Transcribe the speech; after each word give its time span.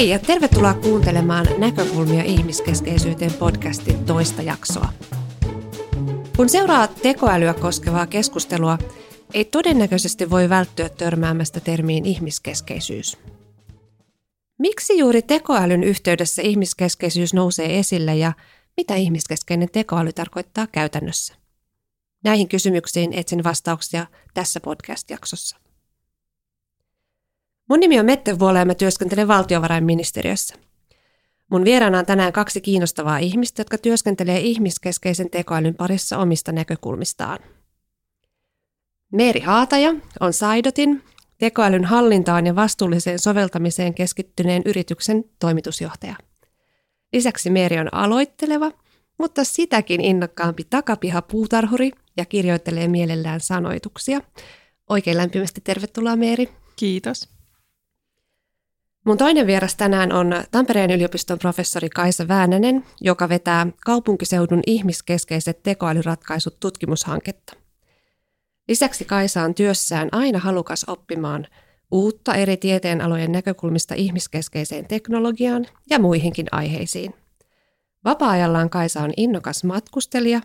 Hei 0.00 0.08
ja 0.08 0.18
tervetuloa 0.18 0.74
kuuntelemaan 0.74 1.46
Näkökulmia 1.58 2.24
ihmiskeskeisyyteen 2.24 3.32
podcastin 3.32 4.04
toista 4.04 4.42
jaksoa. 4.42 4.88
Kun 6.36 6.48
seuraa 6.48 6.88
tekoälyä 6.88 7.54
koskevaa 7.54 8.06
keskustelua, 8.06 8.78
ei 9.34 9.44
todennäköisesti 9.44 10.30
voi 10.30 10.48
välttyä 10.48 10.88
törmäämästä 10.88 11.60
termiin 11.60 12.06
ihmiskeskeisyys. 12.06 13.18
Miksi 14.58 14.98
juuri 14.98 15.22
tekoälyn 15.22 15.84
yhteydessä 15.84 16.42
ihmiskeskeisyys 16.42 17.34
nousee 17.34 17.78
esille 17.78 18.16
ja 18.16 18.32
mitä 18.76 18.94
ihmiskeskeinen 18.94 19.68
tekoäly 19.72 20.12
tarkoittaa 20.12 20.66
käytännössä? 20.66 21.34
Näihin 22.24 22.48
kysymyksiin 22.48 23.12
etsin 23.12 23.44
vastauksia 23.44 24.06
tässä 24.34 24.60
podcast-jaksossa. 24.60 25.59
Mun 27.70 27.80
nimi 27.80 28.00
on 28.00 28.06
Mette 28.06 28.38
Vuola 28.38 28.58
ja 28.58 28.64
mä 28.64 28.74
työskentelen 28.74 29.28
valtiovarainministeriössä. 29.28 30.54
Mun 31.50 31.64
vieraana 31.64 31.98
on 31.98 32.06
tänään 32.06 32.32
kaksi 32.32 32.60
kiinnostavaa 32.60 33.18
ihmistä, 33.18 33.60
jotka 33.60 33.78
työskentelee 33.78 34.40
ihmiskeskeisen 34.40 35.30
tekoälyn 35.30 35.74
parissa 35.74 36.18
omista 36.18 36.52
näkökulmistaan. 36.52 37.38
Meeri 39.12 39.40
Haataja 39.40 39.94
on 40.20 40.32
Saidotin, 40.32 41.02
tekoälyn 41.38 41.84
hallintaan 41.84 42.46
ja 42.46 42.56
vastuulliseen 42.56 43.18
soveltamiseen 43.18 43.94
keskittyneen 43.94 44.62
yrityksen 44.66 45.24
toimitusjohtaja. 45.38 46.16
Lisäksi 47.12 47.50
Meeri 47.50 47.78
on 47.78 47.94
aloitteleva, 47.94 48.72
mutta 49.18 49.44
sitäkin 49.44 50.00
innokkaampi 50.00 50.64
takapiha 50.70 51.22
puutarhuri 51.22 51.90
ja 52.16 52.24
kirjoittelee 52.24 52.88
mielellään 52.88 53.40
sanoituksia. 53.40 54.20
Oikein 54.88 55.16
lämpimästi 55.16 55.60
tervetuloa 55.60 56.16
Meeri. 56.16 56.48
Kiitos. 56.76 57.39
Mun 59.10 59.18
toinen 59.18 59.46
vieras 59.46 59.76
tänään 59.76 60.12
on 60.12 60.32
Tampereen 60.50 60.90
yliopiston 60.90 61.38
professori 61.38 61.88
Kaisa 61.88 62.28
Väänänen, 62.28 62.84
joka 63.00 63.28
vetää 63.28 63.66
kaupunkiseudun 63.84 64.62
ihmiskeskeiset 64.66 65.62
tekoälyratkaisut 65.62 66.60
tutkimushanketta. 66.60 67.52
Lisäksi 68.68 69.04
Kaisa 69.04 69.42
on 69.42 69.54
työssään 69.54 70.08
aina 70.12 70.38
halukas 70.38 70.84
oppimaan 70.84 71.46
uutta 71.90 72.34
eri 72.34 72.56
tieteenalojen 72.56 73.32
näkökulmista 73.32 73.94
ihmiskeskeiseen 73.94 74.86
teknologiaan 74.86 75.66
ja 75.90 75.98
muihinkin 75.98 76.46
aiheisiin. 76.52 77.14
Vapaa-ajallaan 78.04 78.70
Kaisa 78.70 79.00
on 79.00 79.12
innokas 79.16 79.64
matkustelija 79.64 80.40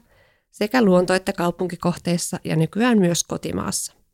sekä 0.52 0.82
luonto- 0.82 1.14
että 1.14 1.34
kaupunkikohteissa 1.34 2.40
ja 2.44 2.56
nykyään 2.56 3.00
myös 3.00 3.24
kotimaassa. 3.24 4.05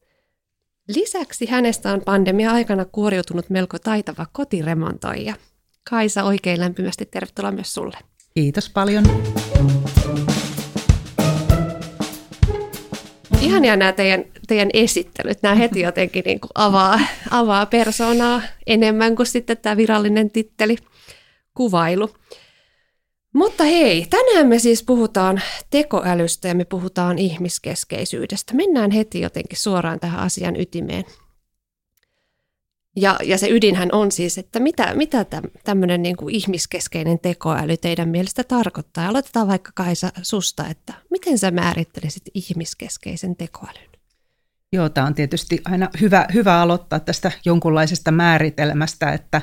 Lisäksi 0.96 1.46
hänestä 1.46 1.94
on 1.94 2.02
pandemia-aikana 2.06 2.86
kuoriutunut 2.86 3.50
melko 3.50 3.80
taitava 3.80 4.26
kotiremontoija. 4.32 5.36
Kaisa, 5.90 6.24
oikein 6.24 6.60
lämpimästi 6.60 7.06
tervetuloa 7.06 7.52
myös 7.52 7.74
sulle. 7.74 7.98
Kiitos 8.34 8.70
paljon. 8.70 9.06
Ihania 13.42 13.76
nämä 13.76 13.92
teidän, 13.92 14.24
teidän 14.48 14.70
esittelyt. 14.74 15.42
Nämä 15.42 15.56
heti 15.56 15.82
jotenkin 15.82 16.24
niin 16.26 16.40
kuin 16.40 16.52
avaa, 16.56 17.00
avaa 17.32 17.66
persoonaa 17.66 18.42
enemmän 18.68 19.16
kuin 19.16 19.28
sitten 19.28 19.58
tämä 19.58 19.78
virallinen 19.78 20.32
titteli, 20.32 20.76
kuvailu. 21.54 22.10
Mutta 23.34 23.64
hei, 23.64 24.08
tänään 24.10 24.48
me 24.48 24.60
siis 24.60 24.84
puhutaan 24.84 25.42
tekoälystä 25.70 26.48
ja 26.48 26.56
me 26.56 26.66
puhutaan 26.66 27.18
ihmiskeskeisyydestä. 27.18 28.54
Mennään 28.54 28.92
heti 28.92 29.22
jotenkin 29.22 29.60
suoraan 29.60 30.00
tähän 30.00 30.20
asian 30.20 30.60
ytimeen. 30.60 31.04
Ja, 32.96 33.18
ja 33.24 33.38
se 33.38 33.50
ydinhän 33.50 33.90
on 33.92 34.12
siis, 34.12 34.38
että 34.38 34.60
mitä, 34.60 34.94
mitä 34.96 35.26
tämmöinen 35.64 36.02
niin 36.02 36.18
kuin 36.18 36.36
ihmiskeskeinen 36.36 37.20
tekoäly 37.20 37.78
teidän 37.78 38.10
mielestä 38.10 38.44
tarkoittaa. 38.44 39.08
Aloitetaan 39.08 39.48
vaikka 39.48 39.72
Kaisa 39.76 40.12
susta, 40.22 40.68
että 40.68 40.94
miten 41.10 41.38
sä 41.38 41.52
määrittelisit 41.52 42.24
ihmiskeskeisen 42.34 43.36
tekoälyn? 43.36 43.90
Joo, 44.74 44.90
tämä 44.90 45.08
on 45.08 45.16
tietysti 45.16 45.62
aina 45.66 45.90
hyvä, 46.02 46.26
hyvä 46.34 46.62
aloittaa 46.62 47.00
tästä 47.00 47.32
jonkunlaisesta 47.46 48.12
määritelmästä, 48.12 49.12
että 49.12 49.42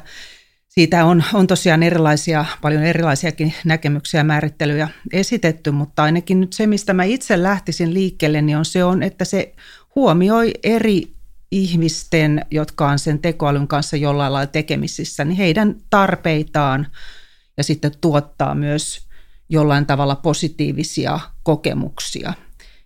siitä 0.79 1.05
on, 1.05 1.25
on 1.35 1.47
tosiaan 1.47 1.83
erilaisia, 1.83 2.45
paljon 2.63 2.83
erilaisiakin 2.83 3.55
näkemyksiä 3.65 4.21
ja 4.21 4.25
määrittelyjä 4.25 4.89
esitetty, 5.13 5.71
mutta 5.71 6.03
ainakin 6.03 6.41
nyt 6.41 6.53
se, 6.53 6.67
mistä 6.67 6.93
mä 6.93 7.05
itse 7.05 7.43
lähtisin 7.43 7.95
liikkeelle, 7.95 8.43
niin 8.43 8.59
on 8.59 8.65
se, 8.65 8.85
on, 8.85 9.03
että 9.03 9.25
se 9.25 9.55
huomioi 9.95 10.55
eri 10.63 11.13
ihmisten, 11.51 12.47
jotka 12.51 12.89
on 12.89 12.99
sen 12.99 13.19
tekoälyn 13.19 13.69
kanssa 13.69 13.97
jollain 13.97 14.33
lailla 14.33 14.47
tekemisissä, 14.47 15.25
niin 15.25 15.37
heidän 15.37 15.77
tarpeitaan 15.91 16.87
ja 17.57 17.65
sitten 17.65 17.93
tuottaa 18.01 18.55
myös 18.55 19.07
jollain 19.49 19.87
tavalla 19.87 20.17
positiivisia 20.17 21.21
kokemuksia. 21.43 22.33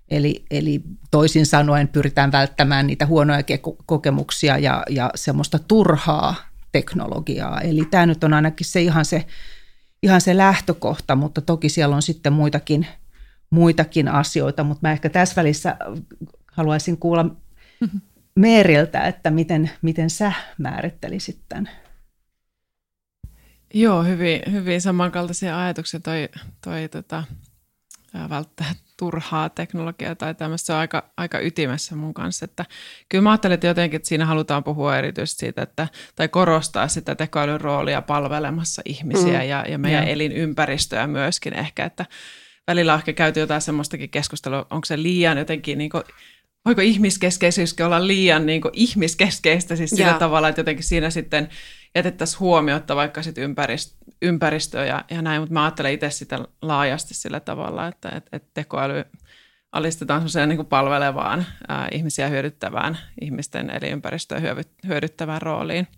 Eli, 0.08 0.44
eli 0.50 0.82
toisin 1.10 1.46
sanoen 1.46 1.88
pyritään 1.88 2.32
välttämään 2.32 2.86
niitä 2.86 3.06
huonoja 3.06 3.42
kokemuksia 3.86 4.58
ja, 4.58 4.82
ja 4.90 5.10
semmoista 5.14 5.58
turhaa 5.58 6.51
teknologiaa. 6.72 7.60
Eli 7.60 7.84
tämä 7.90 8.06
nyt 8.06 8.24
on 8.24 8.34
ainakin 8.34 8.66
se 8.66 8.82
ihan 8.82 9.04
se, 9.04 9.26
ihan 10.02 10.20
se 10.20 10.36
lähtökohta, 10.36 11.16
mutta 11.16 11.40
toki 11.40 11.68
siellä 11.68 11.96
on 11.96 12.02
sitten 12.02 12.32
muitakin, 12.32 12.86
muitakin 13.50 14.08
asioita, 14.08 14.64
mutta 14.64 14.88
mä 14.88 14.92
ehkä 14.92 15.08
tässä 15.08 15.36
välissä 15.36 15.76
haluaisin 16.46 16.96
kuulla 16.96 17.36
Meeriltä, 18.34 19.00
että 19.00 19.30
miten, 19.30 19.70
miten 19.82 20.10
sä 20.10 20.32
määrittelisit 20.58 21.38
tämän? 21.48 21.70
Joo, 23.74 24.02
hyvin, 24.02 24.42
hyvin 24.52 24.80
samankaltaisia 24.80 25.62
ajatuksia 25.64 26.00
toi, 26.00 26.28
toi 26.64 26.88
tota, 26.88 27.24
välttää 28.30 28.74
turhaa 28.96 29.48
teknologiaa 29.48 30.14
tai 30.14 30.34
tämmöistä. 30.34 30.66
Se 30.66 30.72
on 30.72 30.78
aika, 30.78 31.10
aika 31.16 31.40
ytimessä 31.40 31.96
mun 31.96 32.14
kanssa. 32.14 32.44
Että 32.44 32.64
kyllä 33.08 33.22
mä 33.22 33.30
ajattelen, 33.30 33.54
että 33.54 33.66
jotenkin 33.66 33.96
että 33.96 34.08
siinä 34.08 34.26
halutaan 34.26 34.64
puhua 34.64 34.96
erityisesti 34.96 35.40
siitä, 35.40 35.62
että, 35.62 35.88
tai 36.16 36.28
korostaa 36.28 36.88
sitä 36.88 37.14
tekoälyn 37.14 37.60
roolia 37.60 38.02
palvelemassa 38.02 38.82
ihmisiä 38.84 39.38
mm. 39.42 39.48
ja, 39.48 39.64
ja 39.68 39.78
meidän 39.78 40.02
yeah. 40.02 40.12
elinympäristöä 40.12 41.06
myöskin 41.06 41.54
ehkä, 41.54 41.84
että 41.84 42.06
välillä 42.66 42.92
on 42.92 42.98
ehkä 42.98 43.12
käyty 43.12 43.40
jotain 43.40 43.60
semmoistakin 43.60 44.10
keskustelua, 44.10 44.66
onko 44.70 44.84
se 44.84 45.02
liian 45.02 45.38
jotenkin 45.38 45.78
niin 45.78 45.90
voiko 46.64 46.80
ihmiskeskeisyyskin 46.80 47.86
olla 47.86 48.06
liian 48.06 48.46
niin 48.46 48.60
kuin 48.60 48.72
ihmiskeskeistä 48.74 49.76
siis 49.76 49.90
sillä 49.90 50.18
tavalla, 50.18 50.48
että 50.48 50.60
jotenkin 50.60 50.84
siinä 50.84 51.10
sitten 51.10 51.48
jätettäisiin 51.94 52.40
huomiota 52.40 52.96
vaikka 52.96 53.22
sit 53.22 53.38
ympäristö, 53.38 53.96
ympäristöä 54.22 54.86
ja, 54.86 55.04
ja 55.10 55.22
näin, 55.22 55.42
mutta 55.42 55.52
mä 55.52 55.64
ajattelen 55.64 55.92
itse 55.92 56.10
sitä 56.10 56.44
laajasti 56.62 57.14
sillä 57.14 57.40
tavalla, 57.40 57.86
että 57.86 58.08
et, 58.08 58.28
et 58.32 58.44
tekoäly 58.54 59.04
alistetaan 59.72 60.20
sellaiseen 60.20 60.48
niin 60.48 60.66
palvelevaan, 60.66 61.46
ää, 61.68 61.88
ihmisiä 61.92 62.28
hyödyttävään, 62.28 62.98
ihmisten 63.20 63.70
elinympäristöä 63.70 64.40
hyödyttävään 64.86 65.42
rooliin. 65.42 65.88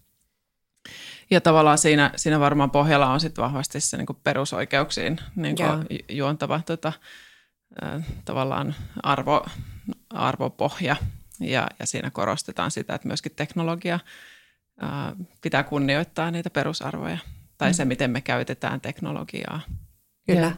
Ja 1.31 1.41
tavallaan 1.41 1.79
siinä, 1.79 2.11
siinä 2.17 2.41
varmaan 2.41 2.71
pohjalla 2.71 3.07
on 3.07 3.21
sitten 3.21 3.45
vahvasti 3.45 3.81
se 3.81 3.97
niin 3.97 4.07
perusoikeuksiin 4.25 5.19
niin 5.37 5.57
juontava 6.09 6.61
tota, 6.67 6.93
ää, 7.83 8.03
tavallaan 8.25 8.75
arvo, 9.03 9.47
arvopohja. 10.15 10.97
Ja, 11.41 11.69
ja 11.81 11.87
siinä 11.87 12.11
korostetaan 12.11 12.71
sitä, 12.71 12.95
että 12.95 13.09
myöskin 13.09 13.33
teknologia 13.37 14.01
ää, 14.81 15.13
pitää 15.41 15.63
kunnioittaa 15.63 16.31
niitä 16.31 16.51
perusarvoja 16.51 17.19
tai 17.59 17.71
mm. 17.71 17.75
se, 17.75 17.85
miten 17.85 18.11
me 18.11 18.21
käytetään 18.21 18.81
teknologiaa. 18.81 19.61
Kyllä. 20.27 20.53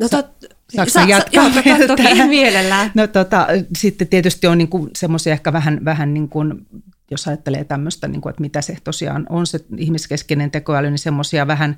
No 0.00 0.08
tot, 0.08 0.26
Saanko 0.74 0.90
sa, 0.90 1.00
jatkaa? 1.00 1.52
Sa, 1.52 1.60
joo, 1.64 1.86
toki 1.86 2.02
mielellään. 2.28 2.90
No 2.94 3.06
tota, 3.06 3.46
sitten 3.78 4.08
tietysti 4.08 4.46
on 4.46 4.58
niinku 4.58 4.88
semmoisia 4.96 5.32
ehkä 5.32 5.52
vähän, 5.52 5.84
vähän 5.84 6.14
niin 6.14 6.28
kuin, 6.28 6.66
jos 7.10 7.28
ajattelee 7.28 7.64
tämmöistä, 7.64 8.08
niin 8.08 8.20
kuin, 8.20 8.30
että 8.30 8.40
mitä 8.40 8.62
se 8.62 8.76
tosiaan 8.84 9.26
on 9.28 9.46
se 9.46 9.60
ihmiskeskeinen 9.76 10.50
tekoäly, 10.50 10.90
niin 10.90 10.98
semmoisia 10.98 11.46
vähän, 11.46 11.76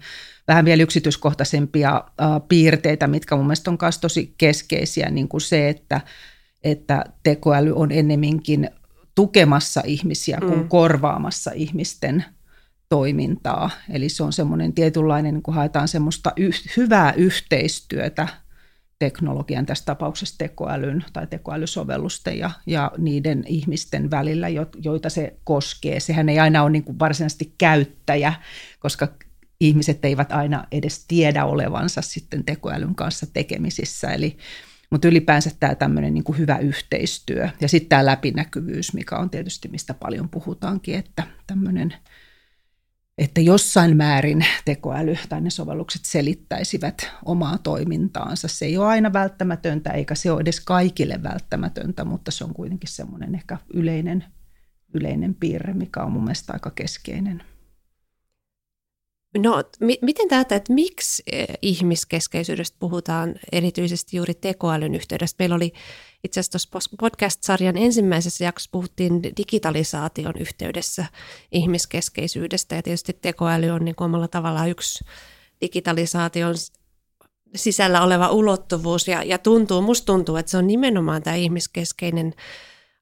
vähän 0.49 0.64
vielä 0.64 0.82
yksityiskohtaisempia 0.82 2.05
uh, 2.06 2.49
piirteitä, 2.49 3.06
mitkä 3.06 3.37
mun 3.37 3.46
mielestä 3.46 3.70
on 3.70 3.78
myös 3.82 3.99
tosi 3.99 4.34
keskeisiä, 4.38 5.10
niin 5.10 5.28
kuin 5.28 5.40
se, 5.40 5.69
että, 5.69 6.00
että 6.64 7.05
tekoäly 7.22 7.72
on 7.75 7.93
ennemminkin 7.93 8.70
tukemassa 9.14 9.82
ihmisiä 9.87 10.38
kuin 10.40 10.58
mm. 10.58 10.69
korvaamassa 10.69 11.50
ihmisten 11.55 12.25
toimintaa. 12.88 13.70
Eli 13.90 14.08
se 14.08 14.22
on 14.22 14.32
semmoinen 14.32 14.72
tietynlainen, 14.72 15.34
niin 15.34 15.43
kun 15.43 15.55
haetaan 15.55 15.88
semmoista 15.88 16.32
yh- 16.37 16.76
hyvää 16.76 17.12
yhteistyötä 17.12 18.28
teknologian, 18.99 19.66
tässä 19.66 19.84
tapauksessa 19.84 20.38
tekoälyn 20.38 21.05
tai 21.12 21.26
tekoälysovellusten 21.26 22.38
ja, 22.38 22.50
ja 22.67 22.90
niiden 22.99 23.44
ihmisten 23.46 24.10
välillä, 24.10 24.49
joita 24.82 25.10
se 25.10 25.37
koskee. 25.44 26.00
Sehän 26.00 26.28
ei 26.28 26.38
aina 26.38 26.62
ole 26.62 26.70
niin 26.70 26.84
kuin 26.84 26.99
varsinaisesti 26.99 27.55
käyttäjä, 27.58 28.32
koska 28.78 29.08
ihmiset 29.60 30.05
eivät 30.05 30.32
aina 30.32 30.67
edes 30.72 31.05
tiedä 31.08 31.44
olevansa 31.44 32.02
sitten 32.02 32.44
tekoälyn 32.44 32.94
kanssa 32.94 33.26
tekemisissä. 33.32 34.10
Eli, 34.10 34.37
mutta 34.90 35.08
ylipäänsä 35.08 35.50
tämä 35.60 35.75
tämmöinen 35.75 36.14
niin 36.14 36.25
kuin 36.25 36.38
hyvä 36.38 36.58
yhteistyö 36.58 37.48
ja 37.60 37.69
sitten 37.69 37.88
tämä 37.88 38.06
läpinäkyvyys, 38.06 38.94
mikä 38.94 39.16
on 39.16 39.31
tietysti 39.31 39.69
mistä 39.69 39.94
paljon 39.94 40.28
puhutaankin, 40.28 40.94
että 40.94 41.22
tämmöinen– 41.46 41.94
että 43.19 43.40
jossain 43.40 43.96
määrin 43.96 44.46
tekoäly 44.64 45.16
tai 45.28 45.40
ne 45.40 45.50
sovellukset 45.50 46.04
selittäisivät 46.04 47.10
omaa 47.25 47.58
toimintaansa. 47.58 48.48
Se 48.48 48.64
ei 48.64 48.76
ole 48.76 48.86
aina 48.86 49.12
välttämätöntä, 49.12 49.90
eikä 49.90 50.14
se 50.14 50.31
ole 50.31 50.40
edes 50.40 50.60
kaikille 50.60 51.22
välttämätöntä, 51.22 52.04
mutta 52.04 52.31
se 52.31 52.44
on 52.44 52.54
kuitenkin 52.54 52.88
semmoinen 52.88 53.34
ehkä 53.34 53.58
yleinen, 53.75 54.25
yleinen 54.94 55.34
piirre, 55.34 55.75
mikä 55.75 56.02
on 56.02 56.12
mun 56.12 56.25
mielestä 56.25 56.52
aika 56.52 56.70
keskeinen. 56.70 57.42
No, 59.38 59.62
miten 60.02 60.28
täältä, 60.28 60.56
että 60.56 60.72
miksi 60.72 61.22
eh, 61.32 61.46
ihmiskeskeisyydestä 61.62 62.76
puhutaan 62.78 63.34
erityisesti 63.52 64.16
juuri 64.16 64.34
tekoälyn 64.34 64.94
yhteydessä? 64.94 65.36
Meillä 65.38 65.56
oli 65.56 65.72
itse 66.25 66.40
asiassa 66.40 66.70
tuossa 66.70 66.96
podcast-sarjan 67.00 67.76
ensimmäisessä 67.76 68.44
jaksossa 68.44 68.70
puhuttiin 68.72 69.22
digitalisaation 69.22 70.34
yhteydessä 70.40 71.06
ihmiskeskeisyydestä 71.52 72.75
ja 72.75 72.82
tietysti 72.82 73.19
tekoäly 73.22 73.70
on 73.70 73.84
niin 73.84 73.94
omalla 74.00 74.28
tavallaan 74.28 74.70
yksi 74.70 75.04
digitalisaation 75.60 76.54
sisällä 77.54 78.02
oleva 78.02 78.28
ulottuvuus 78.28 79.08
ja, 79.08 79.22
ja 79.22 79.38
tuntuu, 79.38 79.82
musta 79.82 80.06
tuntuu, 80.06 80.36
että 80.36 80.50
se 80.50 80.56
on 80.56 80.66
nimenomaan 80.66 81.22
tämä 81.22 81.36
ihmiskeskeinen 81.36 82.34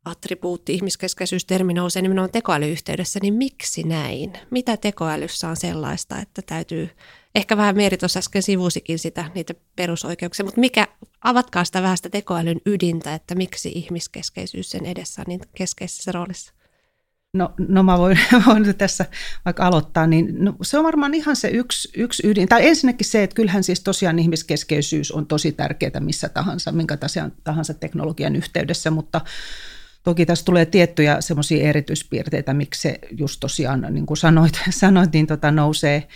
attribuutti, 0.04 0.74
ihmiskeskeisyys-termi 0.74 1.74
nousee 1.74 2.02
nimenomaan 2.02 2.32
tekoälyyhteydessä, 2.32 3.18
niin 3.22 3.34
miksi 3.34 3.82
näin? 3.82 4.32
Mitä 4.50 4.76
tekoälyssä 4.76 5.48
on 5.48 5.56
sellaista, 5.56 6.18
että 6.18 6.42
täytyy, 6.46 6.90
ehkä 7.34 7.56
vähän 7.56 7.76
Meeri 7.76 7.96
tuossa 7.96 8.18
äsken 8.18 8.42
sivusikin 8.42 8.98
sitä, 8.98 9.30
niitä 9.34 9.54
perusoikeuksia, 9.76 10.44
mutta 10.44 10.60
mikä, 10.60 10.88
avatkaa 11.24 11.64
sitä 11.64 11.82
vähän 11.82 11.96
sitä 11.96 12.10
tekoälyn 12.10 12.60
ydintä, 12.66 13.14
että 13.14 13.34
miksi 13.34 13.72
ihmiskeskeisyys 13.74 14.70
sen 14.70 14.86
edessä 14.86 15.22
on 15.22 15.26
niin 15.28 15.40
keskeisessä 15.56 16.12
roolissa? 16.12 16.52
No, 17.34 17.54
no 17.68 17.82
mä 17.82 17.98
voin, 17.98 18.18
voin 18.46 18.74
tässä 18.74 19.04
vaikka 19.44 19.66
aloittaa, 19.66 20.06
niin 20.06 20.44
no, 20.44 20.54
se 20.62 20.78
on 20.78 20.84
varmaan 20.84 21.14
ihan 21.14 21.36
se 21.36 21.48
yksi, 21.48 21.88
yksi 21.96 22.26
ydin. 22.26 22.48
Tai 22.48 22.68
ensinnäkin 22.68 23.06
se, 23.06 23.22
että 23.22 23.34
kyllähän 23.34 23.64
siis 23.64 23.80
tosiaan 23.80 24.18
ihmiskeskeisyys 24.18 25.12
on 25.12 25.26
tosi 25.26 25.52
tärkeää 25.52 26.00
missä 26.00 26.28
tahansa, 26.28 26.72
minkä 26.72 26.98
tahansa 27.44 27.74
teknologian 27.74 28.36
yhteydessä, 28.36 28.90
mutta 28.90 29.20
Toki 30.02 30.26
tässä 30.26 30.44
tulee 30.44 30.66
tiettyjä 30.66 31.20
semmoisia 31.20 31.68
erityispiirteitä, 31.68 32.54
miksi 32.54 32.80
se 32.80 32.98
just 33.18 33.40
tosiaan, 33.40 33.86
niin 33.90 34.06
kuin 34.06 34.16
sanoit, 34.16 34.52
sanoit 34.70 35.12
niin 35.12 35.26
tota 35.26 35.50
nousee, 35.50 36.08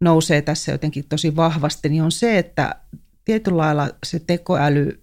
nousee 0.00 0.42
tässä 0.42 0.72
jotenkin 0.72 1.04
tosi 1.08 1.36
vahvasti, 1.36 1.88
niin 1.88 2.02
on 2.02 2.12
se, 2.12 2.38
että 2.38 2.74
tietyllä 3.24 3.56
lailla 3.56 3.90
se 4.06 4.18
tekoäly 4.18 5.02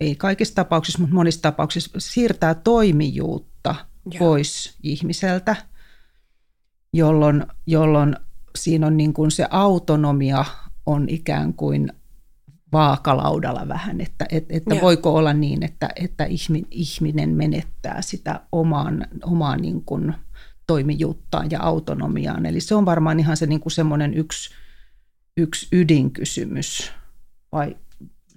ei 0.00 0.16
kaikissa 0.16 0.54
tapauksissa, 0.54 0.98
mutta 0.98 1.14
monissa 1.14 1.42
tapauksissa 1.42 1.90
siirtää 1.98 2.54
toimijuutta 2.54 3.74
Joo. 4.10 4.18
pois 4.18 4.76
ihmiseltä, 4.82 5.56
jolloin, 6.92 7.46
jolloin 7.66 8.16
siinä 8.56 8.86
on 8.86 8.96
niin 8.96 9.12
kuin 9.12 9.30
se 9.30 9.46
autonomia 9.50 10.44
on 10.86 11.08
ikään 11.08 11.54
kuin 11.54 11.92
vaakalaudalla 12.72 13.68
vähän, 13.68 14.00
että, 14.00 14.26
että, 14.30 14.54
että 14.56 14.74
voiko 14.80 15.14
olla 15.14 15.32
niin, 15.32 15.62
että, 15.62 15.88
että 15.96 16.26
ihminen 16.70 17.30
menettää 17.30 18.02
sitä 18.02 18.40
omaan, 18.52 19.06
omaan 19.22 19.62
niin 19.62 19.82
kuin 19.84 20.14
toimijuuttaan 20.66 21.50
ja 21.50 21.60
autonomiaan. 21.62 22.46
Eli 22.46 22.60
se 22.60 22.74
on 22.74 22.86
varmaan 22.86 23.20
ihan 23.20 23.36
se 23.36 23.46
niin 23.46 23.60
kuin 23.60 23.72
semmoinen 23.72 24.14
yksi, 24.14 24.54
yksi 25.36 25.68
ydinkysymys, 25.72 26.92
vai 27.52 27.76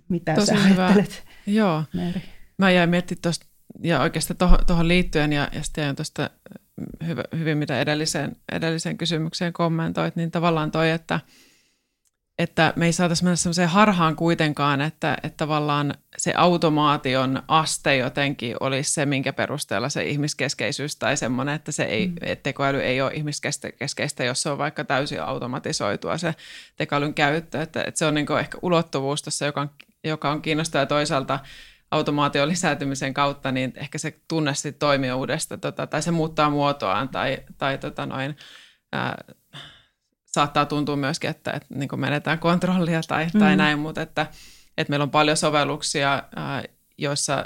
mitä 0.10 0.36
Tosi 0.36 0.46
sä 0.46 0.56
hyvä. 0.56 0.86
ajattelet? 0.86 1.24
Joo, 1.48 1.84
Meri? 1.94 2.22
mä 2.58 2.72
jäin 2.72 2.90
miettimään 2.90 3.22
tuosta, 3.22 3.46
ja 3.84 4.02
oikeastaan 4.02 4.60
tuohon 4.68 4.88
liittyen, 4.88 5.34
ja, 5.34 5.50
ja 5.54 5.64
sitten 5.64 5.96
tuosta 5.96 6.30
hyvin, 7.38 7.58
mitä 7.58 7.82
edelliseen, 7.82 8.36
edelliseen 8.52 8.98
kysymykseen 8.98 9.54
kommentoit, 9.54 10.16
niin 10.16 10.32
tavallaan 10.32 10.72
toi, 10.72 10.90
että– 10.90 11.20
että 12.40 12.74
me 12.76 12.86
ei 12.86 12.94
saataisi 12.94 13.24
mennä 13.24 13.36
sellaiseen 13.36 13.70
harhaan 13.70 14.16
kuitenkaan, 14.16 14.82
että, 14.82 15.18
että 15.24 15.38
tavallaan 15.38 15.94
se 16.18 16.34
automaation 16.38 17.44
aste 17.48 17.98
jotenkin 17.98 18.56
olisi 18.60 18.94
se, 18.94 19.06
minkä 19.06 19.34
perusteella 19.34 19.90
se 19.90 20.04
ihmiskeskeisyys 20.04 20.96
tai 20.96 21.18
semmoinen, 21.18 21.56
että 21.56 21.72
se 21.72 21.84
ei, 21.84 22.08
mm. 22.08 22.16
että 22.22 22.44
tekoäly 22.44 22.82
ei 22.82 23.02
ole 23.02 23.12
ihmiskeskeistä, 23.14 24.24
jos 24.24 24.42
se 24.42 24.50
on 24.50 24.58
vaikka 24.58 24.84
täysin 24.84 25.22
automatisoitua 25.22 26.18
se 26.18 26.36
tekoälyn 26.76 27.14
käyttö. 27.14 27.62
Että, 27.62 27.84
että 27.84 28.00
se 28.00 28.06
on 28.06 28.14
niin 28.14 28.40
ehkä 28.40 28.58
ulottuvuus 28.62 29.22
tässä, 29.22 29.46
joka 29.46 29.62
on, 29.62 29.70
joka 30.04 30.32
on 30.32 30.42
kiinnostava 30.42 30.86
toisaalta 30.86 31.40
automaation 31.92 32.50
lisääntymisen 32.50 33.14
kautta, 33.14 33.52
niin 33.52 33.74
ehkä 33.76 33.98
se 33.98 34.20
tunne 34.28 34.52
toimijuudesta 34.80 35.58
tota, 35.58 35.88
tai 35.88 36.02
se 36.02 36.12
muuttaa 36.12 36.50
muotoaan 36.50 37.10
tai, 37.10 37.38
tai 37.58 37.78
tota 37.78 38.06
noin, 38.06 38.38
ää, 38.92 39.24
saattaa 40.32 40.66
tuntua 40.66 40.96
myöskin, 40.96 41.30
että, 41.30 41.52
että 41.52 41.76
niin 41.76 41.90
kuin 41.90 42.00
menetään 42.00 42.40
kontrollia 42.40 43.02
tai, 43.08 43.28
mm. 43.34 43.40
tai 43.40 43.56
näin, 43.56 43.80
mutta 43.80 44.02
että, 44.02 44.28
että 44.78 44.92
meillä 44.92 45.04
on 45.04 45.12
paljon 45.12 45.38
sovelluksia, 45.38 46.24
joissa 46.98 47.46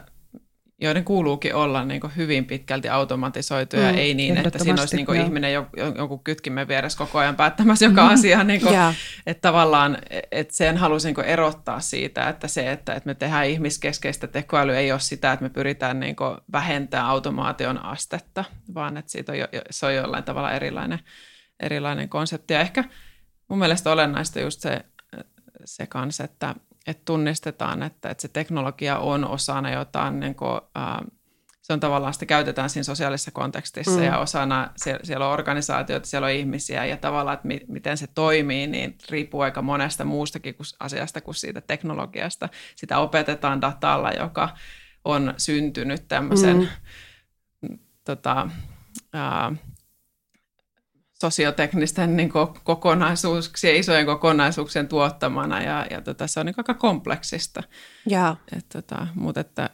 joiden 0.81 1.03
kuuluukin 1.03 1.55
olla 1.55 1.85
niin 1.85 2.01
kuin 2.01 2.15
hyvin 2.15 2.45
pitkälti 2.45 2.89
automatisoituja, 2.89 3.91
mm, 3.91 3.97
ei 3.97 4.13
niin, 4.13 4.37
että 4.37 4.59
siinä 4.59 4.81
olisi 4.81 4.95
niin 4.95 5.05
kuin 5.05 5.21
ihminen 5.21 5.53
jonkun 5.97 6.23
kytkimen 6.23 6.67
vieressä 6.67 6.97
koko 6.97 7.19
ajan 7.19 7.35
päättämässä 7.35 7.85
joka 7.85 8.01
mm. 8.01 8.13
asia. 8.13 8.43
Niin 8.43 8.61
kuin, 8.61 8.73
yeah. 8.73 8.95
Että 9.27 9.41
tavallaan 9.41 9.97
että 10.31 10.55
sen 10.55 10.77
halusin 10.77 11.13
niin 11.17 11.25
erottaa 11.25 11.79
siitä, 11.79 12.29
että 12.29 12.47
se, 12.47 12.71
että, 12.71 12.93
että 12.93 13.07
me 13.07 13.15
tehdään 13.15 13.47
ihmiskeskeistä 13.47 14.27
tekoälyä, 14.27 14.79
ei 14.79 14.91
ole 14.91 14.99
sitä, 14.99 15.31
että 15.31 15.43
me 15.43 15.49
pyritään 15.49 15.99
niin 15.99 16.15
kuin 16.15 16.37
vähentämään 16.51 17.09
automaation 17.09 17.85
astetta, 17.85 18.43
vaan 18.73 18.97
että 18.97 19.11
siitä 19.11 19.31
on 19.31 19.39
jo, 19.39 19.47
se 19.69 19.85
on 19.85 19.95
jollain 19.95 20.23
tavalla 20.23 20.51
erilainen 20.51 20.99
erilainen 21.59 22.09
konsepti. 22.09 22.53
Ja 22.53 22.59
ehkä 22.59 22.83
mun 23.47 23.59
mielestä 23.59 23.91
olennaista 23.91 24.39
just 24.39 24.61
se, 24.61 24.85
se 25.65 25.87
kanssa, 25.87 26.23
että, 26.23 26.55
että 26.87 27.01
tunnistetaan, 27.05 27.83
että, 27.83 28.09
että 28.09 28.21
se 28.21 28.27
teknologia 28.27 28.97
on 28.97 29.27
osana 29.27 29.71
jotain, 29.71 30.19
niin 30.19 30.35
kuin, 30.35 30.61
ää, 30.75 31.03
se 31.61 31.73
on 31.73 31.79
tavallaan, 31.79 32.13
sitä 32.13 32.25
käytetään 32.25 32.69
siinä 32.69 32.83
sosiaalisessa 32.83 33.31
kontekstissa 33.31 33.97
mm. 33.97 34.03
ja 34.03 34.17
osana, 34.17 34.69
siellä, 34.77 34.99
siellä 35.03 35.27
on 35.27 35.33
organisaatioita, 35.33 36.07
siellä 36.07 36.25
on 36.25 36.31
ihmisiä 36.31 36.85
ja 36.85 36.97
tavallaan, 36.97 37.33
että 37.33 37.47
mi, 37.47 37.61
miten 37.67 37.97
se 37.97 38.07
toimii, 38.07 38.67
niin 38.67 38.97
riippuu 39.09 39.41
aika 39.41 39.61
monesta 39.61 40.03
muustakin 40.05 40.55
kuin 40.55 40.67
asiasta 40.79 41.21
kuin 41.21 41.35
siitä 41.35 41.61
teknologiasta. 41.61 42.49
Sitä 42.75 42.99
opetetaan 42.99 43.61
datalla, 43.61 44.11
joka 44.11 44.49
on 45.05 45.33
syntynyt 45.37 46.07
tämmöisen 46.07 46.69
mm. 47.61 47.79
tota, 48.05 48.49
ää, 49.13 49.51
sosioteknisten 51.23 52.17
niin 52.17 52.31
kokonaisuuksien, 52.63 53.75
isojen 53.75 54.05
kokonaisuuksien 54.05 54.87
tuottamana 54.87 55.61
ja, 55.61 55.87
ja 55.89 56.01
tota, 56.01 56.27
se 56.27 56.39
on 56.39 56.45
niin 56.45 56.55
aika 56.57 56.73
kompleksista. 56.73 57.63
Ja. 58.09 58.35
Et, 58.57 58.65
tota, 58.69 59.07
mutta 59.15 59.41
että 59.41 59.69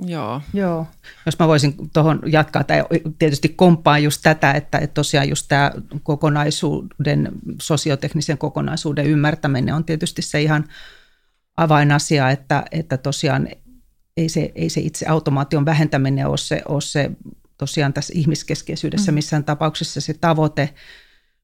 Joo. 0.00 0.40
Joo. 0.54 0.86
Jos 1.26 1.38
mä 1.38 1.48
voisin 1.48 1.74
tuohon 1.92 2.20
jatkaa, 2.26 2.64
tai 2.64 2.84
tietysti 3.18 3.48
komppaan 3.48 4.02
just 4.02 4.20
tätä, 4.22 4.52
että, 4.52 4.78
että 4.78 4.94
tosiaan 4.94 5.28
just 5.28 5.46
tämä 5.48 5.72
kokonaisuuden, 6.02 7.28
sosioteknisen 7.62 8.38
kokonaisuuden 8.38 9.06
ymmärtäminen 9.06 9.74
on 9.74 9.84
tietysti 9.84 10.22
se 10.22 10.42
ihan 10.42 10.64
avainasia, 11.56 12.30
että, 12.30 12.64
että 12.70 12.96
tosiaan 12.96 13.48
ei 14.16 14.28
se, 14.28 14.52
ei 14.54 14.68
se 14.68 14.80
itse 14.80 15.06
automaation 15.06 15.64
vähentäminen 15.64 16.26
ole 16.26 16.36
se, 16.36 16.62
ole 16.68 16.80
se 16.80 17.10
tosiaan 17.58 17.92
tässä 17.92 18.12
ihmiskeskeisyydessä 18.16 19.12
mm. 19.12 19.14
missään 19.14 19.44
tapauksessa 19.44 20.00
se 20.00 20.14
tavoite, 20.14 20.74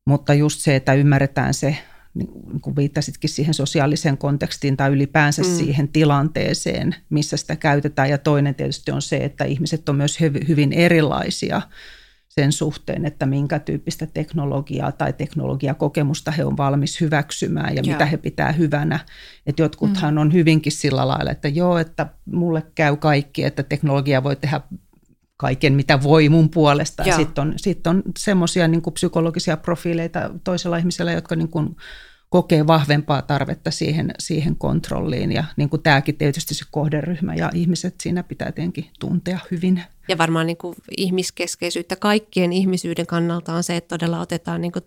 mutta 0.07 0.35
just 0.35 0.61
se, 0.61 0.77
että 0.77 0.95
ymmärretään 0.95 1.55
se, 1.55 1.77
niin 2.15 2.61
kuin 2.61 2.77
viittasitkin 2.77 3.31
siihen 3.31 3.55
sosiaaliseen 3.55 4.19
kontekstiin 4.19 4.77
tai 4.77 4.91
ylipäänsä 4.91 5.43
mm. 5.43 5.49
siihen 5.49 5.89
tilanteeseen, 5.89 6.95
missä 7.11 7.37
sitä 7.37 7.57
käytetään. 7.57 8.11
Ja 8.11 8.19
toinen 8.19 8.55
tietysti 8.55 8.91
on 8.91 9.03
se, 9.03 9.17
että 9.17 9.45
ihmiset 9.45 9.89
on 9.89 9.97
myös 9.97 10.19
hyvin 10.49 10.73
erilaisia 10.73 11.63
sen 12.29 12.53
suhteen, 12.53 13.05
että 13.05 13.27
minkä 13.27 13.59
tyyppistä 13.59 14.07
teknologiaa 14.07 14.93
tai 14.93 15.13
teknologiakokemusta 15.13 16.31
he 16.31 16.45
on 16.45 16.57
valmis 16.57 17.01
hyväksymään 17.01 17.75
ja 17.75 17.83
ja. 17.85 17.93
mitä 17.93 18.07
he 18.07 18.17
pitää 18.17 18.53
hyvänä. 18.53 19.01
Että 19.47 19.63
jotkuthan 19.63 20.15
mm. 20.15 20.19
on 20.19 20.33
hyvinkin 20.33 20.73
sillä 20.73 21.09
lailla, 21.09 21.31
että 21.31 21.49
joo, 21.49 21.79
että 21.79 22.07
mulle 22.25 22.63
käy 22.75 22.97
kaikki, 22.97 23.45
että 23.45 23.63
teknologia 23.63 24.23
voi 24.23 24.37
tehdä 24.37 24.61
kaiken, 25.45 25.75
mitä 25.75 26.03
voi 26.03 26.29
mun 26.29 26.51
puolesta. 26.51 27.05
Sitten 27.17 27.43
on, 27.43 27.55
sit 27.57 27.87
on 27.87 28.03
semmoisia 28.19 28.69
niin 28.69 28.83
psykologisia 28.95 29.57
profiileita 29.57 30.31
toisella 30.45 30.77
ihmisellä, 30.77 31.13
jotka 31.13 31.37
niin 31.37 31.49
kuin 31.49 31.77
kokee 32.29 32.67
vahvempaa 32.67 33.23
tarvetta 33.23 33.71
siihen, 33.71 34.15
siihen 34.19 34.57
kontrolliin. 34.57 35.33
Ja 35.33 35.45
niin 35.57 35.69
kuin 35.69 35.83
tämäkin 35.83 36.17
tietysti 36.17 36.55
se 36.55 36.65
kohderyhmä 36.71 37.35
ja 37.35 37.51
ihmiset 37.55 37.95
siinä 38.03 38.23
pitää 38.23 38.53
tietenkin 38.53 38.91
tuntea 39.01 39.39
hyvin. 39.51 39.83
Ja 40.09 40.19
varmaan 40.19 40.47
niin 40.47 40.57
kuin 40.57 40.75
ihmiskeskeisyyttä 40.97 41.97
kaikkien 41.97 42.53
ihmisyyden 42.53 43.07
kannalta 43.07 43.53
on 43.53 43.63
se, 43.63 43.77
että 43.77 43.99
todella 43.99 44.21
otetaan, 44.21 44.61
niin 44.61 44.73
kuin, 44.73 44.85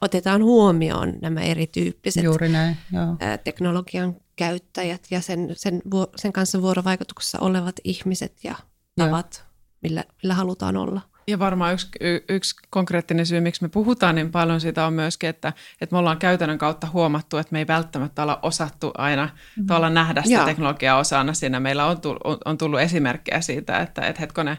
otetaan 0.00 0.42
huomioon 0.42 1.12
nämä 1.22 1.40
erityyppiset 1.40 2.24
Juuri 2.24 2.48
näin, 2.48 2.76
joo. 2.92 3.16
teknologian 3.44 4.16
käyttäjät 4.36 5.06
ja 5.10 5.20
sen, 5.20 5.48
sen, 5.56 5.82
sen 6.16 6.32
kanssa 6.32 6.62
vuorovaikutuksessa 6.62 7.38
olevat 7.38 7.76
ihmiset 7.84 8.44
ja 8.44 8.54
tavat 8.96 9.53
millä, 9.84 10.04
millä 10.22 10.34
halutaan 10.34 10.76
olla. 10.76 11.00
Ja 11.26 11.38
varmaan 11.38 11.72
yksi, 11.72 11.88
yksi 12.28 12.56
konkreettinen 12.70 13.26
syy, 13.26 13.40
miksi 13.40 13.62
me 13.62 13.68
puhutaan 13.68 14.14
niin 14.14 14.30
paljon 14.30 14.60
siitä 14.60 14.86
on 14.86 14.92
myöskin, 14.92 15.30
että, 15.30 15.52
että 15.80 15.94
me 15.94 15.98
ollaan 15.98 16.18
käytännön 16.18 16.58
kautta 16.58 16.86
huomattu, 16.92 17.36
että 17.36 17.52
me 17.52 17.58
ei 17.58 17.66
välttämättä 17.66 18.22
olla 18.22 18.38
osattu 18.42 18.90
aina 18.98 19.28
mm. 19.56 19.66
tuolla 19.66 19.90
nähdä 19.90 20.22
sitä 20.22 20.34
Joo. 20.34 20.44
teknologiaa 20.44 20.98
osana 20.98 21.34
siinä. 21.34 21.60
Meillä 21.60 21.86
on 21.86 22.00
tullut, 22.00 22.42
on 22.44 22.58
tullut 22.58 22.80
esimerkkejä 22.80 23.40
siitä, 23.40 23.78
että, 23.78 24.02
että 24.02 24.20
hetkonen, 24.20 24.56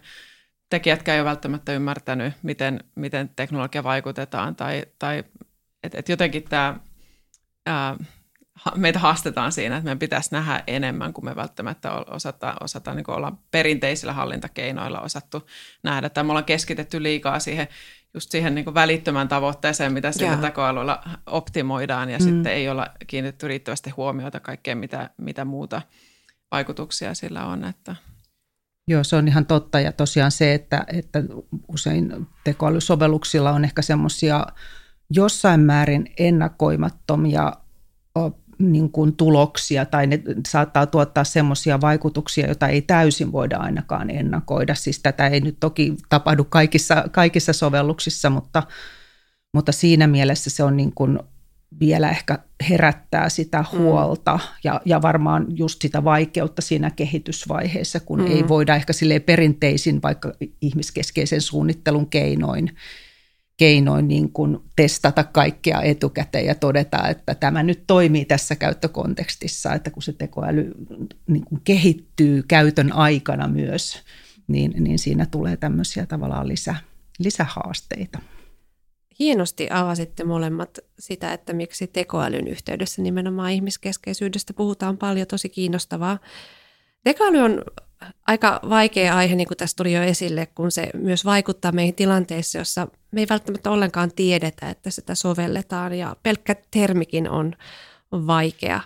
tekijätkään 0.69 1.15
ei 1.15 1.21
ole 1.21 1.29
välttämättä 1.29 1.73
ymmärtänyt, 1.73 2.33
miten, 2.43 2.83
miten 2.95 3.29
teknologia 3.35 3.83
vaikutetaan 3.83 4.55
tai, 4.55 4.85
tai 4.99 5.23
että 5.83 5.99
et 5.99 6.09
jotenkin 6.09 6.43
tämä, 6.43 6.79
ää, 7.65 7.95
meitä 8.75 8.99
haastetaan 8.99 9.51
siinä, 9.51 9.77
että 9.77 9.85
meidän 9.85 9.99
pitäisi 9.99 10.29
nähdä 10.31 10.63
enemmän 10.67 11.13
kuin 11.13 11.25
me 11.25 11.35
välttämättä 11.35 11.91
osata, 11.91 12.55
osata 12.61 12.93
niin 12.93 13.11
olla 13.11 13.37
perinteisillä 13.51 14.13
hallintakeinoilla 14.13 15.01
osattu 15.01 15.47
nähdä. 15.83 16.09
Tai 16.09 16.23
me 16.23 16.31
ollaan 16.31 16.45
keskitetty 16.45 17.03
liikaa 17.03 17.39
siihen, 17.39 17.67
just 18.13 18.31
siihen 18.31 18.55
niin 18.55 18.73
välittömän 18.73 19.27
tavoitteeseen, 19.27 19.93
mitä 19.93 20.11
sillä 20.11 20.37
tekoälyllä 20.37 20.99
optimoidaan 21.25 22.09
ja 22.09 22.17
mm. 22.17 22.23
sitten 22.23 22.53
ei 22.53 22.69
olla 22.69 22.87
kiinnitetty 23.07 23.47
riittävästi 23.47 23.89
huomiota 23.89 24.39
kaikkeen, 24.39 24.77
mitä, 24.77 25.09
mitä 25.17 25.45
muuta 25.45 25.81
vaikutuksia 26.51 27.13
sillä 27.13 27.45
on. 27.45 27.63
Että. 27.65 27.95
Joo, 28.87 29.03
se 29.03 29.15
on 29.15 29.27
ihan 29.27 29.45
totta 29.45 29.79
ja 29.79 29.91
tosiaan 29.91 30.31
se, 30.31 30.53
että, 30.53 30.85
että 30.87 31.23
usein 31.67 32.27
tekoälysovelluksilla 32.43 33.51
on 33.51 33.63
ehkä 33.63 33.81
semmoisia 33.81 34.45
jossain 35.09 35.59
määrin 35.59 36.13
ennakoimattomia 36.19 37.53
niin 38.59 38.91
kuin 38.91 39.15
tuloksia 39.15 39.85
tai 39.85 40.07
ne 40.07 40.21
saattaa 40.47 40.85
tuottaa 40.85 41.23
semmoisia 41.23 41.81
vaikutuksia, 41.81 42.45
joita 42.45 42.67
ei 42.67 42.81
täysin 42.81 43.31
voida 43.31 43.57
ainakaan 43.57 44.09
ennakoida. 44.09 44.75
Siis 44.75 44.99
tätä 44.99 45.27
ei 45.27 45.39
nyt 45.39 45.57
toki 45.59 45.95
tapahdu 46.09 46.43
kaikissa, 46.43 47.03
kaikissa 47.11 47.53
sovelluksissa, 47.53 48.29
mutta, 48.29 48.63
mutta 49.53 49.71
siinä 49.71 50.07
mielessä 50.07 50.49
se 50.49 50.63
on 50.63 50.77
niin 50.77 50.91
kuin 50.95 51.19
vielä 51.79 52.09
ehkä 52.09 52.39
herättää 52.69 53.29
sitä 53.29 53.65
mm. 53.71 53.77
huolta 53.79 54.33
mm. 54.33 54.39
ja, 54.63 54.81
ja 54.85 55.01
varmaan 55.01 55.45
just 55.49 55.81
sitä 55.81 56.03
vaikeutta 56.03 56.61
siinä 56.61 56.91
kehitysvaiheessa, 56.91 57.99
kun 57.99 58.19
mm. 58.19 58.27
ei 58.27 58.47
voida 58.47 58.75
ehkä 58.75 58.93
sille 58.93 59.19
perinteisin 59.19 60.01
vaikka 60.01 60.33
ihmiskeskeisen 60.61 61.41
suunnittelun 61.41 62.09
keinoin 62.09 62.75
keinoin 63.57 64.07
niin 64.07 64.31
kuin 64.31 64.57
testata 64.75 65.23
kaikkea 65.23 65.81
etukäteen 65.81 66.45
ja 66.45 66.55
todeta, 66.55 67.07
että 67.07 67.35
tämä 67.35 67.63
nyt 67.63 67.83
toimii 67.87 68.25
tässä 68.25 68.55
käyttökontekstissa, 68.55 69.73
että 69.73 69.89
kun 69.89 70.03
se 70.03 70.13
tekoäly 70.13 70.71
niin 71.27 71.45
kuin 71.45 71.61
kehittyy 71.63 72.43
käytön 72.47 72.91
aikana 72.91 73.47
myös, 73.47 74.01
niin, 74.47 74.83
niin 74.83 74.99
siinä 74.99 75.25
tulee 75.25 75.57
tämmöisiä 75.57 76.05
tavallaan 76.05 76.47
lisä, 76.47 76.75
lisähaasteita. 77.19 78.19
Hienosti 79.19 79.67
avasitte 79.71 80.23
molemmat 80.23 80.79
sitä, 80.99 81.33
että 81.33 81.53
miksi 81.53 81.87
tekoälyn 81.87 82.47
yhteydessä 82.47 83.01
nimenomaan 83.01 83.51
ihmiskeskeisyydestä 83.51 84.53
puhutaan 84.53 84.97
paljon, 84.97 85.27
tosi 85.27 85.49
kiinnostavaa. 85.49 86.19
Tekoäly 87.03 87.37
on 87.37 87.63
aika 88.27 88.59
vaikea 88.69 89.15
aihe, 89.15 89.35
niin 89.35 89.47
kuin 89.47 89.57
tässä 89.57 89.75
tuli 89.77 89.93
jo 89.93 90.03
esille, 90.03 90.45
kun 90.45 90.71
se 90.71 90.89
myös 90.93 91.25
vaikuttaa 91.25 91.71
meihin 91.71 91.95
tilanteissa, 91.95 92.57
jossa 92.57 92.87
me 93.11 93.21
ei 93.21 93.27
välttämättä 93.29 93.71
ollenkaan 93.71 94.11
tiedetä, 94.15 94.69
että 94.69 94.89
sitä 94.89 95.15
sovelletaan 95.15 95.93
ja 95.93 96.15
pelkkä 96.23 96.55
termikin 96.71 97.29
on, 97.29 97.53
vaikea. 98.11 98.81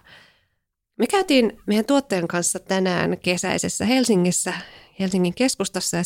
Me 0.98 1.08
käytiin 1.08 1.62
meidän 1.68 1.86
tuottajan 1.86 2.28
kanssa 2.28 2.60
tänään 2.60 3.18
kesäisessä 3.18 3.86
Helsingissä, 3.86 4.54
Helsingin 5.00 5.34
keskustassa 5.34 5.98
ja 5.98 6.04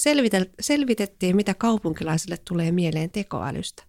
selvitettiin, 0.60 1.36
mitä 1.36 1.54
kaupunkilaisille 1.54 2.38
tulee 2.38 2.72
mieleen 2.72 3.12
tekoälystä. 3.12 3.84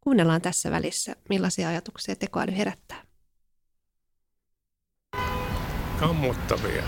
Kuunnellaan 0.00 0.42
tässä 0.42 0.70
välissä, 0.70 1.16
millaisia 1.28 1.68
ajatuksia 1.68 2.16
tekoäly 2.16 2.56
herättää. 2.56 3.02
Kammottavia 6.00 6.82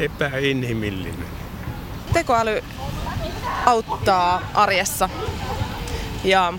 epäinhimillinen. 0.00 1.26
Tekoäly 2.12 2.64
auttaa 3.66 4.50
arjessa 4.54 5.08
ja 6.24 6.52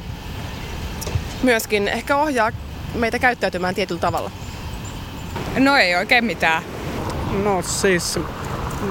myöskin 1.43 1.87
ehkä 1.87 2.17
ohjaa 2.17 2.51
meitä 2.95 3.19
käyttäytymään 3.19 3.75
tietyllä 3.75 4.01
tavalla. 4.01 4.31
No 5.57 5.77
ei 5.77 5.95
oikein 5.95 6.25
mitään. 6.25 6.63
No 7.43 7.61
siis 7.61 8.19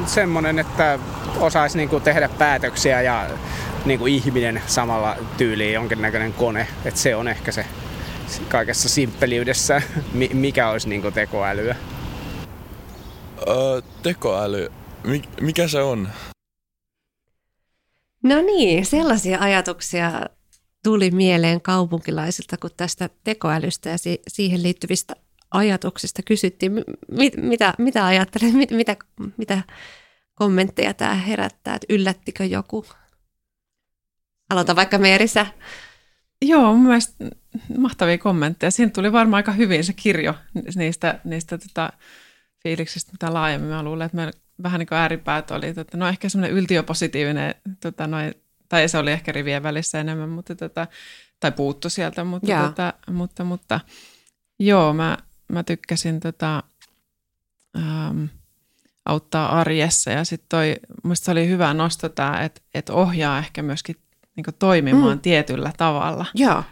semmonen, 0.06 0.58
että 0.58 0.98
osaisi 1.40 1.76
niinku 1.76 2.00
tehdä 2.00 2.28
päätöksiä 2.28 3.02
ja 3.02 3.26
niinku 3.84 4.06
ihminen 4.06 4.62
samalla 4.66 5.16
tyyliin 5.36 5.74
jonkinnäköinen 5.74 6.32
kone. 6.32 6.66
Että 6.84 7.00
se 7.00 7.16
on 7.16 7.28
ehkä 7.28 7.52
se 7.52 7.66
kaikessa 8.48 8.88
simppeliydessä, 8.88 9.82
mikä 10.32 10.68
olisi 10.68 10.88
niinku 10.88 11.10
tekoälyä. 11.10 11.76
Öö, 13.48 13.80
tekoäly, 14.02 14.68
mikä 15.40 15.68
se 15.68 15.82
on? 15.82 16.08
No 18.22 18.42
niin, 18.42 18.86
sellaisia 18.86 19.38
ajatuksia 19.40 20.22
tuli 20.84 21.10
mieleen 21.10 21.60
kaupunkilaisilta, 21.60 22.56
kun 22.56 22.70
tästä 22.76 23.10
tekoälystä 23.24 23.90
ja 23.90 23.96
siihen 24.28 24.62
liittyvistä 24.62 25.14
ajatuksista 25.50 26.22
kysyttiin. 26.22 26.72
Mit, 27.10 27.36
mitä, 27.36 27.74
mitä 27.78 28.06
ajattelet, 28.06 28.54
mit, 28.54 28.70
mitä, 28.70 28.96
mitä 29.36 29.62
kommentteja 30.34 30.94
tämä 30.94 31.14
herättää, 31.14 31.74
että 31.74 31.86
yllättikö 31.88 32.44
joku? 32.44 32.86
Aloita 34.50 34.76
vaikka 34.76 34.98
Meerissä. 34.98 35.46
Joo, 36.42 36.74
mun 36.74 36.86
mielestä 36.86 37.24
mahtavia 37.78 38.18
kommentteja. 38.18 38.70
Siinä 38.70 38.90
tuli 38.90 39.12
varmaan 39.12 39.38
aika 39.38 39.52
hyvin 39.52 39.84
se 39.84 39.92
kirjo 39.92 40.34
niistä, 40.74 41.20
niistä 41.24 41.58
tota, 41.58 41.92
fiiliksistä, 42.66 43.12
mitä 43.12 43.34
laajemmin. 43.34 43.70
Mä 43.70 43.82
luulen, 43.82 44.06
että 44.06 44.16
me 44.16 44.30
vähän 44.62 44.78
niin 44.78 44.86
kuin 44.86 44.98
ääripäät 44.98 45.50
oli, 45.50 45.66
että 45.66 45.96
no 45.96 46.08
ehkä 46.08 46.28
semmoinen 46.28 46.56
yltiöpositiivinen, 46.56 47.54
tota, 47.80 48.06
noin, 48.06 48.34
tai 48.68 48.88
se 48.88 48.98
oli 48.98 49.12
ehkä 49.12 49.32
rivien 49.32 49.62
välissä 49.62 50.00
enemmän, 50.00 50.28
mutta 50.28 50.54
tota, 50.54 50.86
tai 51.40 51.52
puuttu 51.52 51.90
sieltä, 51.90 52.24
mutta, 52.24 52.66
tota, 52.66 52.92
mutta, 53.10 53.44
mutta 53.44 53.80
joo, 54.58 54.92
mä, 54.92 55.18
mä 55.48 55.62
tykkäsin 55.62 56.20
tota, 56.20 56.62
ähm, 57.78 58.24
auttaa 59.04 59.60
arjessa 59.60 60.10
ja 60.10 60.24
sitten 60.24 60.48
toi, 60.48 60.76
musta 61.02 61.32
oli 61.32 61.48
hyvä 61.48 61.74
nosto 61.74 62.08
tämä, 62.08 62.42
että, 62.42 62.60
että 62.74 62.92
ohjaa 62.92 63.38
ehkä 63.38 63.62
myöskin 63.62 63.96
niin 64.36 64.46
toimimaan 64.58 65.16
mm. 65.16 65.20
tietyllä 65.20 65.72
tavalla. 65.76 66.26
Joo 66.34 66.62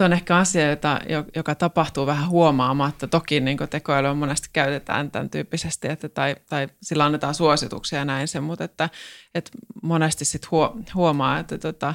se 0.00 0.04
on 0.04 0.12
ehkä 0.12 0.36
asia, 0.36 0.70
jota, 0.70 1.00
joka 1.36 1.54
tapahtuu 1.54 2.06
vähän 2.06 2.28
huomaamatta. 2.28 3.06
Toki 3.06 3.40
niin 3.40 3.58
tekoälyä 3.70 4.14
monesti 4.14 4.48
käytetään 4.52 5.10
tämän 5.10 5.30
tyyppisesti, 5.30 5.88
että, 5.88 6.08
tai, 6.08 6.36
tai 6.48 6.68
sillä 6.82 7.04
annetaan 7.04 7.34
suosituksia 7.34 7.98
ja 7.98 8.04
näin 8.04 8.28
sen, 8.28 8.42
mutta 8.42 8.64
että, 8.64 8.88
että 9.34 9.50
monesti 9.82 10.24
sit 10.24 10.48
huomaa, 10.94 11.38
että, 11.38 11.58
tota, 11.58 11.94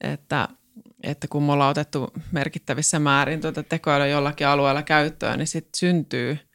että, 0.00 0.48
että 1.02 1.28
kun 1.28 1.42
me 1.42 1.52
ollaan 1.52 1.70
otettu 1.70 2.12
merkittävissä 2.32 2.98
määrin 2.98 3.40
tuota 3.40 3.62
tekoälyä 3.62 4.06
jollakin 4.06 4.46
alueella 4.46 4.82
käyttöön, 4.82 5.38
niin 5.38 5.46
sitten 5.46 5.78
syntyy– 5.78 6.38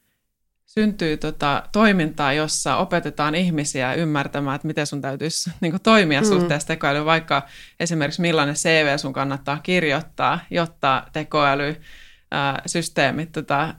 syntyy 0.74 1.18
tota 1.18 1.64
toimintaa, 1.72 2.34
jossa 2.34 2.76
opetetaan 2.76 3.36
ihmisiä 3.36 3.94
ymmärtämään, 3.94 4.56
että 4.56 4.68
miten 4.68 4.88
sun 4.88 5.02
täytyisi 5.02 5.52
niin 5.62 5.82
toimia 5.84 6.22
mm. 6.22 6.28
suhteessa 6.28 6.68
tekoälyyn, 6.68 7.06
vaikka 7.06 7.42
esimerkiksi 7.80 8.22
millainen 8.22 8.56
CV 8.56 8.98
sun 8.98 9.14
kannattaa 9.14 9.60
kirjoittaa, 9.64 10.40
jotta 10.50 11.04
tekoälysysteemit, 11.14 13.32
tota, 13.32 13.76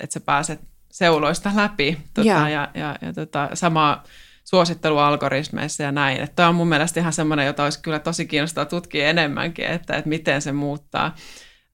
että 0.00 0.14
sä 0.14 0.20
pääset 0.20 0.60
seuloista 0.90 1.50
läpi 1.54 1.98
tota, 2.14 2.28
yeah. 2.28 2.50
ja, 2.50 2.68
ja, 2.74 2.96
ja 3.02 3.12
tota, 3.12 3.50
sama 3.54 4.02
suosittelualgoritmeissa 4.44 5.82
ja 5.82 5.92
näin. 5.92 6.28
Tämä 6.36 6.48
on 6.48 6.54
mun 6.54 6.68
mielestä 6.68 7.00
ihan 7.00 7.12
semmoinen, 7.12 7.46
jota 7.46 7.64
olisi 7.64 7.82
kyllä 7.82 7.98
tosi 7.98 8.26
kiinnostaa 8.26 8.64
tutkia 8.64 9.08
enemmänkin, 9.08 9.64
että, 9.64 9.96
että 9.96 10.08
miten 10.08 10.42
se 10.42 10.52
muuttaa, 10.52 11.14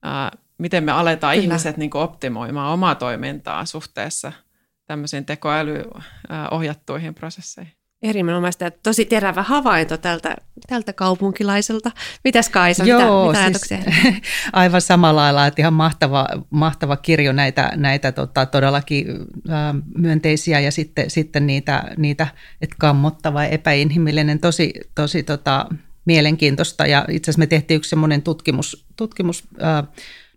ää, 0.03 0.31
miten 0.57 0.83
me 0.83 0.91
aletaan 0.91 1.33
kyllä. 1.33 1.43
ihmiset 1.43 1.77
niin 1.77 1.91
optimoimaan 1.93 2.73
omaa 2.73 2.95
toimintaa 2.95 3.65
suhteessa– 3.65 4.31
tämmöisiin 4.91 5.25
tekoälyohjattuihin 5.25 7.15
prosesseihin. 7.15 7.73
Erinomaista. 8.01 8.71
Tosi 8.71 9.05
terävä 9.05 9.43
havainto 9.43 9.97
tältä, 9.97 10.35
tältä 10.67 10.93
kaupunkilaiselta. 10.93 11.91
Mitäs 12.23 12.49
Kaisa, 12.49 12.83
Joo, 12.83 13.27
mitä, 13.27 13.47
mitä 13.47 13.59
siis, 13.59 14.23
Aivan 14.53 14.81
samalla 14.81 15.21
lailla, 15.21 15.47
että 15.47 15.61
ihan 15.61 15.73
mahtava, 15.73 16.27
mahtava 16.49 16.97
kirjo 16.97 17.31
näitä, 17.31 17.71
näitä 17.75 18.11
tota, 18.11 18.45
todellakin 18.45 19.07
ä, 19.09 19.75
myönteisiä 19.97 20.59
ja 20.59 20.71
sitten, 20.71 21.09
sitten 21.09 21.47
niitä, 21.47 21.83
niitä 21.97 22.27
että 22.61 22.75
kammottava 22.79 23.43
ja 23.43 23.49
epäinhimillinen, 23.49 24.39
tosi, 24.39 24.73
tosi 24.95 25.23
tota, 25.23 25.65
mielenkiintoista. 26.05 26.87
Ja 26.87 27.05
itse 27.09 27.31
asiassa 27.31 27.39
me 27.39 27.47
tehtiin 27.47 27.75
yksi 27.75 27.89
semmoinen 27.89 28.21
tutkimus, 28.21 28.85
tutkimus 28.97 29.43
ä, 29.61 29.83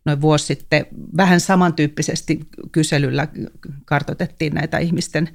noin 0.05 0.21
vuosi 0.21 0.47
sitten 0.47 0.87
vähän 1.17 1.41
samantyyppisesti 1.41 2.41
kyselyllä 2.73 3.29
kartoitettiin 3.85 4.55
näitä 4.55 4.79
ihmisten, 4.79 5.29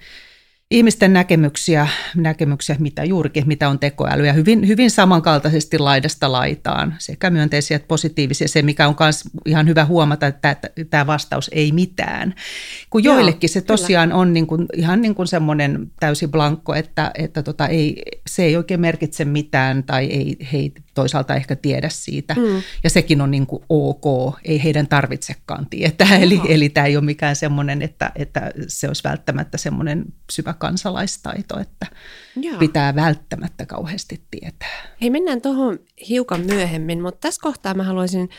ihmisten 0.72 1.14
näkemyksiä, 1.14 1.88
näkemyksiä, 2.16 2.76
mitä 2.80 3.04
juurikin, 3.04 3.48
mitä 3.48 3.70
on 3.70 3.80
tekoäly, 3.80 4.26
ja 4.26 4.34
hyvin, 4.34 4.68
hyvin 4.68 4.92
samankaltaisesti 4.92 5.78
laidasta 5.78 6.32
laitaan, 6.32 6.96
sekä 6.98 7.30
myönteisiä 7.30 7.76
että 7.76 7.88
positiivisia. 7.88 8.48
Se, 8.48 8.62
mikä 8.62 8.88
on 8.88 8.96
myös 9.00 9.24
ihan 9.46 9.68
hyvä 9.68 9.86
huomata, 9.86 10.28
että 10.28 10.56
tämä 10.90 11.08
vastaus 11.08 11.50
ei 11.54 11.72
mitään. 11.72 12.36
Kun 12.90 13.04
joillekin 13.04 13.50
se 13.50 13.62
tosiaan 13.62 14.10
kyllä. 14.10 14.22
on 14.22 14.34
niin 14.34 14.48
kuin, 14.48 14.66
ihan 14.76 15.02
niin 15.02 15.16
kuin 15.16 15.28
semmoinen 15.28 15.92
täysi 16.00 16.28
blankko, 16.28 16.76
että, 16.76 17.12
että 17.16 17.44
tota 17.44 17.68
ei, 17.68 18.04
se 18.30 18.44
ei 18.44 18.58
oikein 18.58 18.82
merkitse 18.82 19.26
mitään, 19.26 19.84
tai 19.84 20.06
ei, 20.06 20.38
he 20.54 20.58
ei 20.58 20.74
toisaalta 21.00 21.36
ehkä 21.36 21.56
tiedä 21.56 21.90
siitä. 21.90 22.34
Mm. 22.34 22.62
Ja 22.84 22.90
sekin 22.90 23.22
on 23.22 23.32
niin 23.32 23.48
kuin 23.48 23.64
ok, 23.70 24.36
ei 24.44 24.64
heidän 24.64 24.88
tarvitsekaan 24.88 25.68
tietää. 25.70 26.18
Eli, 26.18 26.42
eli 26.48 26.70
tämä 26.70 26.88
ei 26.88 26.98
ole 26.98 27.06
mikään 27.06 27.36
semmoinen, 27.36 27.82
että, 27.82 28.12
että 28.16 28.52
se 28.68 28.88
olisi 28.88 29.04
välttämättä 29.04 29.58
semmoinen 29.58 30.06
syvä 30.32 30.54
kansalaistaito, 30.54 31.60
että 31.60 31.86
Joo. 32.36 32.58
pitää 32.58 32.96
välttämättä 32.96 33.66
kauheasti 33.66 34.24
tietää. 34.32 34.96
Hei, 35.02 35.10
mennään 35.10 35.42
tuohon 35.42 35.80
hiukan 36.10 36.42
myöhemmin, 36.42 37.02
mutta 37.02 37.20
tässä 37.28 37.42
kohtaa 37.42 37.74
mä 37.74 37.84
haluaisin 37.84 38.30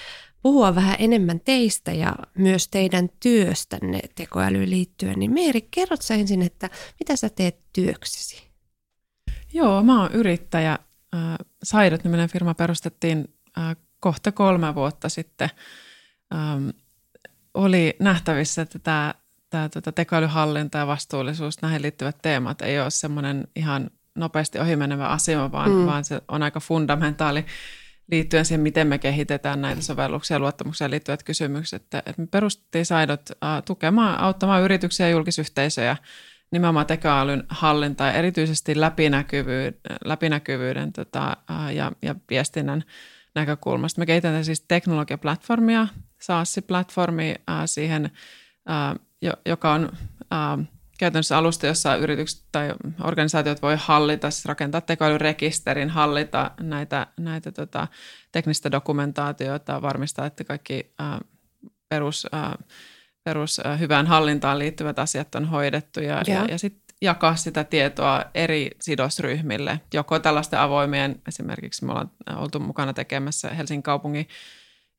puhua 0.42 0.74
vähän 0.74 0.96
enemmän 0.98 1.40
teistä 1.40 1.92
ja 1.92 2.16
myös 2.38 2.68
teidän 2.68 3.08
työstänne 3.20 4.00
tekoälyyn 4.14 4.70
liittyen. 4.70 5.18
Niin 5.18 5.32
Meeri, 5.32 5.68
kerrot 5.70 6.02
sä 6.02 6.14
ensin, 6.14 6.42
että 6.42 6.70
mitä 7.00 7.16
sä 7.16 7.28
teet 7.28 7.56
työksesi? 7.72 8.50
Joo, 9.52 9.82
mä 9.82 10.02
oon 10.02 10.12
yrittäjä. 10.12 10.78
Saidot-niminen 11.62 12.28
firma 12.28 12.54
perustettiin 12.54 13.34
kohta 14.00 14.32
kolme 14.32 14.74
vuotta 14.74 15.08
sitten. 15.08 15.50
Oli 17.54 17.96
nähtävissä, 17.98 18.62
että 18.62 18.78
tämä 18.78 19.14
tämä 19.50 19.68
tota, 19.68 19.92
tekoälyhallinta 19.92 20.78
ja 20.78 20.86
vastuullisuus, 20.86 21.62
näihin 21.62 21.82
liittyvät 21.82 22.16
teemat 22.22 22.62
ei 22.62 22.80
ole 22.80 22.90
semmoinen 22.90 23.48
ihan 23.56 23.90
nopeasti 24.14 24.58
ohimenevä 24.58 25.08
asia, 25.08 25.52
vaan, 25.52 25.70
mm. 25.70 25.86
vaan 25.86 26.04
se 26.04 26.20
on 26.28 26.42
aika 26.42 26.60
fundamentaali 26.60 27.46
liittyen 28.10 28.44
siihen, 28.44 28.60
miten 28.60 28.86
me 28.86 28.98
kehitetään 28.98 29.62
näitä 29.62 29.82
sovelluksia 29.82 30.34
ja 30.34 30.38
luottamuksia 30.38 30.90
liittyvät 30.90 31.22
kysymykset. 31.22 31.82
Että, 31.82 31.98
että 31.98 32.22
me 32.22 32.26
perustettiin 32.26 32.86
Saidot 32.86 33.30
uh, 33.30 33.62
tukemaan, 33.64 34.20
auttamaan 34.20 34.62
yrityksiä 34.62 35.06
ja 35.06 35.10
julkisyhteisöjä 35.10 35.96
nimenomaan 36.50 36.86
tekoälyn 36.86 37.44
hallinta 37.48 38.04
ja 38.04 38.12
erityisesti 38.12 38.80
läpinäkyvyyden, 38.80 39.80
läpinäkyvyyden 40.04 40.92
tota, 40.92 41.36
ja, 41.72 41.92
ja 42.02 42.14
viestinnän 42.30 42.84
näkökulmasta. 43.34 44.00
Me 44.00 44.06
kehitetään 44.06 44.44
siis 44.44 44.64
teknologiaplatformia, 44.68 45.88
SaaS-platformi 46.20 47.34
uh, 47.38 47.54
siihen 47.64 48.04
uh, 48.04 49.00
joka 49.46 49.72
on 49.72 49.92
äh, 50.32 50.68
käytännössä 50.98 51.38
alusta, 51.38 51.66
jossa 51.66 51.96
yritykset 51.96 52.44
tai 52.52 52.74
organisaatiot 53.04 53.62
voi 53.62 53.76
hallita, 53.78 54.30
siis 54.30 54.44
rakentaa 54.44 54.80
tekoälyrekisterin, 54.80 55.90
hallita 55.90 56.50
näitä, 56.60 57.06
näitä 57.20 57.52
tota, 57.52 57.88
teknistä 58.32 58.70
dokumentaatiota, 58.70 59.82
varmistaa, 59.82 60.26
että 60.26 60.44
kaikki 60.44 60.92
äh, 61.00 61.20
perus, 61.88 62.26
äh, 62.34 62.52
perus 63.24 63.60
hyvään 63.78 64.06
hallintaan 64.06 64.58
liittyvät 64.58 64.98
asiat 64.98 65.34
on 65.34 65.44
hoidettu 65.44 66.00
ja, 66.00 66.22
ja. 66.26 66.34
ja, 66.34 66.44
ja 66.44 66.58
sitten 66.58 66.96
jakaa 67.02 67.36
sitä 67.36 67.64
tietoa 67.64 68.24
eri 68.34 68.70
sidosryhmille, 68.80 69.80
joko 69.94 70.18
tällaisten 70.18 70.58
avoimien, 70.58 71.22
esimerkiksi 71.28 71.84
me 71.84 71.92
ollaan 71.92 72.10
oltu 72.36 72.60
mukana 72.60 72.92
tekemässä 72.92 73.48
Helsingin 73.48 73.82
kaupungin 73.82 74.28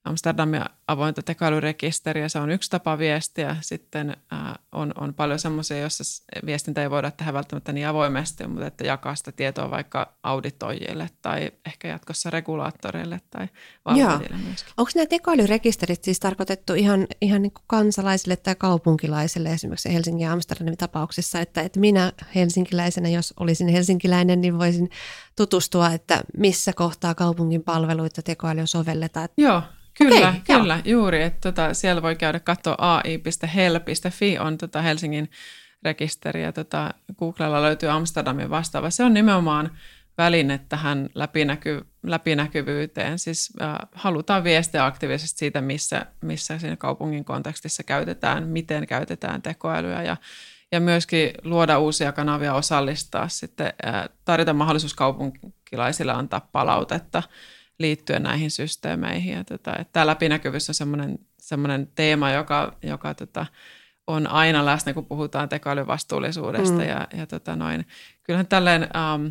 Amsterdamin 0.03 0.62
avointa 0.88 1.22
tekoälyrekisteriä, 1.22 2.29
se 2.29 2.39
on 2.39 2.51
yksi 2.51 2.70
tapa 2.70 2.98
viestiä. 2.98 3.58
Sitten 3.62 4.17
ää, 4.31 4.60
on, 4.72 4.93
on 4.98 5.13
paljon 5.13 5.39
semmoisia, 5.39 5.79
joissa 5.79 6.24
viestintä 6.46 6.81
ei 6.81 6.89
voida 6.89 7.12
tehdä 7.12 7.34
välttämättä 7.34 7.74
niin 7.74 7.88
avoimesti, 7.88 8.48
mutta 8.48 8.67
että 8.67 8.84
jakaa 8.84 9.15
sitä 9.15 9.31
tietoa 9.31 9.72
vaikka 9.72 10.14
auditoijille 10.24 11.09
tai 11.22 11.51
ehkä 11.66 11.87
jatkossa 11.87 12.29
regulaattoreille 12.29 13.22
tai 13.29 13.48
valvojille 13.85 14.37
myöskin. 14.48 14.74
Onko 14.77 14.92
nämä 14.96 15.05
tekoälyrekisterit 15.05 16.03
siis 16.03 16.20
tarkoitettu 16.20 16.74
ihan, 16.74 17.07
ihan 17.22 17.42
niin 17.42 17.53
kuin 17.53 17.64
kansalaisille 17.68 18.35
tai 18.35 18.55
kaupunkilaisille 18.55 19.50
esimerkiksi 19.50 19.94
Helsingin 19.94 20.25
ja 20.25 20.33
Amsterdamin 20.33 20.77
tapauksissa, 20.77 21.40
että, 21.40 21.61
että 21.61 21.79
minä 21.79 22.14
helsinkiläisenä, 22.35 23.09
jos 23.09 23.33
olisin 23.40 23.68
helsinkiläinen, 23.68 24.42
niin 24.42 24.59
voisin 24.59 24.90
tutustua, 25.35 25.90
että 25.90 26.22
missä 26.37 26.74
kohtaa 26.74 27.16
kaupungin 27.16 27.64
palveluita 27.64 28.22
tekoälyä 28.22 28.66
sovelletaan? 28.66 29.29
Joo, 29.37 29.61
Kyllä, 29.98 30.30
Okei, 30.30 30.42
kyllä, 30.58 30.82
joo. 30.86 31.00
juuri. 31.00 31.24
Että 31.24 31.51
tota, 31.51 31.74
siellä 31.74 32.01
voi 32.01 32.16
käydä 32.16 32.40
katsoa 32.40 32.75
ai.hel.fi 32.77 34.40
on 34.40 34.58
tota 34.58 34.82
Helsingin 34.82 35.30
rekisteri 35.84 36.44
ja 36.44 36.54
tota, 36.54 36.94
Googlella 37.20 37.62
löytyy 37.62 37.90
Amsterdamin 37.90 38.50
vastaava. 38.50 38.90
Se 38.90 39.04
on 39.04 39.14
nimenomaan 39.14 39.72
väline 40.18 40.60
tähän 40.70 41.10
läpinäky, 41.16 41.86
läpinäkyvyyteen. 42.04 43.20
Siis 43.20 43.54
äh, 43.62 43.75
halutaan 43.92 44.44
viestiä 44.44 44.86
aktiivisesti 44.86 45.40
siitä, 45.40 45.62
missä, 45.62 46.06
missä 46.22 46.60
siinä 46.60 46.75
kaupungin 46.75 47.25
kontekstissa 47.25 47.84
käytetään, 47.84 48.48
miten 48.48 48.88
käytetään 48.88 49.42
tekoälyä 49.42 50.04
ja, 50.04 50.18
ja 50.72 50.80
myöskin 50.80 51.32
luoda 51.44 51.80
uusia 51.80 52.12
kanavia 52.12 52.54
osallistaa 52.54 53.27
sitten, 53.27 53.74
äh, 53.86 54.10
tarjota 54.25 54.54
mahdollisuus 54.54 54.94
kaupunkilaisille 54.94 56.12
antaa 56.12 56.50
palautetta– 56.51 57.24
liittyen 57.81 58.24
näihin 58.24 58.51
systeemeihin. 58.51 59.33
Ja 59.33 59.44
tota, 59.44 59.72
että 59.72 59.91
tämä 59.91 60.07
läpinäkyvyys 60.07 60.70
on 60.70 60.75
semmoinen, 60.75 61.20
semmoinen 61.37 61.87
teema, 61.96 62.31
joka, 62.31 62.77
joka 62.83 63.13
tota, 63.13 63.46
on 64.07 64.27
aina 64.27 64.65
läsnä, 64.65 64.94
kun 64.94 65.05
puhutaan 65.05 65.50
tekoälyn 65.50 65.87
vastuullisuudesta. 65.87 66.77
Mm. 66.77 66.87
Ja, 66.87 67.07
ja 67.17 67.27
tota 67.27 67.55
noin. 67.55 67.87
Kyllähän 68.24 68.48
tälleen, 68.48 68.81
ähm, 68.96 69.27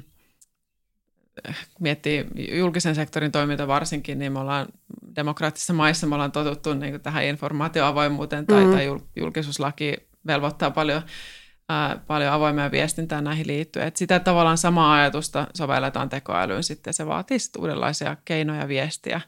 miettii 1.80 2.26
julkisen 2.58 2.94
sektorin 2.94 3.32
toiminta 3.32 3.66
varsinkin, 3.66 4.18
niin 4.18 4.32
me 4.32 4.38
ollaan 4.38 4.66
demokraattisissa 5.16 5.72
maissa 5.72 6.06
me 6.06 6.14
ollaan 6.14 6.32
totuttu 6.32 6.74
niin 6.74 7.00
tähän 7.00 7.24
informaatioavoimuuteen 7.24 8.46
tai, 8.46 8.64
mm. 8.64 8.72
tai 8.72 8.86
julkisuuslaki 9.16 9.96
velvoittaa 10.26 10.70
paljon 10.70 11.02
ää, 11.70 12.00
paljon 12.06 12.32
avoimia 12.32 12.70
viestintää 12.70 13.20
näihin 13.20 13.46
liittyen. 13.46 13.86
Et 13.86 13.96
sitä 13.96 14.20
tavallaan 14.20 14.58
samaa 14.58 14.94
ajatusta 14.94 15.46
sovelletaan 15.54 16.08
tekoälyyn 16.08 16.62
sitten. 16.62 16.94
Se 16.94 17.06
vaatii 17.06 17.38
sitten 17.38 17.62
uudenlaisia 17.62 18.16
keinoja 18.24 18.68
viestiä 18.68 19.20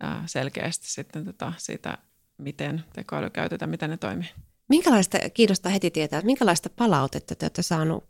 ää, 0.00 0.22
selkeästi 0.26 0.90
sitten 0.90 1.24
tota, 1.24 1.52
siitä, 1.56 1.98
miten 2.38 2.84
tekoäly 2.92 3.30
käytetään, 3.30 3.70
miten 3.70 3.90
ne 3.90 3.96
toimii. 3.96 4.28
Minkälaista, 4.68 5.18
kiinnostaa 5.34 5.72
heti 5.72 5.90
tietää, 5.90 6.18
että 6.18 6.26
minkälaista 6.26 6.70
palautetta 6.70 7.34
te 7.34 7.44
olette 7.44 7.62
saaneet 7.62 8.04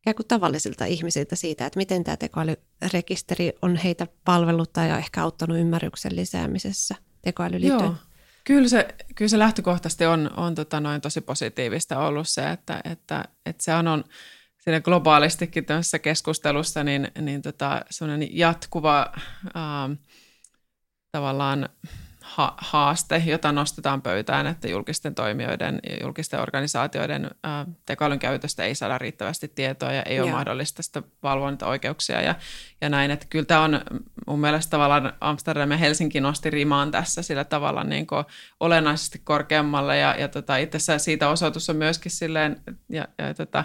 ikään 0.00 0.14
kuin 0.14 0.28
tavallisilta 0.28 0.84
ihmisiltä 0.84 1.36
siitä, 1.36 1.66
että 1.66 1.76
miten 1.76 2.04
tämä 2.04 2.16
tekoälyrekisteri 2.16 3.52
on 3.62 3.76
heitä 3.76 4.06
palvellut 4.24 4.72
tai 4.72 4.90
ehkä 4.90 5.22
auttanut 5.22 5.58
ymmärryksen 5.58 6.16
lisäämisessä 6.16 6.94
tekoälyyn 7.22 7.60
liittyen? 7.60 7.84
Joo. 7.84 8.11
Kyllä 8.44 8.68
se, 8.68 8.88
kyllä 9.14 9.28
se 9.28 9.38
lähtökohtaisesti 9.38 10.06
on, 10.06 10.30
on 10.36 10.54
tota 10.54 10.80
noin 10.80 11.00
tosi 11.00 11.20
positiivista 11.20 11.98
ollut 11.98 12.28
se, 12.28 12.50
että, 12.50 12.80
että, 12.84 13.24
että 13.46 13.64
se 13.64 13.74
on, 13.74 13.88
on 13.88 14.04
siinä 14.58 14.80
globaalistikin 14.80 15.64
tässä 15.64 15.98
keskustelussa 15.98 16.84
niin, 16.84 17.08
niin 17.20 17.42
tota, 17.42 17.84
jatkuva 18.30 19.12
ähm, 19.56 19.92
tavallaan 21.12 21.68
ha- 22.36 22.56
haaste, 22.58 23.22
jota 23.26 23.52
nostetaan 23.52 24.02
pöytään, 24.02 24.46
että 24.46 24.68
julkisten 24.68 25.14
toimijoiden 25.14 25.80
ja 25.90 25.96
julkisten 26.02 26.40
organisaatioiden 26.40 27.30
ää, 27.42 27.66
tekoälyn 27.86 28.18
käytöstä 28.18 28.64
ei 28.64 28.74
saada 28.74 28.98
riittävästi 28.98 29.48
tietoa 29.48 29.92
ja 29.92 30.02
ei 30.02 30.20
ole 30.20 30.28
Joo. 30.28 30.36
mahdollista 30.36 30.82
sitä 30.82 31.02
valvontaoikeuksia 31.22 32.20
ja, 32.20 32.34
ja 32.80 32.88
näin. 32.88 33.10
Että 33.10 33.26
kyllä 33.30 33.44
tämä 33.44 33.60
on 33.60 33.80
mun 34.26 34.40
mielestä 34.40 34.70
tavallaan 34.70 35.12
Amsterdam 35.20 35.70
ja 35.70 35.76
Helsinki 35.76 36.20
nosti 36.20 36.50
rimaan 36.50 36.90
tässä 36.90 37.22
sillä 37.22 37.44
tavalla 37.44 37.84
niin 37.84 38.06
kuin 38.06 38.24
olennaisesti 38.60 39.20
korkeammalle 39.24 39.98
ja, 39.98 40.14
ja 40.18 40.28
tota, 40.28 40.56
itse 40.56 40.76
asiassa 40.76 41.04
siitä 41.04 41.28
osoitus 41.28 41.70
on 41.70 41.76
myöskin 41.76 42.12
silleen, 42.12 42.62
ja, 42.88 43.08
ja 43.18 43.34
tota, 43.34 43.64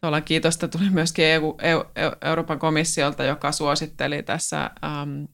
Tuolla 0.00 0.20
kiitosta 0.20 0.68
tuli 0.68 0.90
myöskin 0.90 1.24
EU, 1.24 1.56
EU, 1.62 1.82
Euroopan 2.24 2.58
komissiolta, 2.58 3.24
joka 3.24 3.52
suositteli 3.52 4.22
tässä 4.22 4.70
ähm, 4.84 5.24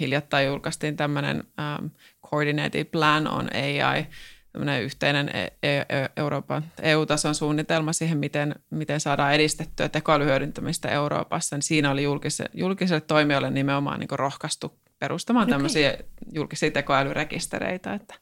hiljattain 0.00 0.46
julkaistiin 0.46 0.96
tämmöinen 0.96 1.36
um, 1.36 1.90
Coordinated 2.26 2.84
Plan 2.84 3.26
on 3.26 3.48
AI, 3.54 4.06
tämmöinen 4.52 4.82
yhteinen 4.82 5.28
e- 5.28 5.52
e- 5.62 5.78
e- 5.78 6.10
Euroopan 6.16 6.64
EU-tason 6.82 7.34
suunnitelma 7.34 7.92
siihen, 7.92 8.18
miten, 8.18 8.54
miten 8.70 9.00
saadaan 9.00 9.34
edistettyä 9.34 9.88
tekoälyhyödyntämistä 9.88 10.88
Euroopassa. 10.88 11.56
Niin 11.56 11.62
siinä 11.62 11.90
oli 11.90 12.02
julkiselle, 12.02 12.50
julkiselle 12.54 13.00
toimijoille 13.00 13.50
nimenomaan 13.50 14.00
niin 14.00 14.08
rohkaistu 14.12 14.78
perustamaan 14.98 15.44
okay. 15.44 15.52
tämmöisiä 15.54 15.98
julkisia 16.32 16.70
tekoälyrekistereitä. 16.70 17.94
Että, 17.94 18.14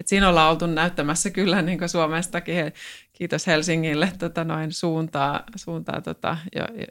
että 0.00 0.10
siinä 0.10 0.28
ollaan 0.28 0.50
oltu 0.50 0.66
näyttämässä 0.66 1.30
kyllä 1.30 1.62
niin 1.62 1.88
Suomestakin, 1.88 2.72
kiitos 3.12 3.46
Helsingille, 3.46 4.12
tota 4.18 4.44
noin 4.44 4.72
suuntaa, 4.72 5.42
suuntaa 5.56 6.00
tota, 6.00 6.36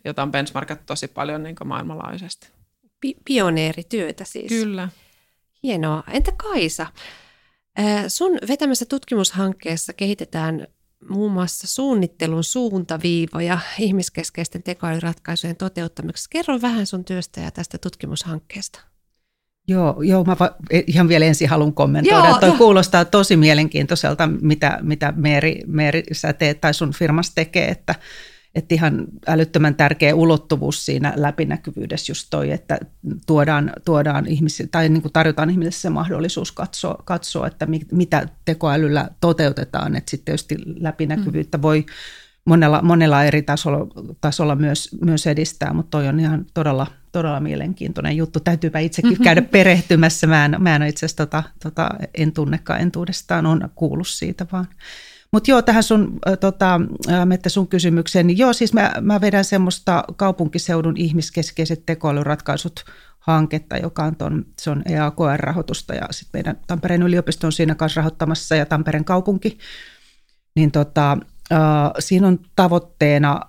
jota 0.05 0.23
on 0.23 0.31
benchmarkattu 0.31 0.83
tosi 0.85 1.07
paljon 1.07 1.43
niin 1.43 1.55
maailmanlaajuisesti 1.65 2.58
pioneerityötä 3.25 4.23
siis. 4.23 4.49
Kyllä. 4.49 4.89
Hienoa. 5.63 6.03
Entä 6.12 6.31
Kaisa? 6.31 6.88
Sun 8.07 8.38
vetämässä 8.47 8.85
tutkimushankkeessa 8.85 9.93
kehitetään 9.93 10.67
muun 11.09 11.31
muassa 11.31 11.67
suunnittelun 11.67 12.43
suuntaviivoja 12.43 13.59
ihmiskeskeisten 13.79 14.63
tekoälyratkaisujen 14.63 15.55
toteuttamiseksi. 15.55 16.29
Kerro 16.29 16.62
vähän 16.62 16.85
sun 16.85 17.05
työstä 17.05 17.41
ja 17.41 17.51
tästä 17.51 17.77
tutkimushankkeesta. 17.77 18.81
Joo, 19.67 20.01
joo 20.01 20.23
mä 20.23 20.35
va- 20.39 20.55
ihan 20.88 21.07
vielä 21.07 21.25
ensin 21.25 21.49
haluan 21.49 21.73
kommentoida. 21.73 22.27
Joo, 22.29 22.39
Toi 22.39 22.49
jo. 22.49 22.55
kuulostaa 22.55 23.05
tosi 23.05 23.38
mielenkiintoiselta, 23.38 24.27
mitä, 24.27 24.79
mitä 24.81 25.13
Meeri, 25.15 25.62
Meeri 25.67 26.03
sä 26.12 26.33
teet 26.33 26.62
tai 26.62 26.73
sun 26.73 26.93
firmas 26.93 27.31
tekee, 27.35 27.67
että, 27.67 27.95
että 28.55 28.75
ihan 28.75 29.07
älyttömän 29.27 29.75
tärkeä 29.75 30.15
ulottuvuus 30.15 30.85
siinä 30.85 31.13
läpinäkyvyydessä 31.15 32.12
just 32.12 32.27
toi, 32.29 32.51
että 32.51 32.79
tuodaan, 33.27 33.71
tuodaan 33.85 34.27
ihmisiä, 34.27 34.67
tai 34.71 34.89
niin 34.89 35.01
kuin 35.01 35.13
tarjotaan 35.13 35.49
ihmisille 35.49 35.71
se 35.71 35.89
mahdollisuus 35.89 36.51
katsoa, 36.51 37.01
katsoa, 37.05 37.47
että 37.47 37.67
mitä 37.91 38.27
tekoälyllä 38.45 39.09
toteutetaan, 39.21 39.95
että 39.95 40.12
sitten 40.12 40.25
tietysti 40.25 40.55
läpinäkyvyyttä 40.79 41.57
mm. 41.57 41.62
voi 41.62 41.85
monella, 42.45 42.81
monella 42.81 43.23
eri 43.23 43.41
tasolla, 43.41 43.88
tasolla 44.21 44.55
myös, 44.55 44.97
myös 45.01 45.27
edistää, 45.27 45.73
mutta 45.73 45.97
toi 45.97 46.07
on 46.07 46.19
ihan 46.19 46.45
todella, 46.53 46.88
todella 47.12 47.39
mielenkiintoinen 47.39 48.17
juttu. 48.17 48.39
Täytyypä 48.39 48.79
itsekin 48.79 49.12
mm-hmm. 49.12 49.23
käydä 49.23 49.41
perehtymässä. 49.41 50.27
Mä 50.27 50.45
en, 50.45 50.55
mä 50.59 50.75
en 50.75 50.83
itse 50.83 51.05
asiassa 51.05 51.25
tota, 51.25 51.43
tota, 51.63 51.89
en 52.13 52.31
tunnekaan 52.31 52.81
entuudestaan, 52.81 53.45
on 53.45 53.69
kuullut 53.75 54.07
siitä 54.07 54.45
vaan. 54.51 54.67
Mutta 55.31 55.51
joo, 55.51 55.61
tähän 55.61 55.83
sun, 55.83 56.19
tota, 56.39 56.81
Mette 57.25 57.49
sun 57.49 57.67
kysymykseen, 57.67 58.27
niin 58.27 58.37
joo, 58.37 58.53
siis 58.53 58.73
mä, 58.73 58.93
mä 59.01 59.21
vedän 59.21 59.45
semmoista 59.45 60.03
kaupunkiseudun 60.15 60.97
ihmiskeskeiset 60.97 61.85
tekoälyratkaisut 61.85 62.85
hanketta, 63.19 63.77
joka 63.77 64.03
on, 64.03 64.15
ton, 64.15 64.45
se 64.61 64.69
on 64.69 64.83
EAKR-rahoitusta 64.85 65.95
ja 65.95 66.07
sitten 66.11 66.39
meidän 66.39 66.59
Tampereen 66.67 67.03
yliopisto 67.03 67.47
on 67.47 67.51
siinä 67.51 67.75
kanssa 67.75 67.99
rahoittamassa 67.99 68.55
ja 68.55 68.65
Tampereen 68.65 69.05
kaupunki. 69.05 69.57
Niin 70.55 70.71
tota, 70.71 71.17
äh, 71.51 71.59
siinä 71.99 72.27
on 72.27 72.39
tavoitteena, 72.55 73.39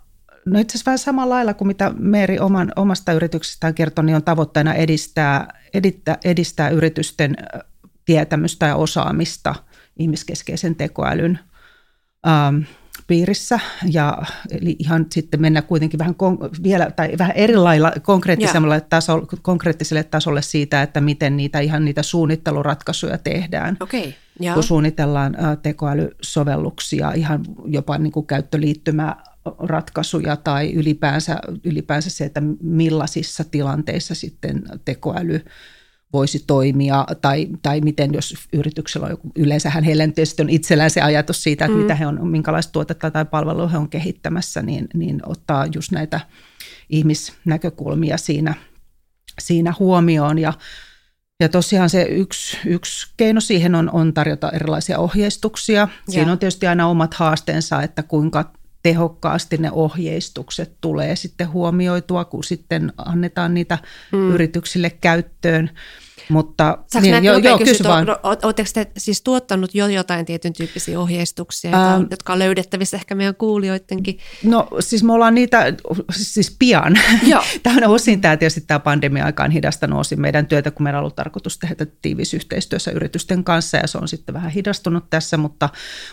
no 0.47 0.59
itse 0.59 0.73
asiassa 0.77 0.91
vähän 0.91 0.99
samalla 0.99 1.35
lailla 1.35 1.55
kuin 1.55 1.69
mitä 1.69 1.93
Meeri 1.99 2.39
oman, 2.39 2.73
omasta 2.77 3.13
yrityksestään 3.13 3.75
kertoi, 3.75 4.05
niin 4.05 4.17
on 4.17 4.23
tavoitteena 4.23 4.75
edistää, 4.75 5.49
edistää, 5.75 6.19
edistää 6.25 6.69
yritysten 6.69 7.37
tietämystä 8.05 8.67
ja 8.67 8.77
osaamista 8.77 9.55
ihmiskeskeisen 9.99 10.77
tekoälyn 10.77 11.39
ähm, 12.27 12.63
piirissä 13.07 13.61
ja 13.91 14.23
eli 14.51 14.77
ihan 14.79 15.07
sitten 15.11 15.41
mennä 15.41 15.63
kuitenkin 15.63 15.99
vähän 15.99 16.15
kon, 16.15 16.39
vielä 16.63 16.91
tai 16.91 17.13
vähän 17.19 17.37
eri 17.37 17.57
lailla 17.57 17.93
konkreettiselle, 18.03 18.81
tasolle, 18.81 19.27
konkreettiselle 19.43 20.05
tasolle 20.05 20.43
siitä, 20.43 20.83
että 20.83 21.01
miten 21.01 21.37
niitä 21.37 21.61
ihan 21.61 21.85
niitä 21.85 22.03
suunnitteluratkaisuja 22.03 23.19
tehdään. 23.19 23.77
Okay, 23.81 24.13
ja. 24.41 24.55
Kun 24.55 24.63
suunnitellaan 24.63 25.37
tekoälysovelluksia, 25.63 27.13
ihan 27.13 27.45
jopa 27.65 27.99
niin 27.99 28.13
kuin 28.13 28.27
käyttöliittymä 28.27 29.17
ratkaisuja 29.59 30.37
tai 30.37 30.73
ylipäänsä, 30.73 31.41
ylipäänsä 31.65 32.11
se, 32.11 32.25
että 32.25 32.43
millaisissa 32.63 33.45
tilanteissa 33.45 34.15
sitten 34.15 34.63
tekoäly 34.85 35.45
voisi 36.13 36.45
toimia, 36.47 37.07
tai, 37.21 37.49
tai 37.63 37.81
miten 37.81 38.15
jos 38.15 38.35
yrityksellä 38.53 39.05
on 39.05 39.11
joku, 39.11 39.33
yleensähän 39.37 39.85
heillä 39.85 40.05
on 40.41 40.51
itsellään 40.51 40.91
se 40.91 41.01
ajatus 41.01 41.43
siitä, 41.43 41.65
että 41.65 41.77
mm. 41.77 41.83
mitä 41.83 41.95
he 41.95 42.07
on, 42.07 42.29
minkälaista 42.29 42.73
tuotetta 42.73 43.11
tai 43.11 43.25
palvelua 43.25 43.69
he 43.69 43.79
on 43.79 43.89
kehittämässä, 43.89 44.63
niin, 44.63 44.89
niin 44.95 45.21
ottaa 45.27 45.67
just 45.75 45.93
näitä 45.93 46.21
ihmisnäkökulmia 46.89 48.17
siinä, 48.17 48.55
siinä 49.41 49.75
huomioon. 49.79 50.39
Ja, 50.39 50.53
ja 51.41 51.49
tosiaan 51.49 51.91
se 51.91 52.03
yksi, 52.03 52.59
yksi 52.67 53.07
keino 53.17 53.41
siihen 53.41 53.75
on, 53.75 53.91
on 53.91 54.15
tarjota 54.15 54.51
erilaisia 54.51 54.99
ohjeistuksia. 54.99 55.89
Siinä 56.09 56.27
ja. 56.27 56.33
on 56.33 56.39
tietysti 56.39 56.67
aina 56.67 56.87
omat 56.87 57.15
haasteensa, 57.15 57.83
että 57.83 58.03
kuinka 58.03 58.53
tehokkaasti 58.83 59.57
ne 59.57 59.71
ohjeistukset 59.73 60.73
tulee 60.81 61.17
sitten 61.17 61.53
huomioitua, 61.53 62.25
kun 62.25 62.45
sitten 62.45 62.93
annetaan 62.97 63.55
niitä 63.55 63.79
mm. 64.13 64.31
yrityksille 64.31 64.91
käyttöön. 64.91 65.71
Mutta, 66.29 66.79
Saanko 66.87 67.11
niin, 67.11 67.25
joo, 67.25 67.39
joo, 67.39 67.59
kysy 67.59 67.85
vaan. 67.85 68.07
Oletteko 68.23 68.69
te 68.75 68.87
siis 68.97 69.23
tuottanut 69.23 69.75
jo 69.75 69.89
jotain 69.89 70.27
tietyn 70.27 70.53
tyyppisiä 70.53 71.01
ohjeistuksia, 71.01 71.95
ähm, 71.95 72.05
jotka 72.11 72.33
on 72.33 72.39
löydettävissä 72.39 72.97
ehkä 72.97 73.15
meidän 73.15 73.35
kuulijoidenkin? 73.35 74.19
No 74.45 74.69
siis 74.81 75.03
me 75.03 75.13
ollaan 75.13 75.35
niitä, 75.35 75.65
siis 76.11 76.57
pian. 76.59 76.99
Joo. 77.27 77.43
tämä 77.63 77.77
on 77.77 77.95
osin 77.95 78.21
tämä 78.21 78.37
tietysti 78.37 78.61
tämä 78.61 78.81
pandemia-aika 78.81 79.45
on 79.45 79.51
hidastanut 79.51 80.01
osin 80.01 80.21
meidän 80.21 80.47
työtä, 80.47 80.71
kun 80.71 80.85
meillä 80.85 80.99
on 80.99 81.01
ollut 81.01 81.17
tarkoitus 81.17 81.59
tehdä 81.59 81.87
tiivis 82.03 82.35
yhteistyössä 82.35 82.91
yritysten 82.91 83.45
kanssa 83.45 83.77
ja 83.77 83.87
se 83.87 83.99
on 83.99 84.09
sitten 84.09 84.35
vähän 84.35 84.51
hidastunut 84.51 85.11
tässä, 85.11 85.37
mutta, 85.37 85.69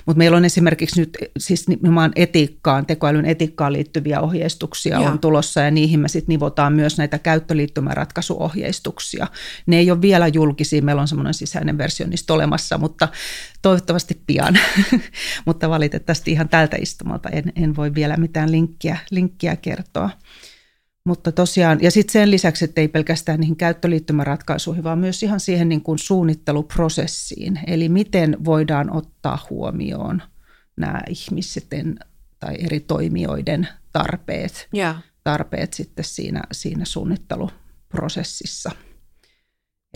mutta 0.06 0.17
meillä 0.17 0.38
on 0.38 0.46
esimerkiksi 0.46 1.00
nyt 1.00 1.17
siis 1.38 1.67
nimenomaan 1.67 2.12
etiikkaan, 2.15 2.86
tekoälyn 2.86 3.26
etiikkaan 3.26 3.74
liittyviä 3.74 4.22
ohjeistuksia 4.22 5.00
Joo. 5.00 5.12
on 5.12 5.20
tulossa 5.20 5.62
ja 5.62 5.72
niihin 5.72 6.00
me 6.00 6.08
sitten 6.08 6.34
nivotaan 6.34 6.74
myös 6.74 6.98
näitä 6.98 7.20
käyttöliittymäratkaisuohjeistuksia. 7.20 9.28
Ne 9.65 9.78
ei 9.78 9.91
ole 9.91 9.96
vielä 10.01 10.27
julkisia. 10.27 10.81
Meillä 10.81 11.01
on 11.01 11.07
semmoinen 11.07 11.33
sisäinen 11.33 11.77
versio 11.77 12.07
niistä 12.07 12.33
olemassa, 12.33 12.77
mutta 12.77 13.07
toivottavasti 13.62 14.21
pian. 14.27 14.60
mutta 15.45 15.69
valitettavasti 15.69 16.31
ihan 16.31 16.49
tältä 16.49 16.77
istumalta 16.79 17.29
en, 17.29 17.53
en 17.55 17.75
voi 17.75 17.93
vielä 17.93 18.17
mitään 18.17 18.51
linkkiä, 18.51 18.97
linkkiä 19.12 19.55
kertoa. 19.55 20.10
Mutta 21.03 21.31
tosiaan, 21.31 21.79
ja 21.81 21.91
sitten 21.91 22.13
sen 22.13 22.31
lisäksi, 22.31 22.65
että 22.65 22.81
ei 22.81 22.88
pelkästään 22.88 23.39
niihin 23.39 23.55
käyttöliittymäratkaisuihin, 23.55 24.83
vaan 24.83 24.99
myös 24.99 25.23
ihan 25.23 25.39
siihen 25.39 25.69
niin 25.69 25.81
kuin 25.81 25.99
suunnitteluprosessiin. 25.99 27.60
Eli 27.67 27.89
miten 27.89 28.38
voidaan 28.45 28.95
ottaa 28.95 29.45
huomioon 29.49 30.21
nämä 30.77 31.01
ihmisten 31.10 31.99
tai 32.39 32.55
eri 32.60 32.79
toimijoiden 32.79 33.67
tarpeet, 33.93 34.67
yeah. 34.75 35.03
tarpeet 35.23 35.73
sitten 35.73 36.05
siinä, 36.05 36.41
siinä 36.51 36.86
suunnitteluprosessissa. 36.86 38.71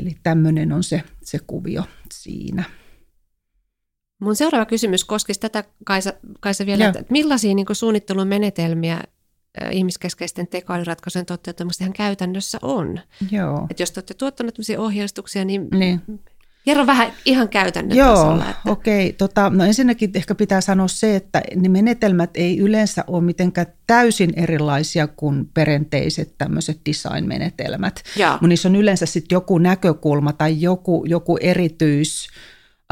Eli 0.01 0.17
tämmöinen 0.23 0.71
on 0.71 0.83
se, 0.83 1.03
se 1.23 1.39
kuvio 1.47 1.83
siinä. 2.13 2.63
Mun 4.21 4.35
seuraava 4.35 4.65
kysymys 4.65 5.05
koskisi 5.05 5.39
tätä, 5.39 5.63
Kaisa, 5.85 6.13
Kaisa 6.39 6.65
vielä, 6.65 6.87
että 6.87 7.03
millaisia 7.09 7.53
niin 7.55 7.65
suunnittelumenetelmiä 7.71 9.01
ihmiskeskeisten 9.71 10.47
tekoälyratkaisujen 10.47 11.25
toteuttamista 11.25 11.83
ihan 11.83 11.93
käytännössä 11.93 12.57
on. 12.61 12.99
Joo. 13.31 13.67
Et 13.69 13.79
jos 13.79 13.91
te 13.91 13.97
olette 13.97 14.13
tuottaneet 14.13 14.55
ohjeistuksia, 14.77 15.45
niin, 15.45 15.67
niin 15.71 16.01
Kerro 16.65 16.86
vähän 16.86 17.12
ihan 17.26 17.50
käytännön 17.50 17.97
Joo, 17.97 18.15
tasolla. 18.15 18.50
Että... 18.50 18.71
okei. 18.71 19.06
Okay, 19.06 19.17
tota, 19.17 19.50
no 19.50 19.63
ensinnäkin 19.63 20.12
ehkä 20.13 20.36
pitää 20.36 20.62
sanoa 20.62 20.88
se, 20.88 21.15
että 21.15 21.41
ne 21.56 21.69
menetelmät 21.69 22.30
ei 22.34 22.58
yleensä 22.58 23.04
ole 23.08 23.24
mitenkään 23.24 23.67
täysin 23.88 24.34
erilaisia 24.36 25.08
kuin 25.08 25.50
perinteiset 25.54 26.36
tämmöiset 26.38 26.82
design-menetelmät. 26.89 28.04
Mutta 28.32 28.47
niissä 28.47 28.69
on 28.69 28.76
yleensä 28.76 29.06
sitten 29.06 29.36
joku 29.36 29.58
näkökulma 29.58 30.34
tai 30.34 30.62
joku, 30.62 31.06
joku 31.08 31.38
erityis 31.41 32.28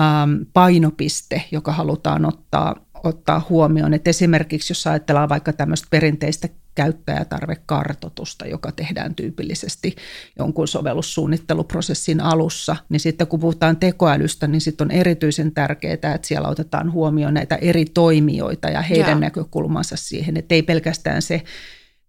ähm, 0.01 0.31
painopiste, 0.53 1.43
joka 1.51 1.71
halutaan 1.71 2.25
ottaa, 2.25 2.75
ottaa 3.03 3.45
huomioon. 3.49 3.93
Et 3.93 4.07
esimerkiksi 4.07 4.71
jos 4.71 4.87
ajatellaan 4.87 5.29
vaikka 5.29 5.53
tämmöistä 5.53 5.87
perinteistä 5.89 6.49
käyttäjätarvekartotusta, 6.75 8.45
joka 8.45 8.71
tehdään 8.71 9.15
tyypillisesti 9.15 9.95
jonkun 10.39 10.67
sovellussuunnitteluprosessin 10.67 12.21
alussa, 12.21 12.75
niin 12.89 12.99
sitten 12.99 13.27
kun 13.27 13.39
puhutaan 13.39 13.77
tekoälystä, 13.77 14.47
niin 14.47 14.61
sitten 14.61 14.87
on 14.87 14.91
erityisen 14.91 15.51
tärkeää, 15.51 15.93
että 15.93 16.19
siellä 16.23 16.47
otetaan 16.47 16.91
huomioon 16.91 17.33
näitä 17.33 17.55
eri 17.55 17.85
toimijoita 17.85 18.69
ja 18.69 18.81
heidän 18.81 19.09
ja. 19.09 19.19
näkökulmansa 19.19 19.95
siihen, 19.95 20.37
että 20.37 20.55
ei 20.55 20.63
pelkästään 20.63 21.21
se 21.21 21.43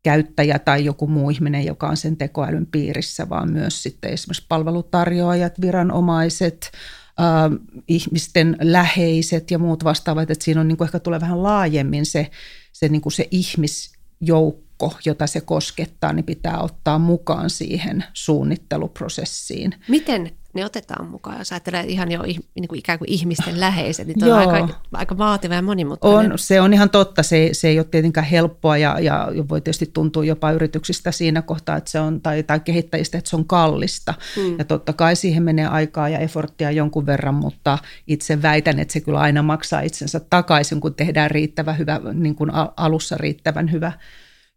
käyttäjä 0.02 0.58
tai 0.58 0.84
joku 0.84 1.06
muu 1.06 1.30
ihminen, 1.30 1.66
joka 1.66 1.88
on 1.88 1.96
sen 1.96 2.16
tekoälyn 2.16 2.66
piirissä, 2.66 3.28
vaan 3.28 3.52
myös 3.52 3.82
sitten 3.82 4.12
esimerkiksi 4.12 4.46
palvelutarjoajat, 4.48 5.60
viranomaiset, 5.60 6.70
ihmisten 7.88 8.56
läheiset 8.60 9.50
ja 9.50 9.58
muut 9.58 9.84
vastaavat, 9.84 10.30
että 10.30 10.44
siinä 10.44 10.60
on 10.60 10.68
niin 10.68 10.78
kuin 10.78 10.86
ehkä 10.86 10.98
tulee 10.98 11.20
vähän 11.20 11.42
laajemmin 11.42 12.06
se, 12.06 12.30
se, 12.72 12.88
niin 12.88 13.02
kuin 13.02 13.12
se 13.12 13.28
ihmis, 13.30 13.92
joukko, 14.20 14.94
jota 15.04 15.26
se 15.26 15.40
koskettaa, 15.40 16.12
niin 16.12 16.24
pitää 16.24 16.60
ottaa 16.60 16.98
mukaan 16.98 17.50
siihen 17.50 18.04
suunnitteluprosessiin. 18.12 19.74
Miten 19.88 20.32
ne 20.54 20.64
otetaan 20.64 21.10
mukaan, 21.10 21.38
jos 21.38 21.52
ajattelee 21.52 21.84
ihan 21.86 22.12
jo 22.12 22.22
niin 22.22 22.68
kuin 22.68 22.78
ikään 22.78 22.98
kuin 22.98 23.10
ihmisten 23.10 23.60
läheiset, 23.60 24.06
niin 24.06 24.24
on 24.24 24.32
aika, 24.32 24.68
aika 24.92 25.18
vaativa 25.18 25.54
ja 25.54 25.62
monimutkainen. 25.62 26.32
On, 26.32 26.38
se 26.38 26.60
on 26.60 26.74
ihan 26.74 26.90
totta, 26.90 27.22
se, 27.22 27.48
se 27.52 27.68
ei 27.68 27.78
ole 27.78 27.86
tietenkään 27.90 28.26
helppoa 28.26 28.76
ja, 28.76 29.00
ja 29.00 29.28
voi 29.48 29.60
tietysti 29.60 29.90
tuntua 29.92 30.24
jopa 30.24 30.50
yrityksistä 30.50 31.12
siinä 31.12 31.42
kohtaa, 31.42 31.76
että 31.76 31.90
se 31.90 32.00
on, 32.00 32.20
tai, 32.20 32.42
tai 32.42 32.60
kehittäjistä, 32.60 33.18
että 33.18 33.30
se 33.30 33.36
on 33.36 33.44
kallista. 33.44 34.14
Hmm. 34.36 34.58
Ja 34.58 34.64
totta 34.64 34.92
kai 34.92 35.16
siihen 35.16 35.42
menee 35.42 35.66
aikaa 35.66 36.08
ja 36.08 36.18
eforttia 36.18 36.70
jonkun 36.70 37.06
verran, 37.06 37.34
mutta 37.34 37.78
itse 38.06 38.42
väitän, 38.42 38.78
että 38.78 38.92
se 38.92 39.00
kyllä 39.00 39.20
aina 39.20 39.42
maksaa 39.42 39.80
itsensä 39.80 40.20
takaisin, 40.20 40.80
kun 40.80 40.94
tehdään 40.94 41.30
riittävän 41.30 41.78
hyvä, 41.78 42.00
niin 42.12 42.34
kuin 42.34 42.50
alussa 42.76 43.16
riittävän 43.18 43.72
hyvä 43.72 43.92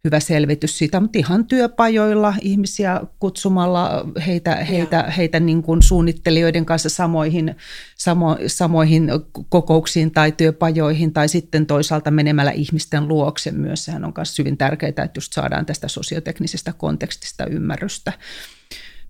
hyvä 0.04 0.20
selvitys 0.20 0.78
siitä, 0.78 1.00
mutta 1.00 1.18
ihan 1.18 1.46
työpajoilla 1.46 2.34
ihmisiä 2.40 3.00
kutsumalla 3.18 4.08
heitä, 4.26 4.54
heitä, 4.54 5.02
heitä 5.02 5.40
niin 5.40 5.62
kuin 5.62 5.82
suunnittelijoiden 5.82 6.66
kanssa 6.66 6.88
samoihin, 6.88 7.56
samo, 7.96 8.38
samoihin 8.46 9.10
kokouksiin 9.48 10.10
tai 10.10 10.32
työpajoihin 10.32 11.12
tai 11.12 11.28
sitten 11.28 11.66
toisaalta 11.66 12.10
menemällä 12.10 12.50
ihmisten 12.50 13.08
luokse 13.08 13.50
myös. 13.50 13.84
Sehän 13.84 14.04
on 14.04 14.12
myös 14.16 14.38
hyvin 14.38 14.56
tärkeää, 14.56 14.88
että 14.88 15.10
just 15.14 15.32
saadaan 15.32 15.66
tästä 15.66 15.88
sosioteknisestä 15.88 16.72
kontekstista 16.72 17.46
ymmärrystä 17.46 18.12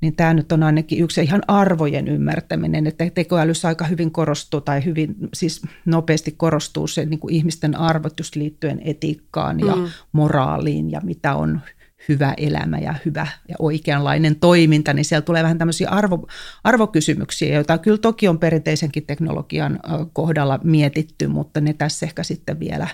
niin 0.00 0.16
tämä 0.16 0.35
nyt 0.35 0.52
on 0.52 0.62
ainakin 0.62 1.04
yksi 1.04 1.22
ihan 1.22 1.42
arvojen 1.48 2.09
ymmärtäminen, 2.09 2.87
että 2.87 3.11
tekoälyssä 3.11 3.68
aika 3.68 3.85
hyvin 3.85 4.11
korostuu 4.11 4.61
tai 4.61 4.85
hyvin 4.85 5.16
siis 5.35 5.62
nopeasti 5.85 6.35
korostuu 6.37 6.87
se 6.87 7.04
niin 7.04 7.20
kuin 7.20 7.35
ihmisten 7.35 7.76
arvot 7.76 8.20
just 8.20 8.37
liittyen 8.37 8.80
etiikkaan 8.85 9.61
ja 9.61 9.76
mm. 9.76 9.88
moraaliin 10.12 10.90
ja 10.90 11.00
mitä 11.04 11.35
on 11.35 11.61
hyvä 12.09 12.35
elämä 12.37 12.78
ja 12.78 12.94
hyvä 13.04 13.26
ja 13.48 13.57
oikeanlainen 13.59 14.37
toiminta, 14.37 14.92
niin 14.92 15.04
siellä 15.04 15.22
tulee 15.22 15.42
vähän 15.42 15.59
tämmöisiä 15.59 15.88
arvo, 15.88 16.26
arvokysymyksiä, 16.64 17.54
joita 17.54 17.78
kyllä 17.78 17.98
toki 17.98 18.28
on 18.28 18.38
perinteisenkin 18.38 19.07
teknologian 19.07 19.80
kohdalla 20.12 20.61
mietitty, 20.62 21.26
mutta 21.26 21.61
ne 21.61 21.72
tässä 21.72 22.07
ehkä 22.07 22.22
sitten 22.22 22.61
vielä, 22.61 22.88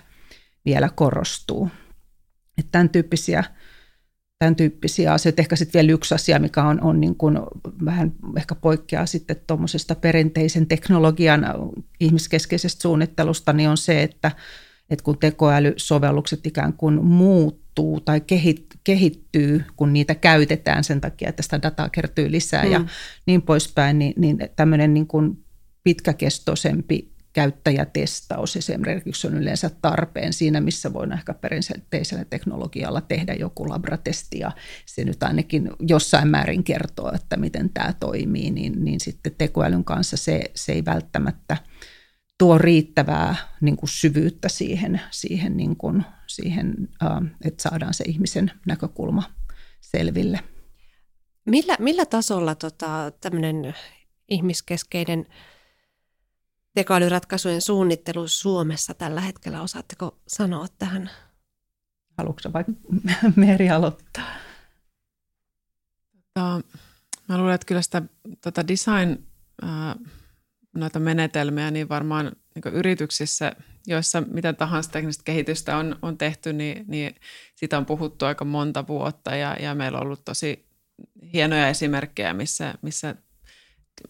vielä 0.65 0.89
korostuu. 0.95 1.71
Että 2.59 2.73
tämän 2.73 2.89
tyyppisiä 2.89 3.45
tämän 4.41 4.57
tyyppisiä 4.57 5.13
asioita. 5.13 5.43
Ehkä 5.43 5.57
sitten 5.57 5.79
vielä 5.79 5.93
yksi 5.93 6.15
asia, 6.15 6.39
mikä 6.39 6.65
on, 6.65 6.81
on 6.81 7.01
niin 7.01 7.17
kuin 7.17 7.39
vähän 7.85 8.13
ehkä 8.37 8.55
poikkeaa 8.55 9.07
sitten 9.07 9.37
tuommoisesta 9.47 9.95
perinteisen 9.95 10.67
teknologian 10.67 11.47
ihmiskeskeisestä 12.01 12.83
suunnittelusta, 12.83 13.53
niin 13.53 13.69
on 13.69 13.77
se, 13.77 14.03
että, 14.03 14.31
että 14.91 15.03
kun 15.03 15.19
tekoälysovellukset 15.19 16.47
ikään 16.47 16.73
kuin 16.73 17.05
muuttuu 17.05 18.01
tai 18.01 18.23
kehittyy, 18.85 19.65
kun 19.77 19.93
niitä 19.93 20.15
käytetään 20.15 20.85
sen 20.85 21.01
takia, 21.01 21.29
että 21.29 21.43
sitä 21.43 21.63
dataa 21.63 21.89
kertyy 21.89 22.31
lisää 22.31 22.65
mm. 22.65 22.73
ja 22.73 22.85
niin 23.27 23.43
poispäin, 23.43 23.99
niin, 23.99 24.15
niin 24.17 24.39
tämmöinen 24.57 24.95
niin 24.95 25.07
kuin 25.07 25.45
pitkäkestoisempi 25.85 27.10
käyttäjätestaus 27.33 28.57
esimerkiksi 28.57 29.27
on 29.27 29.35
yleensä 29.35 29.71
tarpeen 29.83 30.33
siinä, 30.33 30.61
missä 30.61 30.93
voidaan 30.93 31.19
ehkä 31.19 31.35
perinteisellä 31.35 32.25
teknologialla 32.25 33.01
tehdä 33.01 33.35
joku 33.35 33.69
labratesti 33.69 34.39
ja 34.39 34.53
se 34.87 35.05
nyt 35.05 35.23
ainakin 35.23 35.71
jossain 35.89 36.29
määrin 36.29 36.65
kertoo, 36.65 37.13
että 37.15 37.37
miten 37.37 37.71
tämä 37.71 37.93
toimii, 38.01 38.51
niin, 38.51 38.85
niin 38.85 39.01
sitten 39.01 39.35
tekoälyn 39.39 39.85
kanssa 39.85 40.17
se, 40.17 40.43
se 40.55 40.73
ei 40.73 40.85
välttämättä 40.85 41.57
tuo 42.39 42.59
riittävää 42.59 43.37
niin 43.61 43.77
kuin 43.77 43.91
syvyyttä 43.91 44.49
siihen, 44.49 45.01
siihen, 45.11 45.57
niin 45.57 45.77
kuin, 45.77 46.05
siihen 46.27 46.75
että 47.45 47.63
saadaan 47.63 47.95
se 47.95 48.05
ihmisen 48.05 48.51
näkökulma 48.67 49.23
selville. 49.81 50.41
Millä, 51.47 51.77
millä 51.79 52.07
tasolla 52.07 52.55
tota, 52.55 53.13
tämmöinen 53.21 53.75
ihmiskeskeinen 54.29 55.27
tekoälyratkaisujen 56.81 57.61
suunnittelu 57.61 58.29
Suomessa 58.29 58.95
tällä 58.95 59.21
hetkellä? 59.21 59.63
Osaatteko 59.63 60.19
sanoa 60.29 60.67
tähän? 60.79 61.11
Haluatko 62.19 62.53
vaikka 62.53 62.73
Meri 63.37 63.71
aloittaa? 63.71 64.33
Tota, 66.35 66.61
mä 67.29 67.39
luulen, 67.39 67.55
että 67.55 67.67
kyllä 67.67 67.83
sitä 67.83 68.03
tota 68.41 68.69
design, 68.69 69.27
ää, 69.63 69.97
noita 70.77 70.99
menetelmiä, 70.99 71.71
niin 71.71 71.89
varmaan 71.89 72.33
niin 72.55 72.75
yrityksissä, 72.75 73.53
joissa 73.87 74.21
mitä 74.21 74.53
tahansa 74.53 74.91
teknistä 74.91 75.25
kehitystä 75.25 75.77
on, 75.77 75.97
on 76.03 76.19
tehty, 76.19 76.53
niin, 76.53 76.85
niin 76.89 77.15
siitä 77.55 77.79
on 77.79 77.87
puhuttu 77.87 78.25
aika 78.25 78.45
monta 78.45 78.87
vuotta 78.87 79.37
ja, 79.37 79.57
ja 79.61 79.75
meillä 79.75 79.99
on 79.99 80.05
ollut 80.05 80.25
tosi 80.25 80.67
hienoja 81.33 81.69
esimerkkejä, 81.69 82.35
missä, 82.35 82.75
missä 82.83 83.15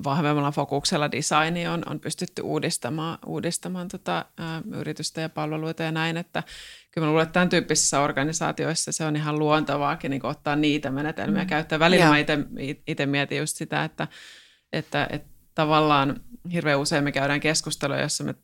vahvemmalla 0.05 0.53
fokuksella 0.53 1.11
designi 1.11 1.69
on, 1.69 1.83
on 1.87 2.01
pystytty 2.01 2.43
uudistamaan, 2.43 3.19
uudistamaan 3.27 3.89
tota, 3.89 4.19
ä, 4.19 4.63
yritystä 4.75 5.21
ja 5.21 5.29
palveluita 5.29 5.83
ja 5.83 5.93
näin, 5.93 6.17
että 6.17 6.43
kyllä 6.91 7.05
mä 7.05 7.11
luulen, 7.11 7.23
että 7.23 7.33
tämän 7.33 7.49
tyyppisissä 7.49 8.01
organisaatioissa 8.01 8.93
se 8.93 9.05
on 9.05 9.17
ihan 9.17 9.39
luontavaakin 9.39 10.11
niin 10.11 10.27
ottaa 10.27 10.57
niitä 10.57 10.91
menetelmiä 10.91 11.43
mm. 11.43 11.49
käyttöön. 11.49 11.79
Välillä 11.79 12.05
yeah. 12.05 12.29
mä 12.29 12.37
itse 12.87 13.07
mietin 13.07 13.39
just 13.39 13.57
sitä, 13.57 13.85
että, 13.85 14.09
että, 14.73 15.07
että 15.11 15.29
tavallaan 15.55 16.21
hirveän 16.53 16.79
usein 16.79 17.05
me 17.05 17.13
käydään 17.13 17.41
keskustelua, 17.41 17.99
jossa 17.99 18.25
me 18.25 18.35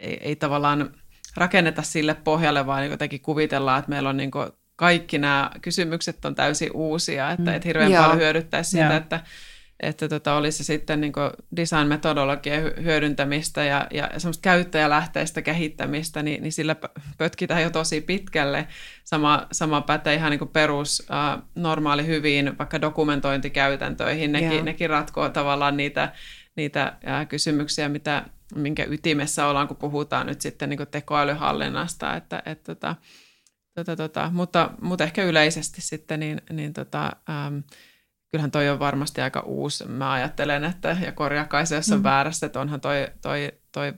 ei, 0.00 0.18
ei 0.20 0.36
tavallaan 0.36 0.94
rakenneta 1.36 1.82
sille 1.82 2.14
pohjalle, 2.14 2.66
vaan 2.66 2.82
niin 2.82 2.90
jotenkin 2.90 3.20
kuvitellaan, 3.20 3.78
että 3.78 3.88
meillä 3.88 4.08
on 4.08 4.16
niin 4.16 4.30
kaikki 4.76 5.18
nämä 5.18 5.50
kysymykset 5.62 6.24
on 6.24 6.34
täysin 6.34 6.70
uusia, 6.74 7.30
että, 7.30 7.50
mm. 7.50 7.56
että 7.56 7.68
hirveän 7.68 7.90
yeah. 7.90 8.04
paljon 8.04 8.20
hyödyttäisi 8.20 8.70
siitä, 8.70 8.86
yeah. 8.86 8.96
että 8.96 9.20
että 9.80 10.08
tota, 10.08 10.34
olisi 10.34 10.58
se 10.58 10.64
sitten 10.64 11.00
niin 11.00 11.12
design-metodologian 11.56 12.84
hyödyntämistä 12.84 13.64
ja, 13.64 13.86
ja 13.90 14.10
semmoista 14.18 14.42
käyttäjälähteistä 14.42 15.42
kehittämistä, 15.42 16.22
niin, 16.22 16.42
niin 16.42 16.52
sillä 16.52 16.76
pötkitään 17.18 17.62
jo 17.62 17.70
tosi 17.70 18.00
pitkälle. 18.00 18.68
Sama, 19.04 19.46
sama 19.52 19.80
pätee 19.80 20.14
ihan 20.14 20.30
niin 20.30 20.48
perus 20.48 21.06
äh, 21.10 21.42
normaali 21.54 22.06
hyviin 22.06 22.58
vaikka 22.58 22.80
dokumentointikäytäntöihin. 22.80 24.32
Nekin, 24.32 24.52
yeah. 24.52 24.64
nekin 24.64 24.90
ratkoo 24.90 25.28
tavallaan 25.28 25.76
niitä, 25.76 26.12
niitä 26.56 26.96
äh, 27.08 27.28
kysymyksiä, 27.28 27.88
mitä, 27.88 28.22
minkä 28.54 28.86
ytimessä 28.88 29.46
ollaan, 29.46 29.68
kun 29.68 29.76
puhutaan 29.76 30.26
nyt 30.26 30.40
sitten 30.40 30.68
niin 30.68 30.86
tekoälyhallinnasta. 30.90 32.16
Että, 32.16 32.42
et, 32.46 32.62
tota, 32.62 32.96
tota, 33.74 33.96
tota, 33.96 34.30
mutta, 34.32 34.70
mutta 34.80 35.04
ehkä 35.04 35.24
yleisesti 35.24 35.80
sitten 35.80 36.20
niin, 36.20 36.42
niin 36.52 36.72
tota, 36.72 37.12
ähm, 37.30 37.58
kyllähän 38.36 38.50
toi 38.50 38.68
on 38.68 38.78
varmasti 38.78 39.20
aika 39.20 39.40
uusi. 39.40 39.84
Mä 39.88 40.12
ajattelen, 40.12 40.64
että, 40.64 40.96
ja 41.04 41.12
korjaakai 41.12 41.66
se, 41.66 41.74
jos 41.74 41.92
on 41.92 41.98
mm. 41.98 42.02
väärässä, 42.02 42.46
että 42.46 42.60
onhan 42.60 42.80
toi, 42.80 43.08
toi, 43.22 43.52
toi 43.72 43.94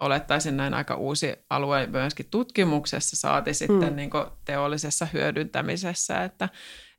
olettaisin 0.00 0.56
näin 0.56 0.74
aika 0.74 0.94
uusi 0.94 1.34
alue 1.50 1.86
myöskin 1.86 2.26
tutkimuksessa, 2.30 3.16
saati 3.16 3.54
sitten 3.54 3.90
mm. 3.90 3.96
niin 3.96 4.10
teollisessa 4.44 5.06
hyödyntämisessä, 5.12 6.24
että, 6.24 6.48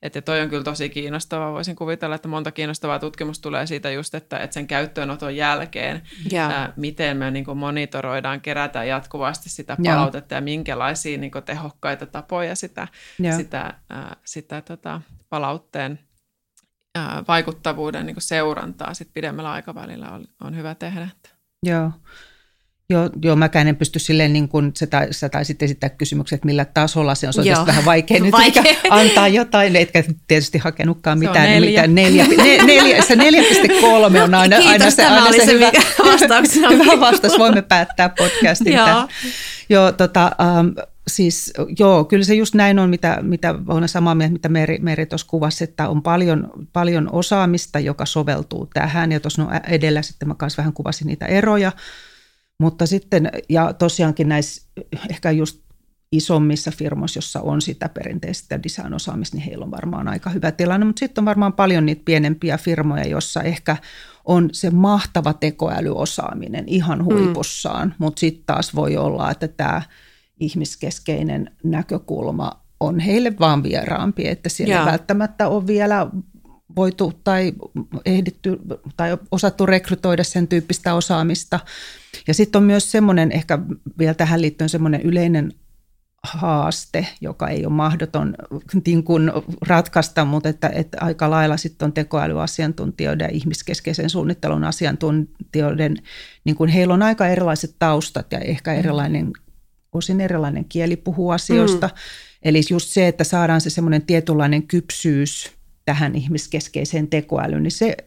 että 0.01 0.21
toi 0.21 0.41
on 0.41 0.49
kyllä 0.49 0.63
tosi 0.63 0.89
kiinnostavaa. 0.89 1.51
Voisin 1.51 1.75
kuvitella, 1.75 2.15
että 2.15 2.27
monta 2.27 2.51
kiinnostavaa 2.51 2.99
tutkimusta 2.99 3.43
tulee 3.43 3.65
siitä 3.65 3.91
just, 3.91 4.15
että, 4.15 4.37
että 4.37 4.53
sen 4.53 4.67
käyttöönoton 4.67 5.35
jälkeen, 5.35 6.01
yeah. 6.33 6.51
ää, 6.51 6.73
miten 6.75 7.17
me 7.17 7.31
niin 7.31 7.57
monitoroidaan, 7.57 8.41
kerätään 8.41 8.87
jatkuvasti 8.87 9.49
sitä 9.49 9.77
palautetta 9.85 10.35
yeah. 10.35 10.41
ja 10.41 10.45
minkälaisia 10.45 11.17
niin 11.17 11.31
tehokkaita 11.45 12.05
tapoja 12.05 12.55
sitä, 12.55 12.87
yeah. 13.23 13.37
sitä, 13.37 13.73
ää, 13.89 14.15
sitä 14.25 14.61
tota, 14.61 15.01
palautteen– 15.29 15.99
vaikuttavuuden 17.27 18.05
niin 18.05 18.15
seurantaa 18.19 18.93
sit 18.93 19.09
pidemmällä 19.13 19.51
aikavälillä 19.51 20.09
on, 20.09 20.25
on 20.43 20.55
hyvä 20.55 20.75
tehdä. 20.75 21.07
Joo. 21.63 21.91
Joo, 22.89 23.09
joo, 23.23 23.35
mäkään 23.35 23.67
en 23.67 23.75
pysty 23.75 23.99
silleen, 23.99 24.33
niin 24.33 24.49
kuin 24.49 24.71
sä, 24.75 24.87
tai, 24.87 25.07
sä 25.11 25.29
taisit 25.29 25.63
esittää 25.63 25.89
kysymyksen, 25.89 26.35
että 26.35 26.45
millä 26.45 26.65
tasolla 26.65 27.15
se 27.15 27.27
on. 27.27 27.33
Se 27.33 27.39
on 27.39 27.47
joo. 27.47 27.65
vähän 27.65 27.85
vaikea 27.85 28.19
nyt 28.19 28.31
vaikea. 28.31 28.63
antaa 28.89 29.27
jotain, 29.27 29.75
etkä 29.75 30.03
tietysti 30.27 30.57
hakenutkaan 30.57 31.19
mitään. 31.19 31.47
Se 31.47 31.55
on 31.55 31.61
neljä. 31.61 31.87
neljä, 31.87 32.25
ne, 32.27 32.57
neljä 32.65 33.01
se 33.01 33.15
4,3 33.15 34.21
on 34.23 34.33
aina, 34.33 34.57
Kiitos, 34.57 34.71
aina 34.71 34.91
se, 34.91 35.05
aina 35.05 35.31
se, 35.31 35.45
se 35.45 35.51
hyvä, 35.53 35.71
vastauksena. 36.05 36.69
hyvä 36.69 36.99
vastaus. 36.99 37.39
Voimme 37.39 37.61
päättää 37.61 38.09
podcastin. 38.09 38.73
joo. 38.73 39.07
Joo, 39.69 39.91
tota, 39.91 40.31
um, 40.59 40.75
siis 41.15 41.53
joo, 41.79 42.05
kyllä 42.05 42.23
se 42.23 42.35
just 42.35 42.55
näin 42.55 42.79
on, 42.79 42.89
mitä, 42.89 43.19
mitä 43.21 43.55
on 43.67 43.87
samaa 43.89 44.15
mieltä, 44.15 44.33
mitä 44.33 44.49
Meri, 44.49 44.79
Meri 44.79 45.05
tuossa 45.05 45.27
kuvasi, 45.27 45.63
että 45.63 45.89
on 45.89 46.01
paljon, 46.01 46.49
paljon 46.73 47.09
osaamista, 47.11 47.79
joka 47.79 48.05
soveltuu 48.05 48.65
tähän. 48.73 49.11
Ja 49.11 49.19
tuossa 49.19 49.43
no 49.43 49.49
edellä 49.67 50.01
sitten 50.01 50.27
mä 50.27 50.35
kanssa 50.35 50.57
vähän 50.57 50.73
kuvasin 50.73 51.07
niitä 51.07 51.25
eroja. 51.25 51.71
Mutta 52.59 52.85
sitten, 52.85 53.31
ja 53.49 53.73
tosiaankin 53.73 54.29
näissä 54.29 54.67
ehkä 55.09 55.31
just 55.31 55.61
isommissa 56.11 56.71
firmoissa, 56.71 57.17
jossa 57.17 57.41
on 57.41 57.61
sitä 57.61 57.89
perinteistä 57.89 58.63
design-osaamista, 58.63 59.37
niin 59.37 59.45
heillä 59.45 59.65
on 59.65 59.71
varmaan 59.71 60.07
aika 60.07 60.29
hyvä 60.29 60.51
tilanne. 60.51 60.85
Mutta 60.85 60.99
sitten 60.99 61.21
on 61.21 61.25
varmaan 61.25 61.53
paljon 61.53 61.85
niitä 61.85 62.01
pienempiä 62.05 62.57
firmoja, 62.57 63.07
joissa 63.07 63.41
ehkä 63.41 63.77
on 64.25 64.49
se 64.51 64.69
mahtava 64.69 65.33
tekoälyosaaminen 65.33 66.63
ihan 66.67 66.99
mm. 66.99 67.05
huipussaan, 67.05 67.87
mm. 67.87 67.93
mutta 67.97 68.19
sitten 68.19 68.45
taas 68.45 68.75
voi 68.75 68.97
olla, 68.97 69.31
että 69.31 69.47
tämä– 69.47 69.81
ihmiskeskeinen 70.41 71.51
näkökulma 71.63 72.61
on 72.79 72.99
heille 72.99 73.33
vaan 73.39 73.63
vieraampi, 73.63 74.27
että 74.27 74.49
siellä 74.49 74.79
ei 74.79 74.85
välttämättä 74.85 75.47
ole 75.47 75.67
vielä 75.67 76.07
voitu 76.75 77.13
tai 77.23 77.53
ehditty 78.05 78.59
tai 78.97 79.17
osattu 79.31 79.65
rekrytoida 79.65 80.23
sen 80.23 80.47
tyyppistä 80.47 80.93
osaamista. 80.93 81.59
Ja 82.27 82.33
sitten 82.33 82.59
on 82.59 82.63
myös 82.63 82.91
semmoinen, 82.91 83.31
ehkä 83.31 83.59
vielä 83.99 84.13
tähän 84.13 84.41
liittyen 84.41 84.69
semmoinen 84.69 85.01
yleinen 85.01 85.53
haaste, 86.23 87.07
joka 87.21 87.47
ei 87.47 87.65
ole 87.65 87.73
mahdoton 87.73 88.35
niin 88.85 89.03
kuin 89.03 89.31
ratkaista, 89.67 90.25
mutta 90.25 90.49
että, 90.49 90.69
että 90.69 90.97
aika 91.01 91.29
lailla 91.29 91.57
sitten 91.57 91.85
on 91.85 91.93
tekoälyasiantuntijoiden 91.93 93.25
ja 93.25 93.31
ihmiskeskeisen 93.31 94.09
suunnittelun 94.09 94.63
asiantuntijoiden, 94.63 95.97
niin 96.43 96.55
kuin 96.55 96.69
heillä 96.69 96.93
on 96.93 97.03
aika 97.03 97.27
erilaiset 97.27 97.75
taustat 97.79 98.31
ja 98.31 98.39
ehkä 98.39 98.73
erilainen 98.73 99.31
osin 99.93 100.21
erilainen 100.21 100.65
kieli 100.65 100.95
puhuu 100.95 101.31
asioista. 101.31 101.87
Mm. 101.87 101.93
Eli 102.43 102.61
just 102.69 102.89
se, 102.89 103.07
että 103.07 103.23
saadaan 103.23 103.61
se 103.61 103.69
semmoinen 103.69 104.01
tietynlainen 104.01 104.67
kypsyys 104.67 105.51
tähän 105.85 106.15
ihmiskeskeiseen 106.15 107.07
tekoälyyn, 107.07 107.63
niin 107.63 107.71
se, 107.71 107.97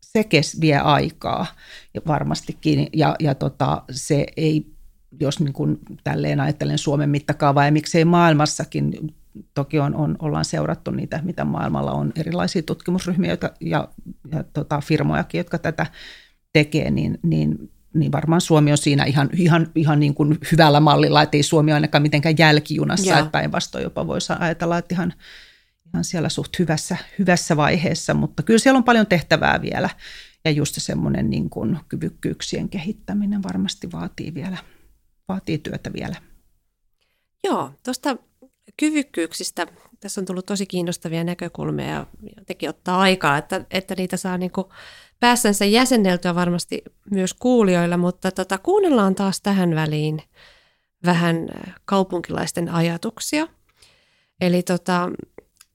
se 0.00 0.24
kes, 0.24 0.60
vie 0.60 0.76
aikaa 0.76 1.46
ja 1.94 2.00
varmastikin. 2.06 2.88
Ja, 2.92 3.16
ja 3.18 3.34
tota, 3.34 3.82
se 3.90 4.26
ei, 4.36 4.66
jos 5.20 5.40
niin 5.40 5.52
kuin 5.52 5.78
tälleen 6.04 6.40
ajattelen 6.40 6.78
Suomen 6.78 7.10
mittakaavaa 7.10 7.64
ja 7.64 7.72
miksei 7.72 8.04
maailmassakin, 8.04 9.14
toki 9.54 9.78
on, 9.78 9.94
on, 9.94 10.16
ollaan 10.18 10.44
seurattu 10.44 10.90
niitä, 10.90 11.20
mitä 11.24 11.44
maailmalla 11.44 11.92
on, 11.92 12.12
erilaisia 12.16 12.62
tutkimusryhmiä 12.62 13.30
joita, 13.30 13.50
ja, 13.60 13.88
ja 14.32 14.44
tota, 14.44 14.80
firmojakin, 14.80 15.38
jotka 15.38 15.58
tätä 15.58 15.86
tekee, 16.52 16.90
niin, 16.90 17.18
niin 17.22 17.70
niin 17.94 18.12
varmaan 18.12 18.40
Suomi 18.40 18.70
on 18.72 18.78
siinä 18.78 19.04
ihan, 19.04 19.30
ihan, 19.36 19.70
ihan 19.74 20.00
niin 20.00 20.14
kuin 20.14 20.38
hyvällä 20.52 20.80
mallilla, 20.80 21.22
että 21.22 21.36
ei 21.36 21.42
Suomi 21.42 21.72
ainakaan 21.72 22.02
mitenkään 22.02 22.38
jälkijunassa, 22.38 23.10
Joo. 23.10 23.18
että 23.18 23.30
päinvastoin 23.30 23.84
jopa 23.84 24.06
voisi 24.06 24.32
ajatella, 24.38 24.78
että 24.78 24.94
ihan, 24.94 25.14
ihan 25.94 26.04
siellä 26.04 26.28
suht 26.28 26.58
hyvässä, 26.58 26.96
hyvässä 27.18 27.56
vaiheessa, 27.56 28.14
mutta 28.14 28.42
kyllä 28.42 28.58
siellä 28.58 28.78
on 28.78 28.84
paljon 28.84 29.06
tehtävää 29.06 29.62
vielä 29.62 29.90
ja 30.44 30.50
just 30.50 30.74
se 30.74 30.80
semmoinen 30.80 31.30
niin 31.30 31.50
kuin 31.50 31.78
kyvykkyyksien 31.88 32.68
kehittäminen 32.68 33.42
varmasti 33.42 33.92
vaatii 33.92 34.34
vielä, 34.34 34.58
vaatii 35.28 35.58
työtä 35.58 35.92
vielä. 35.92 36.16
Joo, 37.44 37.72
tuosta 37.84 38.16
kyvykkyyksistä 38.76 39.66
tässä 40.00 40.20
on 40.20 40.24
tullut 40.24 40.46
tosi 40.46 40.66
kiinnostavia 40.66 41.24
näkökulmia 41.24 41.86
ja 41.86 42.06
jotenkin 42.36 42.68
ottaa 42.68 43.00
aikaa, 43.00 43.38
että, 43.38 43.64
että 43.70 43.94
niitä 43.94 44.16
saa 44.16 44.38
niin 44.38 44.50
kuin 44.50 44.66
päässänsä 45.20 45.64
jäsenneltyä 45.64 46.34
varmasti 46.34 46.82
myös 47.10 47.34
kuulijoilla, 47.34 47.96
mutta 47.96 48.30
tota, 48.30 48.58
kuunnellaan 48.58 49.14
taas 49.14 49.40
tähän 49.40 49.74
väliin 49.74 50.22
vähän 51.04 51.48
kaupunkilaisten 51.84 52.68
ajatuksia. 52.68 53.48
Eli 54.40 54.62
tota, 54.62 55.10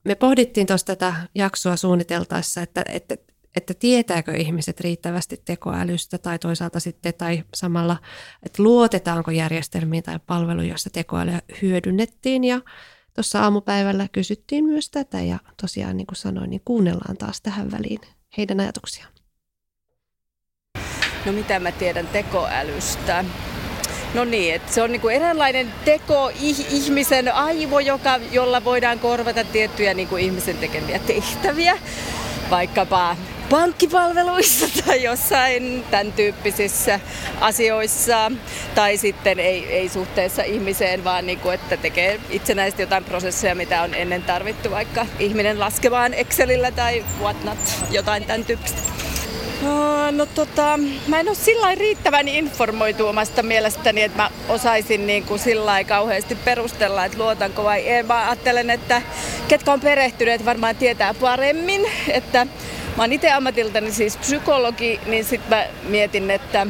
me 0.04 0.14
pohdittiin 0.14 0.66
tuosta 0.66 0.96
tätä 0.96 1.14
jaksoa 1.34 1.76
suunniteltaessa, 1.76 2.62
että, 2.62 2.84
että, 2.88 3.16
että 3.56 3.74
tietääkö 3.74 4.32
ihmiset 4.32 4.80
riittävästi 4.80 5.42
tekoälystä 5.44 6.18
tai 6.18 6.38
toisaalta 6.38 6.80
sitten 6.80 7.14
tai 7.14 7.44
samalla, 7.54 7.96
että 8.42 8.62
luotetaanko 8.62 9.30
järjestelmiin 9.30 10.02
tai 10.02 10.18
palveluihin, 10.26 10.68
joissa 10.68 10.90
tekoälyä 10.90 11.42
hyödynnettiin 11.62 12.44
ja 12.44 12.60
tuossa 13.14 13.42
aamupäivällä 13.42 14.08
kysyttiin 14.12 14.64
myös 14.64 14.90
tätä 14.90 15.20
ja 15.20 15.38
tosiaan 15.60 15.96
niin 15.96 16.06
kuin 16.06 16.16
sanoin, 16.16 16.50
niin 16.50 16.62
kuunnellaan 16.64 17.16
taas 17.16 17.40
tähän 17.40 17.70
väliin 17.70 18.00
heidän 18.36 18.60
ajatuksiaan. 18.60 19.13
No 21.26 21.32
mitä 21.32 21.60
mä 21.60 21.72
tiedän 21.72 22.06
tekoälystä? 22.06 23.24
No 24.14 24.24
niin, 24.24 24.54
että 24.54 24.72
se 24.72 24.82
on 24.82 24.92
niinku 24.92 25.08
eräänlainen 25.08 25.72
teko 25.84 26.30
ihmisen 26.70 27.34
aivo, 27.34 27.78
joka, 27.78 28.20
jolla 28.30 28.64
voidaan 28.64 28.98
korvata 28.98 29.44
tiettyjä 29.44 29.94
niinku 29.94 30.16
ihmisen 30.16 30.56
tekemiä 30.56 30.98
tehtäviä. 30.98 31.78
Vaikkapa 32.50 33.16
pankkipalveluissa 33.50 34.66
tai 34.86 35.02
jossain 35.02 35.84
tämän 35.90 36.12
tyyppisissä 36.12 37.00
asioissa. 37.40 38.32
Tai 38.74 38.96
sitten 38.96 39.40
ei, 39.40 39.66
ei 39.66 39.88
suhteessa 39.88 40.42
ihmiseen, 40.42 41.04
vaan 41.04 41.26
niin 41.26 41.38
kuin, 41.40 41.54
että 41.54 41.76
tekee 41.76 42.20
itsenäisesti 42.30 42.82
jotain 42.82 43.04
prosesseja, 43.04 43.54
mitä 43.54 43.82
on 43.82 43.94
ennen 43.94 44.22
tarvittu 44.22 44.70
vaikka 44.70 45.06
ihminen 45.18 45.60
laskemaan 45.60 46.14
Excelillä 46.14 46.70
tai 46.70 47.04
whatnot, 47.20 47.58
jotain 47.90 48.24
tämän 48.24 48.44
tyyppistä. 48.44 48.82
No 50.10 50.26
tota, 50.26 50.78
mä 51.08 51.20
en 51.20 51.28
ole 51.28 51.36
sillä 51.36 51.74
riittävän 51.74 52.28
informoitu 52.28 53.06
omasta 53.06 53.42
mielestäni, 53.42 54.02
että 54.02 54.22
mä 54.22 54.30
osaisin 54.48 55.06
niin 55.06 55.24
kuin 55.24 55.38
sillä 55.38 55.84
kauheasti 55.84 56.34
perustella, 56.34 57.04
että 57.04 57.18
luotanko 57.18 57.64
vai 57.64 57.80
ei. 57.80 58.02
Mä 58.02 58.28
ajattelen, 58.28 58.70
että 58.70 59.02
ketkä 59.48 59.72
on 59.72 59.80
perehtyneet 59.80 60.44
varmaan 60.44 60.76
tietää 60.76 61.14
paremmin, 61.14 61.86
että 62.08 62.46
Mä 62.96 63.02
oon 63.02 63.12
itse 63.12 63.32
ammatiltani 63.32 63.92
siis 63.92 64.16
psykologi, 64.16 65.00
niin 65.06 65.24
sitten 65.24 65.58
mä 65.58 65.66
mietin, 65.88 66.30
että 66.30 66.66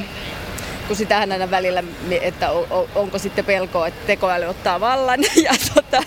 kun 0.87 0.97
sitähän 0.97 1.33
aina 1.33 1.51
välillä, 1.51 1.83
että 2.21 2.51
onko 2.95 3.19
sitten 3.19 3.45
pelkoa, 3.45 3.87
että 3.87 4.07
tekoäly 4.07 4.47
ottaa 4.47 4.81
vallan 4.81 5.21
ja, 5.45 5.53
tota, 5.75 6.03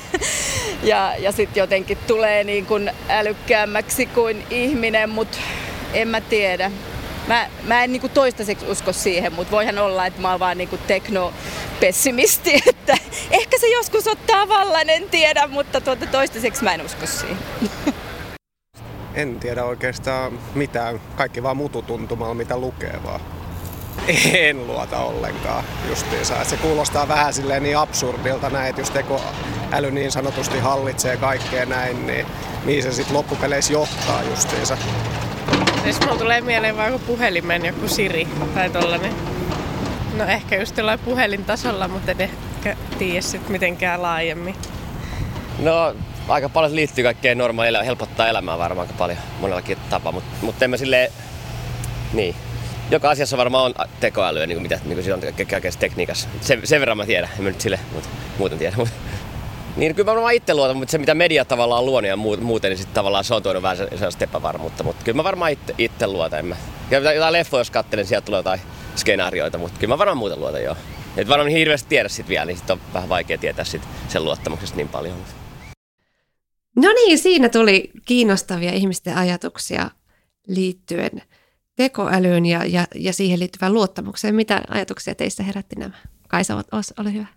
ja, 0.84 1.16
ja 1.20 1.32
sitten 1.32 1.62
jotenkin 1.62 1.98
tulee 2.08 2.44
niin 2.44 2.66
kuin 2.66 2.92
älykkäämmäksi 3.10 4.06
kuin 4.06 4.44
ihminen, 4.50 5.10
mutta 5.10 5.38
en 5.94 6.08
mä 6.08 6.22
tiedä. 6.22 6.72
Mä, 7.28 7.50
mä 7.64 7.84
en 7.84 7.92
niinku 7.92 8.10
toistaiseksi 8.10 8.66
usko 8.66 8.94
siihen, 8.94 9.34
mutta 9.34 9.52
voihan 9.52 9.78
olla, 9.78 10.06
että 10.06 10.22
mä 10.22 10.32
oon 10.32 10.40
vaan 10.40 10.58
niinku 10.58 10.78
teknopessimisti, 10.78 12.62
että 12.70 12.98
ehkä 13.32 13.58
se 13.60 13.68
joskus 13.68 14.08
ottaa 14.08 14.48
vallan, 14.48 14.90
en 14.90 15.10
tiedä, 15.10 15.48
mutta 15.48 15.82
tuota, 15.82 16.06
toistaiseksi 16.06 16.64
mä 16.64 16.74
en 16.74 16.86
usko 16.86 17.06
siihen. 17.06 17.38
En 19.14 19.40
tiedä 19.40 19.64
oikeastaan 19.64 20.40
mitään, 20.56 21.02
kaikki 21.16 21.44
vaan 21.44 21.58
mututuntumalla 21.58 22.34
mitä 22.34 22.58
lukee 22.58 23.00
vaan. 23.04 23.20
En 24.34 24.68
luota 24.68 24.98
ollenkaan 24.98 25.64
justiinsa. 25.90 26.44
Se 26.44 26.58
kuulostaa 26.58 27.08
vähän 27.08 27.34
silleen 27.34 27.64
niin 27.64 27.78
absurdilta 27.78 28.50
näin, 28.50 28.70
että 28.70 28.82
jos 28.82 28.92
tekoäly 28.92 29.92
niin 29.92 30.12
sanotusti 30.12 30.60
hallitsee 30.60 31.18
kaikkea 31.18 31.66
näin, 31.66 32.08
niin 32.08 32.26
mihin 32.64 32.84
se 32.84 32.92
sitten 32.92 33.16
loppupeleissä 33.16 33.74
johtaa 33.74 34.24
justiinsa. 34.30 34.78
Siis 35.84 36.02
mulla 36.02 36.18
tulee 36.18 36.42
mieleen 36.42 36.78
vaan 36.78 37.00
puhelimen 37.08 37.66
joku 37.66 37.88
Siri 37.88 38.28
tai 38.54 38.70
tollanen. 38.70 39.14
No 40.18 40.26
ehkä 40.26 40.56
just 40.56 40.78
jollain 40.78 41.00
puhelintasolla, 41.00 41.88
mutta 41.88 42.12
en 42.12 42.22
ehkä 42.22 42.76
tiedä 42.98 43.22
sit 43.22 43.50
mitenkään 43.50 44.02
laajemmin. 44.02 44.56
No 45.60 45.96
aika 46.28 46.50
paljon 46.50 46.76
liittyy 46.76 47.04
kaikkeen 47.04 47.38
normaalia, 47.38 47.84
helpottaa 47.84 48.28
elämää 48.28 48.58
varmaan 48.58 48.88
aika 48.88 48.98
paljon 48.98 49.18
monellakin 49.40 49.78
tapaa, 49.90 50.12
mutta 50.12 50.30
mut 50.42 50.62
emme 50.62 50.78
sille 50.78 51.12
niin. 52.14 52.36
Joka 52.92 53.10
asiassa 53.10 53.38
varmaan 53.38 53.66
on 53.66 53.88
tekoälyä, 54.00 54.46
niin 54.46 54.56
kuin 54.56 54.62
mitä 54.62 54.80
niin 54.84 54.94
kuin 54.94 55.04
siinä 55.04 55.16
on 55.16 55.48
kaikessa 55.50 55.80
tekniikassa. 55.80 56.30
Sen, 56.42 56.62
sen 56.64 56.80
verran 56.80 56.98
mä 56.98 57.06
tiedän, 57.06 57.30
en 57.38 57.44
mä 57.44 57.50
nyt 57.50 57.62
sille, 57.62 57.80
mutta 57.94 58.10
muuten 58.38 58.58
tiedä. 58.58 58.76
Mutta, 58.78 58.94
niin 59.78 59.96
kyllä 59.96 60.12
mä 60.12 60.16
varmaan 60.16 60.34
itse 60.34 60.54
luotan, 60.54 60.78
mutta 60.78 60.92
se 60.92 60.98
mitä 60.98 61.16
media 61.16 61.46
tavallaan 61.46 61.80
on 61.80 61.86
luonut 61.86 62.10
ja 62.10 62.18
muuten, 62.18 62.70
niin 62.70 62.78
sitten 62.78 62.96
tavallaan 62.96 63.24
se 63.24 63.34
on 63.34 63.44
tuonut 63.44 63.64
vähän 63.64 63.78
sellaista 63.78 64.24
epävarmuutta. 64.24 64.84
Mutta 64.84 65.06
kyllä 65.06 65.16
mä 65.16 65.24
varmaan 65.24 65.52
itse, 65.52 65.76
itse 65.78 66.08
luotan. 66.08 66.46
Mä. 66.46 66.56
Ja 66.92 67.14
jotain 67.14 67.34
leffoja, 67.34 67.62
jos 67.62 67.72
katselen, 67.72 68.04
niin 68.04 68.08
sieltä 68.08 68.26
tulee 68.26 68.40
jotain 68.40 68.62
skenaarioita, 68.96 69.58
mutta 69.58 69.80
kyllä 69.80 69.94
mä 69.94 69.98
varmaan 69.98 70.18
muuten 70.18 70.40
luotan 70.40 70.64
joo. 70.64 70.76
Et 71.18 71.28
varmaan 71.28 71.52
hirveästi 71.52 71.90
tiedä 71.90 72.10
sit 72.10 72.28
vielä, 72.28 72.46
niin 72.46 72.58
sit 72.58 72.70
on 72.70 72.82
vähän 72.94 73.10
vaikea 73.10 73.38
tietää 73.38 73.66
sit 73.66 73.82
sen 74.08 74.24
luottamuksesta 74.26 74.78
niin 74.78 74.90
paljon. 74.90 75.16
No 76.76 76.94
niin, 76.94 77.18
siinä 77.18 77.50
tuli 77.50 77.92
kiinnostavia 78.06 78.72
ihmisten 78.72 79.18
ajatuksia 79.18 79.92
liittyen 80.48 81.22
tekoälyyn 81.78 82.46
ja, 82.46 82.66
ja, 82.66 82.88
ja 82.96 83.14
siihen 83.14 83.40
liittyvään 83.40 83.74
luottamukseen. 83.74 84.36
Mitä 84.36 84.62
ajatuksia 84.68 85.16
teistä 85.16 85.44
herätti 85.44 85.76
nämä? 85.76 85.94
Kaisa, 86.28 86.64
ole 86.98 87.14
hyvä. 87.14 87.28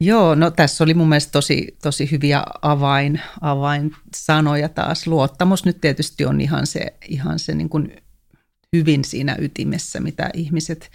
Joo, 0.00 0.34
no 0.34 0.50
tässä 0.50 0.84
oli 0.84 0.94
mun 0.94 1.08
mielestä 1.08 1.32
tosi, 1.32 1.76
tosi 1.82 2.10
hyviä 2.10 2.42
avain, 2.62 3.20
avainsanoja 3.40 4.68
taas. 4.68 5.06
Luottamus 5.06 5.64
nyt 5.64 5.80
tietysti 5.80 6.24
on 6.24 6.40
ihan 6.40 6.66
se, 6.66 6.94
ihan 7.08 7.38
se 7.38 7.54
niin 7.54 7.68
kuin 7.68 7.96
hyvin 8.76 9.04
siinä 9.04 9.36
ytimessä, 9.38 10.00
mitä 10.00 10.30
ihmiset 10.34 10.90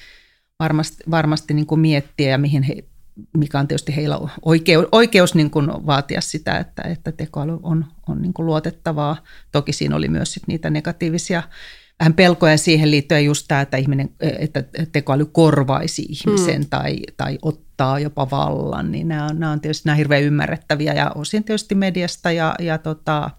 varmasti, 0.59 1.03
varmasti 1.11 1.53
niin 1.53 1.67
kuin 1.67 1.81
miettiä 1.81 2.29
ja 2.29 2.37
mihin 2.37 2.63
he 2.63 2.83
mikä 3.37 3.59
on 3.59 3.67
tietysti 3.67 3.95
heillä 3.95 4.19
oikeus, 4.45 4.85
oikeus 4.91 5.35
niin 5.35 5.49
kuin 5.49 5.67
vaatia 5.67 6.21
sitä, 6.21 6.57
että, 6.57 6.81
että 6.81 7.11
tekoäly 7.11 7.59
on, 7.63 7.85
on 8.07 8.21
niin 8.21 8.33
kuin 8.33 8.45
luotettavaa. 8.45 9.23
Toki 9.51 9.73
siinä 9.73 9.95
oli 9.95 10.07
myös 10.07 10.33
sit 10.33 10.47
niitä 10.47 10.69
negatiivisia 10.69 11.43
vähän 11.99 12.13
pelkoja 12.13 12.57
siihen 12.57 12.91
liittyen 12.91 13.25
just 13.25 13.45
tämä, 13.47 13.61
että, 13.61 13.77
ihminen, 13.77 14.09
että 14.19 14.63
tekoäly 14.91 15.25
korvaisi 15.25 16.01
ihmisen 16.09 16.61
hmm. 16.61 16.69
tai, 16.69 16.97
tai 17.17 17.37
ottaa 17.41 17.99
jopa 17.99 18.29
vallan, 18.29 18.91
niin 18.91 19.07
nämä 19.07 19.25
on, 19.25 19.39
nämä 19.39 19.51
on 19.51 19.61
tietysti 19.61 19.89
nämä 19.89 19.95
hirveän 19.95 20.23
ymmärrettäviä 20.23 20.93
ja 20.93 21.11
osin 21.15 21.43
tietysti 21.43 21.75
mediasta 21.75 22.31
ja, 22.31 22.55
ja, 22.59 22.77
tota, 22.77 23.29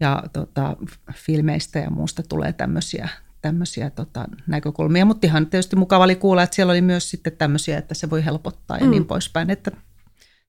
ja 0.00 0.22
tota, 0.32 0.76
filmeistä 1.14 1.78
ja 1.78 1.90
muusta 1.90 2.22
tulee 2.22 2.52
tämmöisiä, 2.52 3.08
tämmöisiä 3.42 3.90
tota, 3.90 4.24
näkökulmia, 4.46 5.04
mutta 5.04 5.26
ihan 5.26 5.46
tietysti 5.46 5.76
mukava 5.76 6.04
oli 6.04 6.16
kuulla, 6.16 6.42
että 6.42 6.56
siellä 6.56 6.70
oli 6.70 6.80
myös 6.80 7.10
sitten 7.10 7.36
tämmöisiä, 7.36 7.78
että 7.78 7.94
se 7.94 8.10
voi 8.10 8.24
helpottaa 8.24 8.78
ja 8.78 8.84
mm. 8.84 8.90
niin 8.90 9.04
poispäin, 9.04 9.50
että 9.50 9.70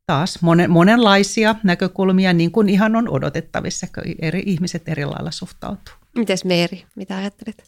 taas 0.06 0.42
monen, 0.42 0.72
monenlaisia 0.72 1.56
näkökulmia, 1.64 2.34
niin 2.34 2.52
kuin 2.52 2.70
ihan 2.70 2.96
on 2.96 3.10
odotettavissa, 3.10 3.88
kun 3.88 4.04
eri 4.22 4.44
ihmiset 4.46 4.90
eri 4.90 5.06
lailla 5.06 5.32
suhtautuu. 5.32 5.94
Mites 6.18 6.46
Meeri, 6.46 6.86
mitä 6.96 7.18
ajattelit? 7.18 7.64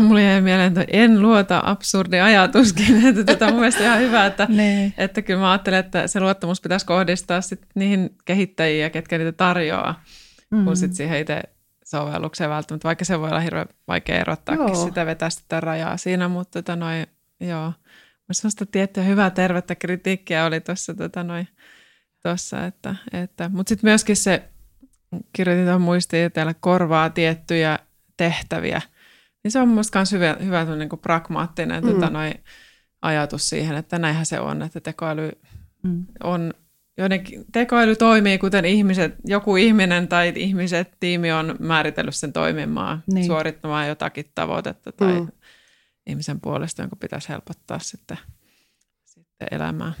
Mulla 0.00 0.20
jäi 0.20 0.40
mieleen, 0.40 0.68
että 0.68 0.84
en 0.88 1.22
luota 1.22 1.62
absurdi 1.64 2.20
ajatuskin. 2.20 2.96
Että 3.08 3.24
tätä 3.24 3.46
on 3.46 3.54
mielestäni 3.54 3.86
ihan 3.86 4.00
hyvä, 4.00 4.26
että, 4.26 4.48
että 4.98 5.22
kyllä 5.22 5.40
mä 5.40 5.50
ajattelen, 5.50 5.80
että 5.80 6.06
se 6.06 6.20
luottamus 6.20 6.60
pitäisi 6.60 6.86
kohdistaa 6.86 7.40
sit 7.40 7.66
niihin 7.74 8.10
kehittäjiin, 8.24 8.90
ketkä 8.90 9.18
niitä 9.18 9.32
tarjoaa, 9.32 10.02
mm. 10.50 10.64
kun 10.64 10.76
sit 10.76 10.94
siihen 10.94 11.20
itse 11.20 11.42
sovellukseen 11.84 12.50
välttämättä, 12.50 12.86
vaikka 12.86 13.04
se 13.04 13.20
voi 13.20 13.28
olla 13.28 13.40
hirveän 13.40 13.66
vaikea 13.88 14.20
erottaa 14.20 14.74
sitä, 14.84 15.06
vetää 15.06 15.30
sitä 15.30 15.60
rajaa 15.60 15.96
siinä, 15.96 16.28
mutta 16.28 16.62
tota 16.62 16.76
noin, 16.76 17.06
joo. 17.40 17.72
Sellaista 18.32 18.66
tiettyä 18.66 19.02
hyvää 19.02 19.30
tervettä 19.30 19.74
kritiikkiä 19.74 20.44
oli 20.44 20.60
tuossa, 20.60 20.94
tota 20.94 21.24
noin, 21.24 21.48
tossa, 22.22 22.66
että, 22.66 22.96
että, 23.12 23.48
mutta 23.48 23.68
sitten 23.68 23.90
myöskin 23.90 24.16
se, 24.16 24.51
kirjoitin 25.32 25.66
tuon 25.66 25.80
muistiin, 25.80 26.26
että 26.26 26.34
täällä 26.34 26.54
korvaa 26.60 27.10
tiettyjä 27.10 27.78
tehtäviä, 28.16 28.82
niin 29.44 29.52
se 29.52 29.60
on 29.60 29.68
mielestäni 29.68 30.00
myös 30.00 30.12
hyvä, 30.12 30.36
hyvä 30.44 30.76
niin 30.76 30.88
kuin 30.88 31.00
pragmaattinen 31.00 31.84
mm. 31.84 31.90
tota 31.90 32.10
noin, 32.10 32.34
ajatus 33.02 33.48
siihen, 33.48 33.76
että 33.76 33.98
näinhän 33.98 34.26
se 34.26 34.40
on, 34.40 34.62
että 34.62 34.80
tekoäly 34.80 35.30
mm. 35.82 36.06
on 36.22 36.54
joidenkin, 36.98 37.44
tekoäly 37.52 37.96
toimii 37.96 38.38
kuten 38.38 38.64
ihmiset, 38.64 39.14
joku 39.24 39.56
ihminen 39.56 40.08
tai 40.08 40.32
ihmiset, 40.36 40.96
tiimi 41.00 41.32
on 41.32 41.56
määritellyt 41.58 42.14
sen 42.14 42.32
toimimaan, 42.32 43.02
niin. 43.12 43.26
suorittamaan 43.26 43.88
jotakin 43.88 44.24
tavoitetta 44.34 44.92
tai 44.92 45.20
mm. 45.20 45.28
ihmisen 46.06 46.40
puolesta, 46.40 46.82
jonka 46.82 46.96
pitäisi 46.96 47.28
helpottaa 47.28 47.78
sitten, 47.78 48.18
sitten 49.04 49.48
elämää. 49.50 49.92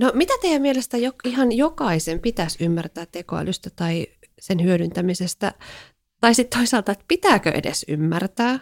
No 0.00 0.12
mitä 0.14 0.34
teidän 0.42 0.62
mielestä 0.62 0.96
jo, 0.96 1.12
ihan 1.24 1.52
jokaisen 1.52 2.20
pitäisi 2.20 2.64
ymmärtää 2.64 3.06
tekoälystä 3.06 3.70
tai 3.76 4.06
sen 4.40 4.62
hyödyntämisestä? 4.62 5.54
Tai 6.20 6.34
sitten 6.34 6.58
toisaalta, 6.58 6.92
että 6.92 7.04
pitääkö 7.08 7.50
edes 7.50 7.84
ymmärtää? 7.88 8.60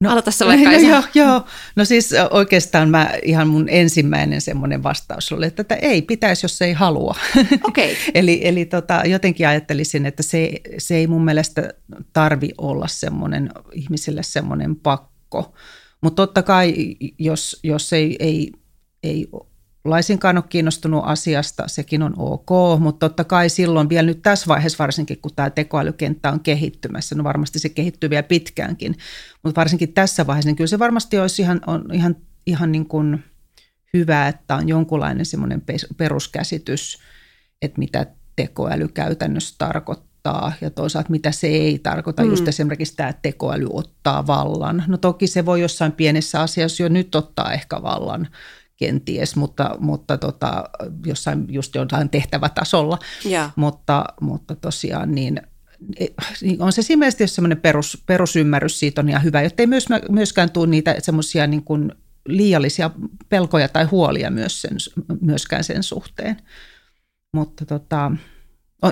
No, 0.00 0.10
Aloita 0.10 0.30
se 0.30 0.46
vaikka 0.46 0.70
no, 0.72 0.78
joo, 0.78 1.02
joo. 1.14 1.44
No 1.76 1.84
siis 1.84 2.10
oikeastaan 2.30 2.90
mä 2.90 3.10
ihan 3.22 3.48
mun 3.48 3.68
ensimmäinen 3.68 4.40
semmoinen 4.40 4.82
vastaus 4.82 5.32
oli, 5.32 5.46
että 5.46 5.74
ei 5.74 6.02
pitäisi, 6.02 6.44
jos 6.44 6.62
ei 6.62 6.72
halua. 6.72 7.14
Okay. 7.68 7.94
eli 8.14 8.40
eli 8.44 8.64
tota, 8.64 9.02
jotenkin 9.06 9.48
ajattelisin, 9.48 10.06
että 10.06 10.22
se, 10.22 10.50
se 10.78 10.96
ei 10.96 11.06
mun 11.06 11.24
mielestä 11.24 11.74
tarvi 12.12 12.50
olla 12.58 12.88
semmoinen 12.88 13.50
ihmisille 13.72 14.22
semmoinen 14.22 14.76
pakko. 14.76 15.54
Mutta 16.00 16.26
totta 16.26 16.42
kai, 16.42 16.96
jos, 17.18 17.60
jos 17.62 17.92
ei, 17.92 18.16
ei, 18.18 18.52
ei 19.02 19.28
laisinkaan 19.84 20.36
ole 20.36 20.44
kiinnostunut 20.48 21.02
asiasta, 21.06 21.68
sekin 21.68 22.02
on 22.02 22.14
ok, 22.16 22.80
mutta 22.80 23.08
totta 23.08 23.24
kai 23.24 23.48
silloin 23.48 23.88
vielä 23.88 24.06
nyt 24.06 24.22
tässä 24.22 24.46
vaiheessa 24.48 24.78
varsinkin, 24.78 25.18
kun 25.22 25.34
tämä 25.36 25.50
tekoälykenttä 25.50 26.30
on 26.30 26.40
kehittymässä, 26.40 27.14
no 27.14 27.24
varmasti 27.24 27.58
se 27.58 27.68
kehittyy 27.68 28.10
vielä 28.10 28.22
pitkäänkin, 28.22 28.94
mutta 29.42 29.60
varsinkin 29.60 29.92
tässä 29.92 30.26
vaiheessa, 30.26 30.48
niin 30.48 30.56
kyllä 30.56 30.68
se 30.68 30.78
varmasti 30.78 31.18
olisi 31.18 31.42
ihan, 31.42 31.60
on 31.66 31.84
ihan, 31.92 32.16
ihan 32.46 32.72
niin 32.72 32.86
kuin 32.86 33.24
hyvä, 33.94 34.28
että 34.28 34.54
on 34.54 34.68
jonkunlainen 34.68 35.26
semmoinen 35.26 35.62
peruskäsitys, 35.96 36.98
että 37.62 37.78
mitä 37.78 38.06
tekoäly 38.36 38.88
käytännössä 38.88 39.54
tarkoittaa 39.58 40.52
ja 40.60 40.70
toisaalta 40.70 41.10
mitä 41.10 41.32
se 41.32 41.46
ei 41.46 41.78
tarkoita, 41.78 42.24
mm. 42.24 42.30
just 42.30 42.48
esimerkiksi 42.48 42.96
tämä, 42.96 43.12
tekoäly 43.12 43.66
ottaa 43.72 44.26
vallan. 44.26 44.84
No 44.86 44.96
toki 44.96 45.26
se 45.26 45.46
voi 45.46 45.60
jossain 45.60 45.92
pienessä 45.92 46.40
asiassa 46.40 46.82
jo 46.82 46.88
nyt 46.88 47.14
ottaa 47.14 47.52
ehkä 47.52 47.82
vallan, 47.82 48.28
kenties, 48.82 49.36
mutta, 49.36 49.76
mutta 49.78 50.18
tota, 50.18 50.64
jossain 51.06 51.46
just 51.48 51.74
jotain 51.74 52.10
tehtävätasolla. 52.10 52.98
Ja. 53.24 53.50
Mutta, 53.56 54.04
mutta 54.20 54.56
tosiaan 54.56 55.14
niin, 55.14 55.40
niin 56.42 56.62
on 56.62 56.72
se 56.72 56.82
siinä 56.82 56.98
mielessä 56.98 57.26
semmoinen 57.26 57.60
perus, 57.60 58.02
perusymmärrys 58.06 58.78
siitä 58.78 59.00
on 59.00 59.08
ihan 59.08 59.24
hyvä, 59.24 59.42
jotta 59.42 59.62
ei 59.62 59.66
myös, 59.66 59.86
myöskään 60.08 60.50
tule 60.50 60.66
niitä 60.66 60.96
semmoisia 60.98 61.46
niin 61.46 61.64
kuin 61.64 61.92
liiallisia 62.26 62.90
pelkoja 63.28 63.68
tai 63.68 63.84
huolia 63.84 64.30
myös 64.30 64.62
sen, 64.62 64.76
myöskään 65.20 65.64
sen 65.64 65.82
suhteen. 65.82 66.36
Mutta 67.32 67.66
tota, 67.66 68.12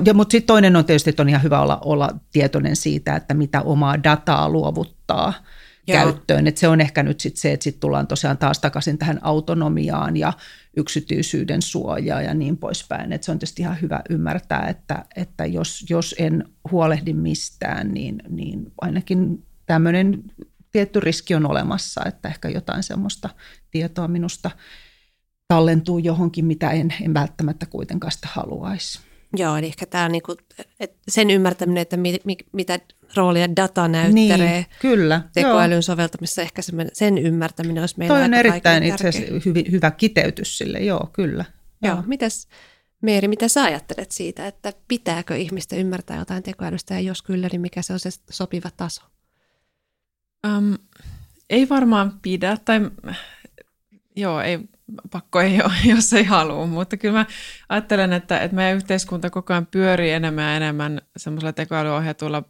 ja, 0.05 0.15
mutta 0.15 0.33
sitten 0.33 0.47
toinen 0.47 0.77
on 0.77 0.85
tietysti, 0.85 1.11
että 1.11 1.23
on 1.23 1.29
ihan 1.29 1.43
hyvä 1.43 1.61
olla, 1.61 1.79
olla 1.85 2.11
tietoinen 2.33 2.77
siitä, 2.77 3.17
että 3.17 3.35
mitä 3.35 3.63
omaa 3.63 4.03
dataa 4.03 4.49
luovuttaa– 4.49 5.33
käyttöön. 5.93 6.47
Et 6.47 6.57
se 6.57 6.69
on 6.69 6.81
ehkä 6.81 7.03
nyt 7.03 7.21
sit 7.21 7.37
se, 7.37 7.53
että 7.53 7.65
sitten 7.65 7.81
tullaan 7.81 8.07
tosiaan 8.07 8.39
taas 8.39 8.59
takaisin 8.59 8.99
tähän 8.99 9.19
autonomiaan 9.23 10.17
ja 10.17 10.33
yksityisyyden 10.77 11.63
suojaa 11.63 12.23
ja 12.23 12.35
niin 12.35 12.57
poispäin. 12.57 13.13
Et 13.13 13.23
se 13.23 13.31
on 13.31 13.39
tietysti 13.39 13.63
ihan 13.63 13.81
hyvä 13.83 14.01
ymmärtää, 14.11 14.67
että, 14.69 15.05
että 15.17 15.47
jos, 15.47 15.85
jos 15.91 16.15
en 16.19 16.45
huolehdi 16.71 17.13
mistään, 17.13 17.89
niin, 17.89 18.23
niin 18.29 18.73
ainakin 18.81 19.43
tämmöinen 19.67 20.23
tietty 20.73 21.01
riski 21.01 21.35
on 21.35 21.51
olemassa, 21.51 22.01
että 22.07 22.29
ehkä 22.29 22.49
jotain 22.49 22.83
semmoista 22.83 23.31
tietoa 23.71 24.09
minusta 24.09 24.51
tallentuu 25.49 25.99
johonkin, 25.99 26.45
mitä 26.45 26.71
en, 26.71 26.95
en 27.03 27.15
välttämättä 27.15 27.67
kuitenkaan 27.67 28.13
sitä 28.13 28.29
haluaisi. 28.33 29.10
Joo, 29.37 29.57
eli 29.57 29.67
ehkä 29.67 29.87
tämä 29.87 30.09
niinku, 30.09 30.37
sen 31.09 31.31
ymmärtäminen, 31.31 31.83
että 31.83 31.97
mi, 31.97 32.19
mi, 32.25 32.37
mitä 32.53 32.79
roolia 33.17 33.57
data 33.57 33.89
näyttelee 33.89 34.53
niin, 34.53 34.67
kyllä, 34.81 35.23
tekoälyn 35.35 35.77
joo. 35.77 35.83
soveltamissa, 35.83 36.43
ehkä 36.43 36.63
sen 36.93 37.19
ymmärtäminen 37.19 37.83
olisi 37.83 37.95
meillä 37.99 38.17
Toi 38.17 38.25
on 38.25 38.35
erittäin 38.35 38.83
itse 38.83 39.09
asiassa 39.09 39.35
hyvin, 39.47 39.71
hyvä 39.71 39.91
kiteytys 39.91 40.59
sille, 40.59 40.79
joo, 40.79 41.11
kyllä. 41.13 41.45
Joo, 41.83 41.95
joo. 41.95 42.05
mitäs 42.07 42.49
Meeri, 43.01 43.29
mitä 43.29 43.49
sä 43.49 43.63
ajattelet 43.63 44.13
siitä, 44.13 44.47
että 44.47 44.73
pitääkö 44.89 45.37
ihmistä 45.37 45.77
ymmärtää 45.77 46.19
jotain 46.19 46.43
tekoälystä 46.43 46.95
ja 46.95 47.01
jos 47.01 47.23
kyllä, 47.23 47.49
niin 47.53 47.61
mikä 47.61 47.83
se 47.83 47.93
on 47.93 47.99
se 48.01 48.11
sopiva 48.31 48.71
taso? 48.77 49.03
Um, 50.47 50.79
ei 51.51 51.69
varmaan 51.69 52.19
pidä, 52.23 52.57
tai 52.65 52.91
joo, 54.17 54.41
ei, 54.41 54.59
pakko 55.11 55.41
ei 55.41 55.63
ole, 55.63 55.73
jos 55.95 56.13
ei 56.13 56.25
halua, 56.25 56.67
mutta 56.67 56.97
kyllä 56.97 57.19
mä 57.19 57.27
ajattelen, 57.69 58.13
että, 58.13 58.39
että 58.39 58.55
meidän 58.55 58.77
yhteiskunta 58.77 59.31
koko 59.31 59.53
ajan 59.53 59.67
pyörii 59.67 60.11
enemmän 60.11 60.45
ja 60.45 60.57
enemmän 60.57 61.01
semmoisella 61.17 61.53
tekoälyohjatuilla 61.53 62.43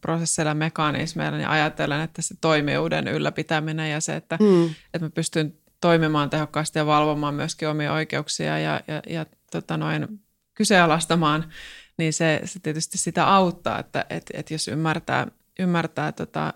prosesseilla, 0.00 0.54
mekanismeilla, 0.54 1.38
niin 1.38 1.48
ajattelen, 1.48 2.00
että 2.00 2.22
se 2.22 2.34
toimijuuden 2.40 3.08
ylläpitäminen 3.08 3.90
ja 3.90 4.00
se, 4.00 4.16
että, 4.16 4.38
mm. 4.40 4.64
että 4.64 5.06
mä 5.06 5.10
pystyn 5.10 5.54
toimimaan 5.80 6.30
tehokkaasti 6.30 6.78
ja 6.78 6.86
valvomaan 6.86 7.34
myöskin 7.34 7.68
omia 7.68 7.92
oikeuksia 7.92 8.58
ja, 8.58 8.80
ja, 8.88 9.02
ja 9.06 9.26
tota 9.52 9.76
noin, 9.76 10.20
kyseenalaistamaan, 10.54 11.50
niin 11.96 12.12
se, 12.12 12.40
se 12.44 12.60
tietysti 12.60 12.98
sitä 12.98 13.34
auttaa, 13.34 13.78
että 13.78 14.06
et, 14.10 14.22
et 14.34 14.50
jos 14.50 14.68
ymmärtää, 14.68 15.26
ymmärtää 15.58 16.12
tota, 16.12 16.54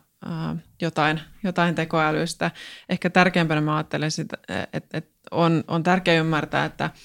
jotain, 0.82 1.20
jotain 1.44 1.74
tekoälystä. 1.74 2.50
Ehkä 2.88 3.10
tärkeimpänä 3.10 3.60
mä 3.60 3.76
ajattelen, 3.76 4.10
sitä, 4.10 4.36
että, 4.72 4.98
että 4.98 5.10
on, 5.30 5.64
on 5.68 5.82
tärkeää 5.82 6.20
ymmärtää, 6.20 6.64
että– 6.64 6.90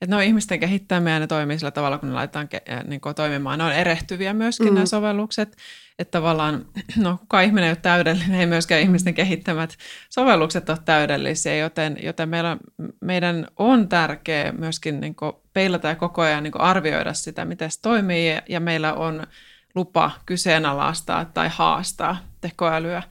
että 0.00 0.16
ne 0.16 0.16
on 0.16 0.22
ihmisten 0.22 0.60
kehittämiä 0.60 1.12
ja 1.12 1.20
ne 1.20 1.26
toimii 1.26 1.58
sillä 1.58 1.70
tavalla, 1.70 1.98
kun 1.98 2.08
ne 2.08 2.14
laitetaan 2.14 2.48
ke- 2.54 2.88
niin 2.88 3.00
kuin 3.00 3.14
toimimaan. 3.14 3.58
Ne 3.58 3.64
on 3.64 3.72
erehtyviä 3.72 4.34
myöskin 4.34 4.68
mm. 4.68 4.74
nämä 4.74 4.86
sovellukset. 4.86 5.56
Että 5.98 6.18
tavallaan, 6.18 6.66
no 6.96 7.16
kuka 7.18 7.40
ihminen 7.40 7.64
ei 7.64 7.70
ole 7.70 7.76
täydellinen, 7.76 8.40
ei 8.40 8.46
myöskään 8.46 8.80
ihmisten 8.80 9.14
kehittämät 9.14 9.76
sovellukset 10.10 10.70
ole 10.70 10.78
täydellisiä, 10.84 11.56
joten, 11.56 11.96
joten 12.02 12.28
meillä, 12.28 12.56
meidän 13.00 13.46
on 13.56 13.88
tärkeää 13.88 14.52
myöskin 14.52 15.00
niin 15.00 15.14
kuin 15.14 15.32
peilata 15.52 15.88
ja 15.88 15.94
koko 15.94 16.22
ajan 16.22 16.42
niin 16.42 16.52
kuin 16.52 16.62
arvioida 16.62 17.14
sitä, 17.14 17.44
miten 17.44 17.70
se 17.70 17.80
toimii 17.82 18.38
ja 18.48 18.60
meillä 18.60 18.94
on 18.94 19.26
lupa 19.74 20.10
kyseenalaistaa 20.26 21.24
tai 21.24 21.50
haastaa 21.52 22.16
tekoälyä. 22.40 23.02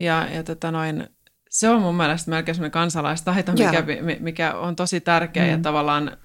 Ja, 0.00 0.28
ja 0.32 0.42
tota 0.42 0.70
noin, 0.70 1.08
se 1.50 1.68
on 1.68 1.82
mun 1.82 1.94
mielestä 1.94 2.30
melkein 2.30 2.54
semmoinen 2.54 2.70
kansalaistaito, 2.70 3.52
mikä, 3.52 3.84
mikä 4.20 4.54
on 4.54 4.76
tosi 4.76 5.00
tärkeä 5.00 5.44
mm. 5.44 5.50
ja 5.50 5.58
tavallaan 5.58 6.16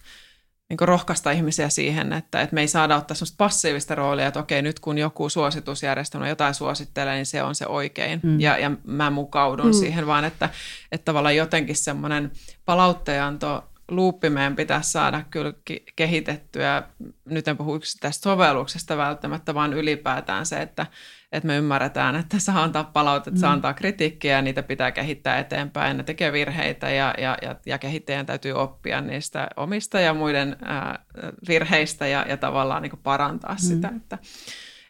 niin 0.69 0.87
rohkaista 0.87 1.31
ihmisiä 1.31 1.69
siihen, 1.69 2.13
että, 2.13 2.41
että 2.41 2.53
me 2.53 2.61
ei 2.61 2.67
saada 2.67 2.95
ottaa 2.95 3.15
semmoista 3.15 3.37
passiivista 3.37 3.95
roolia, 3.95 4.27
että 4.27 4.39
okei, 4.39 4.61
nyt 4.61 4.79
kun 4.79 4.97
joku 4.97 5.29
suositusjärjestelmä 5.29 6.29
jotain 6.29 6.53
suosittelee, 6.53 7.15
niin 7.15 7.25
se 7.25 7.43
on 7.43 7.55
se 7.55 7.67
oikein 7.67 8.19
mm. 8.23 8.39
ja, 8.39 8.57
ja 8.57 8.71
mä 8.83 9.09
mukaudun 9.09 9.65
mm. 9.65 9.73
siihen, 9.73 10.07
vaan 10.07 10.25
että, 10.25 10.49
että 10.91 11.05
tavallaan 11.05 11.35
jotenkin 11.35 11.75
semmoinen 11.75 12.31
palautteenanto 12.65 13.72
luuppi 13.91 14.29
meidän 14.29 14.55
pitäisi 14.55 14.91
saada 14.91 15.23
kyllä 15.29 15.53
kehitettyä, 15.95 16.83
nyt 17.25 17.47
en 17.47 17.57
puhu 17.57 17.79
tästä 17.99 18.23
sovelluksesta 18.23 18.97
välttämättä, 18.97 19.53
vaan 19.53 19.73
ylipäätään 19.73 20.45
se, 20.45 20.61
että, 20.61 20.85
että 21.31 21.47
me 21.47 21.57
ymmärretään, 21.57 22.15
että 22.15 22.39
saa 22.39 22.63
antaa 22.63 22.83
palautetta, 22.83 23.39
saa 23.39 23.49
mm. 23.49 23.53
antaa 23.53 23.73
kritiikkiä 23.73 24.35
ja 24.35 24.41
niitä 24.41 24.63
pitää 24.63 24.91
kehittää 24.91 25.39
eteenpäin. 25.39 25.97
Ne 25.97 26.03
tekee 26.03 26.31
virheitä 26.31 26.89
ja, 26.89 27.13
ja, 27.17 27.37
ja, 27.41 27.55
ja 27.65 27.77
kehittäjän 27.77 28.25
täytyy 28.25 28.51
oppia 28.51 29.01
niistä 29.01 29.47
omista 29.57 29.99
ja 29.99 30.13
muiden 30.13 30.55
ää, 30.65 31.05
virheistä 31.47 32.07
ja, 32.07 32.25
ja 32.29 32.37
tavallaan 32.37 32.81
niin 32.81 32.99
parantaa 33.03 33.53
mm. 33.53 33.59
sitä. 33.59 33.91
Että, 33.95 34.17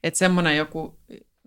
että 0.03 0.17
semmoinen 0.17 0.57
joku 0.57 0.99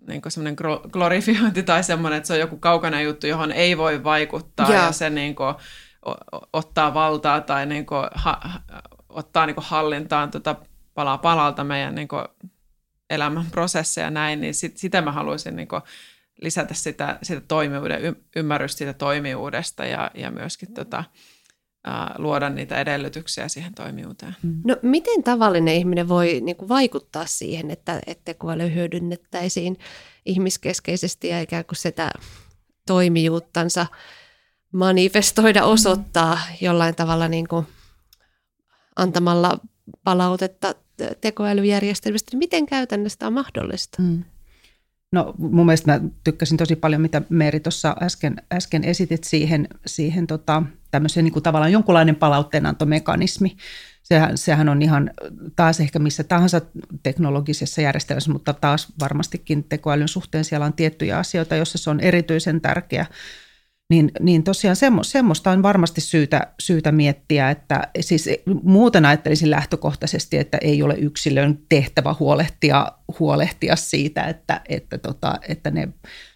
niin 0.07 0.21
semmoinen 0.27 0.55
glorifiointi 0.91 1.63
tai 1.63 1.83
semmoinen, 1.83 2.17
että 2.17 2.27
se 2.27 2.33
on 2.33 2.39
joku 2.39 2.57
kaukainen 2.57 3.03
juttu, 3.03 3.27
johon 3.27 3.51
ei 3.51 3.77
voi 3.77 4.03
vaikuttaa 4.03 4.71
ja, 4.71 4.83
ja 4.83 4.91
se 4.91 5.09
niin 5.09 5.35
kuin, 5.35 5.55
ottaa 6.53 6.93
valtaa 6.93 7.41
tai 7.41 7.65
niin 7.65 7.85
kuin, 7.85 8.07
ha, 8.15 8.41
ottaa 9.09 9.45
niin 9.45 9.55
kuin 9.55 9.65
hallintaan 9.67 10.31
tota 10.31 10.55
palaa 10.93 11.17
palalta 11.17 11.63
meidän 11.63 11.95
niin 11.95 12.07
kuin, 12.07 12.25
elämän 13.09 13.45
prosesseja 13.51 14.09
näin, 14.09 14.41
niin 14.41 14.53
sit, 14.53 14.77
sitä 14.77 15.01
mä 15.01 15.11
haluaisin 15.11 15.55
niin 15.55 15.67
kuin, 15.67 15.81
lisätä 16.41 16.73
sitä, 16.73 17.19
sitä 17.23 17.41
toimijuuden, 17.41 18.05
y, 18.05 18.13
ymmärrystä 18.35 18.77
siitä 18.77 18.93
toimijuudesta 18.93 19.85
ja, 19.85 20.11
ja 20.13 20.31
myöskin 20.31 20.73
tota, 20.73 21.03
luoda 22.17 22.49
niitä 22.49 22.81
edellytyksiä 22.81 23.47
siihen 23.47 23.73
toimijuuteen. 23.73 24.35
Mm. 24.43 24.61
No 24.65 24.77
miten 24.81 25.23
tavallinen 25.23 25.75
ihminen 25.75 26.09
voi 26.09 26.41
niin 26.41 26.55
kuin, 26.55 26.69
vaikuttaa 26.69 27.25
siihen, 27.25 27.71
että, 27.71 28.01
että 28.07 28.25
tekoäly 28.25 28.73
hyödynnettäisiin 28.73 29.77
ihmiskeskeisesti 30.25 31.27
ja 31.27 31.41
ikään 31.41 31.65
kuin 31.65 31.77
sitä 31.77 32.11
toimijuuttansa 32.87 33.85
manifestoida, 34.73 35.65
osoittaa 35.65 36.39
jollain 36.61 36.95
tavalla 36.95 37.27
niin 37.27 37.47
kuin 37.47 37.65
antamalla 38.95 39.59
palautetta 40.03 40.75
tekoälyjärjestelmistä. 41.21 42.29
Niin 42.31 42.39
miten 42.39 42.65
käytännössä 42.65 43.27
on 43.27 43.33
mahdollista? 43.33 44.01
Mm. 44.01 44.23
No 45.11 45.33
mun 45.37 45.65
mielestä 45.65 45.91
mä 45.91 46.09
tykkäsin 46.23 46.57
tosi 46.57 46.75
paljon, 46.75 47.01
mitä 47.01 47.21
Meeri 47.29 47.59
tuossa 47.59 47.95
äsken, 48.01 48.35
äsken 48.53 48.83
esitit 48.83 49.23
siihen, 49.23 49.67
siihen 49.85 50.27
tota, 50.27 50.63
tämmöiseen 50.91 51.23
niin 51.23 51.33
kuin 51.33 51.43
tavallaan 51.43 51.71
jonkunlainen 51.71 52.15
palautteenantomekanismi. 52.15 53.57
Sehän, 54.03 54.37
sehän 54.37 54.69
on 54.69 54.81
ihan 54.81 55.11
taas 55.55 55.79
ehkä 55.79 55.99
missä 55.99 56.23
tahansa 56.23 56.61
teknologisessa 57.03 57.81
järjestelmässä, 57.81 58.31
mutta 58.31 58.53
taas 58.53 58.87
varmastikin 58.99 59.63
tekoälyn 59.63 60.07
suhteen 60.07 60.45
siellä 60.45 60.65
on 60.65 60.73
tiettyjä 60.73 61.17
asioita, 61.17 61.55
joissa 61.55 61.77
se 61.77 61.89
on 61.89 61.99
erityisen 61.99 62.61
tärkeä 62.61 63.05
niin, 63.89 64.11
niin 64.19 64.43
tosiaan 64.43 64.75
semmo, 64.75 65.03
semmoista 65.03 65.51
on 65.51 65.63
varmasti 65.63 66.01
syytä, 66.01 66.47
syytä 66.59 66.91
miettiä, 66.91 67.49
että 67.49 67.87
siis 67.99 68.29
muuten 68.63 69.05
ajattelisin 69.05 69.49
lähtökohtaisesti, 69.49 70.37
että 70.37 70.57
ei 70.61 70.83
ole 70.83 70.95
yksilön 70.95 71.59
tehtävä 71.69 72.15
huolehtia, 72.19 72.91
huolehtia 73.19 73.75
siitä, 73.75 74.23
että, 74.23 74.61
että, 74.69 74.97
tota, 74.97 75.35
että 75.47 75.71
ne 75.71 75.87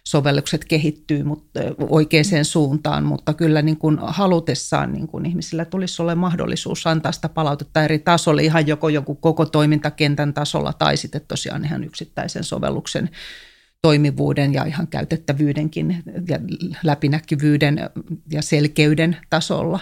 sovellukset 0.04 0.64
kehittyy 0.64 1.24
mutta, 1.24 1.60
oikeaan 1.78 2.44
suuntaan, 2.44 3.04
mutta 3.04 3.34
kyllä 3.34 3.62
niin 3.62 3.78
kuin 3.78 3.98
halutessaan 4.02 4.92
niin 4.92 5.06
kuin 5.06 5.26
ihmisillä 5.26 5.64
tulisi 5.64 6.02
olla 6.02 6.14
mahdollisuus 6.14 6.86
antaa 6.86 7.12
sitä 7.12 7.28
palautetta 7.28 7.84
eri 7.84 7.98
tasolla, 7.98 8.40
ihan 8.40 8.66
joko 8.66 8.88
joku 8.88 9.14
koko 9.14 9.46
toimintakentän 9.46 10.34
tasolla 10.34 10.72
tai 10.72 10.96
sitten 10.96 11.22
tosiaan 11.28 11.64
ihan 11.64 11.84
yksittäisen 11.84 12.44
sovelluksen 12.44 13.10
toimivuuden 13.82 14.54
ja 14.54 14.64
ihan 14.64 14.86
käytettävyydenkin 14.86 16.02
ja 16.28 16.38
läpinäkyvyyden 16.82 17.90
ja 18.30 18.42
selkeyden 18.42 19.16
tasolla. 19.30 19.80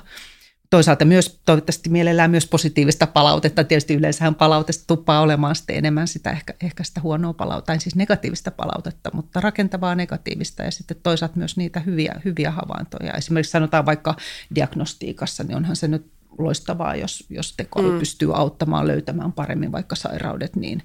Toisaalta 0.70 1.04
myös 1.04 1.40
toivottavasti 1.44 1.90
mielellään 1.90 2.30
myös 2.30 2.46
positiivista 2.46 3.06
palautetta. 3.06 3.64
Tietysti 3.64 3.94
yleensähän 3.94 4.34
palautesta 4.34 4.84
tuppaa 4.86 5.20
olemaan 5.20 5.56
sitten 5.56 5.76
enemmän 5.76 6.08
sitä 6.08 6.30
ehkä, 6.30 6.54
ehkä 6.62 6.84
sitä 6.84 7.00
huonoa 7.00 7.32
palautetta, 7.32 7.66
tai 7.66 7.80
siis 7.80 7.96
negatiivista 7.96 8.50
palautetta, 8.50 9.10
mutta 9.14 9.40
rakentavaa 9.40 9.94
negatiivista 9.94 10.62
ja 10.62 10.70
sitten 10.70 10.96
toisaalta 11.02 11.38
myös 11.38 11.56
niitä 11.56 11.80
hyviä, 11.80 12.20
hyviä 12.24 12.50
havaintoja. 12.50 13.12
Esimerkiksi 13.12 13.50
sanotaan 13.50 13.86
vaikka 13.86 14.16
diagnostiikassa, 14.54 15.44
niin 15.44 15.56
onhan 15.56 15.76
se 15.76 15.88
nyt 15.88 16.06
loistavaa, 16.38 16.96
jos, 16.96 17.24
jos 17.30 17.54
tekoäly 17.56 17.92
mm. 17.92 17.98
pystyy 17.98 18.36
auttamaan 18.36 18.86
löytämään 18.86 19.32
paremmin 19.32 19.72
vaikka 19.72 19.96
sairaudet, 19.96 20.56
niin 20.56 20.82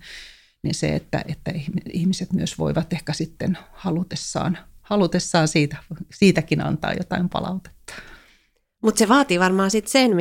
niin 0.66 0.76
se, 0.76 0.96
että, 0.96 1.24
että 1.28 1.52
ihmiset 1.94 2.34
myös 2.34 2.60
voivat 2.60 2.94
ehkä 2.94 3.14
sitten 3.14 3.58
halutessaan, 3.74 4.58
halutessaan 4.82 5.48
siitä, 5.48 5.78
siitäkin 6.14 6.62
antaa 6.62 6.94
jotain 6.94 7.30
palautetta. 7.30 7.94
Mutta 8.84 9.00
se 9.00 9.08
vaatii 9.08 9.40
varmaan 9.40 9.72
sitten 9.72 9.92
sen, 9.92 10.12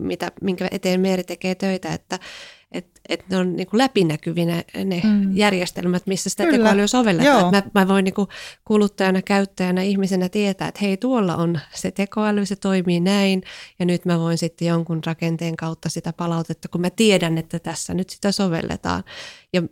mitä, 0.00 0.32
minkä 0.42 0.68
eteen 0.70 1.00
Meeri 1.00 1.24
tekee 1.24 1.54
töitä, 1.54 1.92
että 1.92 2.18
että 2.72 3.00
et 3.08 3.28
ne 3.28 3.36
on 3.36 3.56
niinku 3.56 3.78
läpinäkyvinä 3.78 4.64
ne 4.84 5.00
mm. 5.04 5.36
järjestelmät, 5.36 6.06
missä 6.06 6.30
sitä 6.30 6.44
Kyllä. 6.44 6.58
tekoälyä 6.58 6.86
sovelletaan. 6.86 7.50
Mä, 7.50 7.62
mä 7.74 7.88
voin 7.88 8.04
niinku 8.04 8.28
kuluttajana, 8.64 9.22
käyttäjänä, 9.22 9.82
ihmisenä 9.82 10.28
tietää, 10.28 10.68
että 10.68 10.80
hei 10.82 10.96
tuolla 10.96 11.36
on 11.36 11.60
se 11.74 11.90
tekoäly, 11.90 12.46
se 12.46 12.56
toimii 12.56 13.00
näin 13.00 13.42
ja 13.78 13.86
nyt 13.86 14.04
mä 14.04 14.18
voin 14.18 14.38
sitten 14.38 14.68
jonkun 14.68 15.00
rakenteen 15.06 15.56
kautta 15.56 15.88
sitä 15.88 16.12
palautetta, 16.12 16.68
kun 16.68 16.80
mä 16.80 16.90
tiedän, 16.90 17.38
että 17.38 17.58
tässä 17.58 17.94
nyt 17.94 18.10
sitä 18.10 18.32
sovelletaan. 18.32 19.04
Ja 19.52 19.62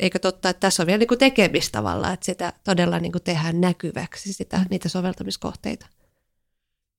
eikö 0.00 0.18
totta, 0.18 0.48
että 0.48 0.60
tässä 0.60 0.82
on 0.82 0.86
vielä 0.86 0.98
niinku 0.98 1.16
tekemistä 1.16 1.78
tavalla, 1.78 2.12
että 2.12 2.26
sitä 2.26 2.52
todella 2.64 2.98
niinku 2.98 3.20
tehdään 3.20 3.60
näkyväksi, 3.60 4.32
sitä, 4.32 4.66
niitä 4.70 4.88
soveltamiskohteita. 4.88 5.86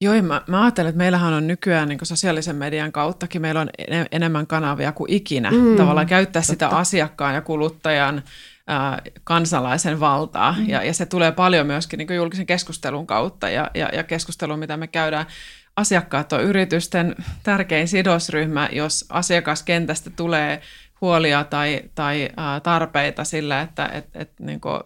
Joo, 0.01 0.21
mä, 0.21 0.41
mä 0.47 0.63
ajattelen, 0.63 0.89
että 0.89 0.97
meillähän 0.97 1.33
on 1.33 1.47
nykyään 1.47 1.89
niin 1.89 1.99
sosiaalisen 2.03 2.55
median 2.55 2.91
kauttakin, 2.91 3.41
meillä 3.41 3.61
on 3.61 3.69
enemmän 4.11 4.47
kanavia 4.47 4.91
kuin 4.91 5.11
ikinä 5.11 5.51
mm, 5.51 5.75
tavallaan 5.77 6.07
käyttää 6.07 6.41
totta. 6.41 6.51
sitä 6.51 6.67
asiakkaan 6.67 7.35
ja 7.35 7.41
kuluttajan 7.41 8.23
ää, 8.67 9.01
kansalaisen 9.23 9.99
valtaa. 9.99 10.51
Mm. 10.51 10.69
Ja, 10.69 10.83
ja 10.83 10.93
se 10.93 11.05
tulee 11.05 11.31
paljon 11.31 11.67
myöskin 11.67 11.97
niin 11.97 12.15
julkisen 12.15 12.45
keskustelun 12.45 13.07
kautta 13.07 13.49
ja, 13.49 13.71
ja, 13.73 13.89
ja 13.93 14.03
keskustelun, 14.03 14.59
mitä 14.59 14.77
me 14.77 14.87
käydään. 14.87 15.25
Asiakkaat 15.75 16.33
on 16.33 16.43
yritysten 16.43 17.15
tärkein 17.43 17.87
sidosryhmä, 17.87 18.69
jos 18.71 19.05
asiakaskentästä 19.09 20.09
tulee 20.09 20.61
huolia 21.01 21.43
tai, 21.43 21.81
tai 21.95 22.29
ää, 22.37 22.59
tarpeita 22.59 23.23
sillä, 23.23 23.61
että 23.61 23.85
et, 23.85 24.09
et, 24.13 24.31
niin 24.39 24.61
kuin 24.61 24.79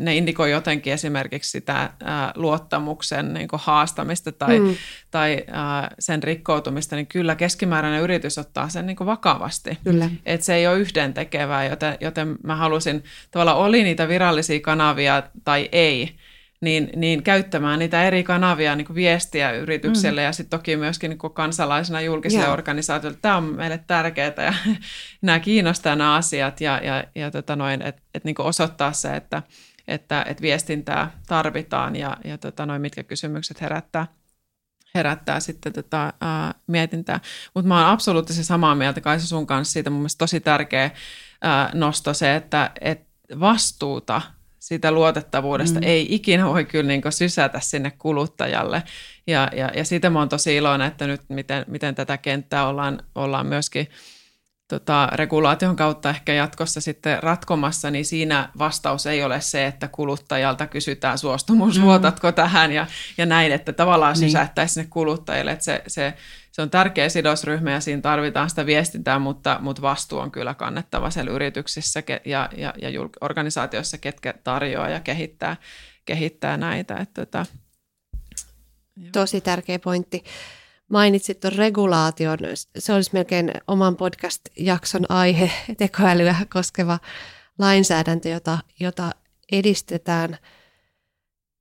ne 0.00 0.16
indikoi 0.16 0.50
jotenkin 0.50 0.92
esimerkiksi 0.92 1.50
sitä 1.50 1.90
ää, 2.04 2.32
luottamuksen 2.34 3.34
niin 3.34 3.48
haastamista 3.52 4.32
tai, 4.32 4.58
mm. 4.60 4.74
tai 5.10 5.44
ää, 5.50 5.94
sen 5.98 6.22
rikkoutumista, 6.22 6.96
niin 6.96 7.06
kyllä 7.06 7.34
keskimääräinen 7.34 8.02
yritys 8.02 8.38
ottaa 8.38 8.68
sen 8.68 8.86
niin 8.86 8.96
vakavasti. 9.06 9.78
Kyllä. 9.84 10.10
Et 10.26 10.42
se 10.42 10.54
ei 10.54 10.66
ole 10.66 10.78
yhdentekevää, 10.78 11.64
joten, 11.64 11.96
joten 12.00 12.36
mä 12.42 12.56
halusin, 12.56 13.04
tavallaan 13.30 13.58
oli 13.58 13.82
niitä 13.82 14.08
virallisia 14.08 14.60
kanavia 14.60 15.22
tai 15.44 15.68
ei, 15.72 16.16
niin, 16.60 16.90
niin 16.96 17.22
käyttämään 17.22 17.78
niitä 17.78 18.04
eri 18.04 18.22
kanavia 18.22 18.76
niin 18.76 18.86
kuin 18.86 18.94
viestiä 18.94 19.50
yritykselle 19.50 20.20
mm. 20.20 20.24
ja 20.24 20.32
sitten 20.32 20.58
toki 20.58 20.76
myöskin 20.76 21.10
niin 21.10 21.18
kuin 21.18 21.32
kansalaisena 21.32 22.00
julkiselle 22.00 22.44
yeah. 22.44 22.52
organisaatioille. 22.52 23.18
Tämä 23.22 23.36
on 23.36 23.44
meille 23.44 23.80
tärkeää 23.86 24.32
ja 24.36 24.54
nämä 25.22 25.38
kiinnostaa 25.38 25.96
nämä 25.96 26.14
asiat 26.14 26.60
ja, 26.60 26.80
ja, 26.84 27.04
ja 27.14 27.30
tota 27.30 27.56
että 27.84 28.02
et 28.14 28.24
niin 28.24 28.34
osoittaa 28.38 28.92
se, 28.92 29.16
että 29.16 29.42
että, 29.88 30.24
että 30.28 30.42
viestintää 30.42 31.10
tarvitaan 31.26 31.96
ja, 31.96 32.16
ja 32.24 32.38
tota, 32.38 32.66
noin, 32.66 32.82
mitkä 32.82 33.02
kysymykset 33.02 33.60
herättää, 33.60 34.06
herättää 34.94 35.40
sitten 35.40 35.72
tota, 35.72 36.12
ää, 36.20 36.54
mietintää. 36.66 37.20
Mutta 37.54 37.68
mä 37.68 37.80
oon 37.80 37.92
absoluuttisesti 37.92 38.46
samaa 38.46 38.74
mieltä 38.74 39.00
Kaisa 39.00 39.26
sun 39.26 39.46
kanssa 39.46 39.72
siitä 39.72 39.90
mun 39.90 40.00
mielestä 40.00 40.18
tosi 40.18 40.40
tärkeä 40.40 40.90
ää, 41.42 41.70
nosto 41.74 42.14
se, 42.14 42.36
että 42.36 42.70
et 42.80 43.00
vastuuta 43.40 44.22
siitä 44.58 44.92
luotettavuudesta 44.92 45.80
mm. 45.80 45.86
ei 45.86 46.14
ikinä 46.14 46.46
voi 46.46 46.64
kyllä 46.64 46.88
niin 46.88 47.02
sysätä 47.10 47.60
sinne 47.60 47.90
kuluttajalle. 47.90 48.82
Ja, 49.26 49.50
ja, 49.56 49.70
ja 49.76 49.84
siitä 49.84 50.10
mä 50.10 50.18
oon 50.18 50.28
tosi 50.28 50.56
iloinen, 50.56 50.86
että 50.88 51.06
nyt 51.06 51.20
miten, 51.28 51.64
miten 51.68 51.94
tätä 51.94 52.18
kenttää 52.18 52.68
ollaan, 52.68 53.02
ollaan 53.14 53.46
myöskin– 53.46 53.88
tota, 54.78 55.08
regulaation 55.12 55.76
kautta 55.76 56.10
ehkä 56.10 56.32
jatkossa 56.32 56.80
sitten 56.80 57.22
ratkomassa, 57.22 57.90
niin 57.90 58.04
siinä 58.04 58.48
vastaus 58.58 59.06
ei 59.06 59.24
ole 59.24 59.40
se, 59.40 59.66
että 59.66 59.88
kuluttajalta 59.88 60.66
kysytään 60.66 61.18
suostumus, 61.18 61.78
mm. 61.78 61.84
luotatko 61.84 62.32
tähän 62.32 62.72
ja, 62.72 62.86
ja 63.18 63.26
näin, 63.26 63.52
että 63.52 63.72
tavallaan 63.72 64.14
niin. 64.14 64.30
sysättäisiin 64.30 64.74
sinne 64.74 64.88
kuluttajille, 64.90 65.52
että 65.52 65.64
se, 65.64 65.82
se, 65.86 66.14
se 66.52 66.62
on 66.62 66.70
tärkeä 66.70 67.08
sidosryhmä 67.08 67.70
ja 67.70 67.80
siinä 67.80 68.02
tarvitaan 68.02 68.50
sitä 68.50 68.66
viestintää, 68.66 69.18
mutta, 69.18 69.58
mutta 69.60 69.82
vastuu 69.82 70.18
on 70.18 70.30
kyllä 70.30 70.54
kannettava 70.54 71.10
siellä 71.10 71.30
yrityksissä 71.32 72.02
ja, 72.24 72.48
ja, 72.56 72.74
ja 72.78 72.88
organisaatioissa, 73.20 73.98
ketkä 73.98 74.34
tarjoaa 74.44 74.88
ja 74.88 75.00
kehittää, 75.00 75.56
kehittää 76.04 76.56
näitä. 76.56 76.96
Että, 76.96 77.26
tota, 77.26 77.46
Tosi 79.12 79.40
tärkeä 79.40 79.78
pointti 79.78 80.24
mainitsit 80.90 81.40
tuon 81.40 81.52
regulaation. 81.52 82.38
Se 82.78 82.92
olisi 82.92 83.10
melkein 83.12 83.50
oman 83.68 83.96
podcast-jakson 83.96 85.06
aihe, 85.08 85.50
tekoälyä 85.78 86.36
koskeva 86.52 86.98
lainsäädäntö, 87.58 88.28
jota, 88.28 88.58
jota 88.80 89.10
edistetään 89.52 90.38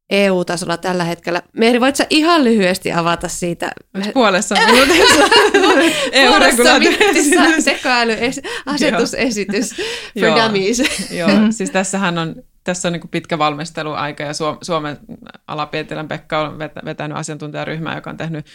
EU-tasolla 0.10 0.78
tällä 0.78 1.04
hetkellä. 1.04 1.42
Meeri, 1.54 1.82
voit 1.82 1.96
sä 1.96 2.08
ihan 2.10 2.44
lyhyesti 2.44 2.94
avata 2.94 3.28
siitä? 3.28 3.72
Puolessa 4.14 4.56
minuutissa 4.56 5.24
EU-regulaatio. 6.12 6.92
tekoälyasetusesitys 7.66 9.76
for 10.20 10.26
Joo. 10.28 10.44
dummies. 10.44 11.12
Joo, 11.12 11.30
siis 11.50 11.72
tässähän 11.72 12.18
on 12.18 12.36
tässä 12.64 12.88
on 12.88 12.94
niin 12.94 13.10
pitkä 13.12 13.38
valmisteluaika 13.38 14.24
ja 14.24 14.34
Suomen 14.62 14.98
alapietilän 15.48 16.08
Pekka 16.08 16.40
on 16.40 16.60
vetänyt 16.86 17.18
asiantuntijaryhmää, 17.18 17.96
joka 17.96 18.10
on 18.10 18.18
tehnyt 18.18 18.46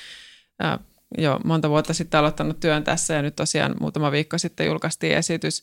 ää, 0.59 0.79
jo 1.19 1.41
monta 1.45 1.71
vuotta 1.71 1.95
sitten 1.95 2.21
aloittanut 2.21 2.61
työn 2.61 2.85
tässä 2.85 3.15
ja 3.15 3.23
nyt 3.23 3.37
tosiaan 3.37 3.75
muutama 3.81 4.13
viikko 4.13 4.39
sitten 4.39 4.67
julkaistiin 4.67 5.17
esitys. 5.17 5.63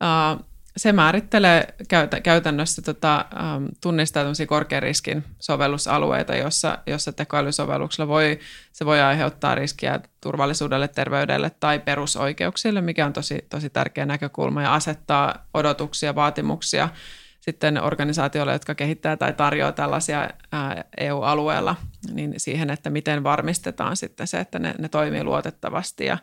Ää, 0.00 0.36
se 0.76 0.92
määrittelee 0.92 1.74
käytä, 1.88 2.20
käytännössä 2.20 2.82
tota, 2.82 3.24
ähm, 3.40 3.64
tunnistaa 3.80 4.24
korkean 4.46 4.82
riskin 4.82 5.24
sovellusalueita, 5.38 6.36
jossa, 6.36 6.78
jossa 6.86 7.12
tekoälysovelluksella 7.12 8.08
voi, 8.08 8.38
se 8.72 8.86
voi 8.86 9.00
aiheuttaa 9.00 9.54
riskiä 9.54 10.00
turvallisuudelle, 10.20 10.88
terveydelle 10.88 11.50
tai 11.50 11.78
perusoikeuksille, 11.78 12.80
mikä 12.80 13.06
on 13.06 13.12
tosi, 13.12 13.46
tosi 13.48 13.70
tärkeä 13.70 14.06
näkökulma 14.06 14.62
ja 14.62 14.74
asettaa 14.74 15.46
odotuksia, 15.54 16.14
vaatimuksia 16.14 16.88
sitten 17.50 17.82
organisaatioille, 17.82 18.52
jotka 18.52 18.74
kehittää 18.74 19.16
tai 19.16 19.32
tarjoaa 19.32 19.72
tällaisia 19.72 20.30
EU-alueella, 20.98 21.76
niin 22.12 22.34
siihen, 22.36 22.70
että 22.70 22.90
miten 22.90 23.22
varmistetaan 23.22 23.96
sitten 23.96 24.26
se, 24.26 24.40
että 24.40 24.58
ne, 24.58 24.74
ne 24.78 24.88
toimii 24.88 25.24
luotettavasti 25.24 26.04
ja, 26.04 26.18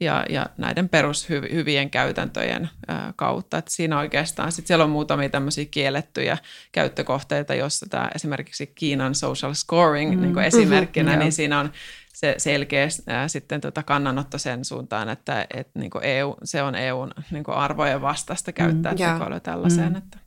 ja, 0.00 0.26
ja 0.28 0.46
näiden 0.58 0.88
perushyvien 0.88 1.90
käytäntöjen 1.90 2.68
kautta. 3.16 3.58
Että 3.58 3.70
siinä 3.70 3.98
oikeastaan 3.98 4.52
sitten 4.52 4.68
siellä 4.68 4.84
on 4.84 4.90
muutamia 4.90 5.28
tämmöisiä 5.28 5.64
kiellettyjä 5.70 6.38
käyttökohteita, 6.72 7.54
jossa 7.54 7.86
tämä 7.90 8.10
esimerkiksi 8.14 8.66
Kiinan 8.66 9.14
social 9.14 9.54
scoring 9.54 10.14
mm. 10.14 10.22
niin 10.22 10.38
esimerkkinä, 10.38 11.10
mm-hmm, 11.10 11.22
niin 11.22 11.32
siinä 11.32 11.60
on 11.60 11.72
se 12.14 12.34
selkeä 12.38 12.88
ää, 13.06 13.28
sitten 13.28 13.60
tota 13.60 13.82
kannanotto 13.82 14.38
sen 14.38 14.64
suuntaan, 14.64 15.08
että 15.08 15.46
et, 15.54 15.68
niin 15.74 15.90
EU, 16.02 16.34
se 16.44 16.62
on 16.62 16.74
EUn 16.74 17.10
niin 17.30 17.44
arvojen 17.48 18.02
vastaista 18.02 18.52
käyttää 18.52 18.92
mm, 18.92 18.98
tekoälyä 18.98 19.40
tällaiseen. 19.40 19.92
Mm. 19.92 19.96
Että. 19.96 20.25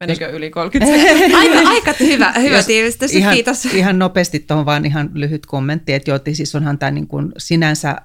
Menikö 0.00 0.28
yli 0.28 0.50
30 0.50 1.02
sekuntia? 1.02 1.38
aika, 1.40 1.68
aika 1.68 1.94
hyvä, 2.00 2.32
hyvä 2.32 2.62
tiivistys, 2.62 3.14
ihan, 3.14 3.34
kiitos. 3.34 3.64
Ihan 3.64 3.98
nopeasti 3.98 4.38
tuohon 4.38 4.66
vaan 4.66 4.86
ihan 4.86 5.10
lyhyt 5.14 5.46
kommentti, 5.46 5.92
että 5.92 6.10
joo, 6.10 6.18
siis 6.32 6.54
onhan 6.54 6.78
tämä 6.78 6.90
niin 6.90 7.06
kuin 7.06 7.32
sinänsä 7.38 7.96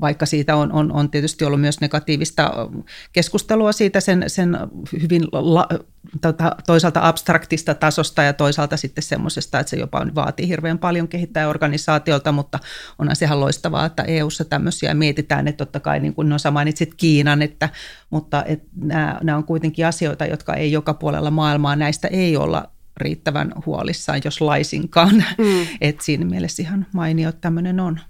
vaikka 0.00 0.26
siitä 0.26 0.56
on, 0.56 0.72
on, 0.72 0.92
on 0.92 1.10
tietysti 1.10 1.44
ollut 1.44 1.60
myös 1.60 1.80
negatiivista 1.80 2.52
keskustelua 3.12 3.72
siitä 3.72 4.00
sen, 4.00 4.24
sen 4.26 4.58
hyvin 5.02 5.24
la, 5.32 5.68
tota, 6.20 6.56
toisaalta 6.66 7.08
abstraktista 7.08 7.74
tasosta 7.74 8.22
ja 8.22 8.32
toisaalta 8.32 8.76
sitten 8.76 9.04
semmoisesta, 9.04 9.60
että 9.60 9.70
se 9.70 9.76
jopa 9.76 10.06
vaatii 10.14 10.48
hirveän 10.48 10.78
paljon 10.78 11.08
kehittää 11.08 11.48
organisaatiolta, 11.48 12.32
mutta 12.32 12.58
onhan 12.98 13.16
sehän 13.16 13.40
loistavaa, 13.40 13.86
että 13.86 14.02
EU-ssa 14.02 14.44
tämmöisiä 14.44 14.94
mietitään, 14.94 15.48
että 15.48 15.64
totta 15.64 15.80
kai 15.80 16.00
niin 16.00 16.14
kuin 16.14 16.28
no 16.28 16.38
sä 16.38 16.50
mainitsit 16.50 16.94
Kiinan, 16.94 17.42
että, 17.42 17.68
mutta 18.10 18.44
että 18.44 18.68
nämä, 18.76 19.18
nämä 19.22 19.38
on 19.38 19.44
kuitenkin 19.44 19.86
asioita, 19.86 20.26
jotka 20.26 20.54
ei 20.54 20.72
joka 20.72 20.94
puolella 20.94 21.30
maailmaa, 21.30 21.76
näistä 21.76 22.08
ei 22.08 22.36
olla 22.36 22.70
riittävän 22.96 23.52
huolissaan, 23.66 24.20
jos 24.24 24.40
laisinkaan. 24.40 25.24
Mm. 25.38 25.66
että 25.80 26.04
siinä 26.04 26.24
mielessä 26.24 26.62
ihan 26.62 26.86
mainio 26.92 27.32
tämmöinen 27.32 27.80
on. 27.80 28.00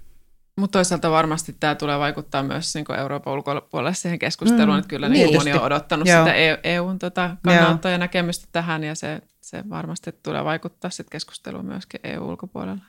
Mutta 0.61 0.79
toisaalta 0.79 1.11
varmasti 1.11 1.55
tämä 1.59 1.75
tulee 1.75 1.99
vaikuttaa 1.99 2.43
myös 2.43 2.75
niin 2.75 2.99
Euroopan 2.99 3.33
ulkopuolelle 3.33 3.93
siihen 3.93 4.19
keskusteluun, 4.19 4.75
mm, 4.75 4.79
että 4.79 4.89
kyllä 4.89 5.09
niin 5.09 5.35
moni 5.35 5.53
on 5.53 5.61
odottanut 5.61 6.07
Joo. 6.07 6.25
sitä 6.25 6.33
EUn 6.63 6.95
e 6.95 6.99
tota 6.99 7.37
kannalta 7.43 7.89
ja 7.89 7.97
näkemystä 7.97 8.47
tähän, 8.51 8.83
ja 8.83 8.95
se, 8.95 9.21
se 9.41 9.63
varmasti 9.69 10.11
tulee 10.23 10.43
vaikuttaa 10.43 10.91
sitten 10.91 11.11
keskusteluun 11.11 11.65
myöskin 11.65 11.99
EU-ulkopuolella. 12.03 12.83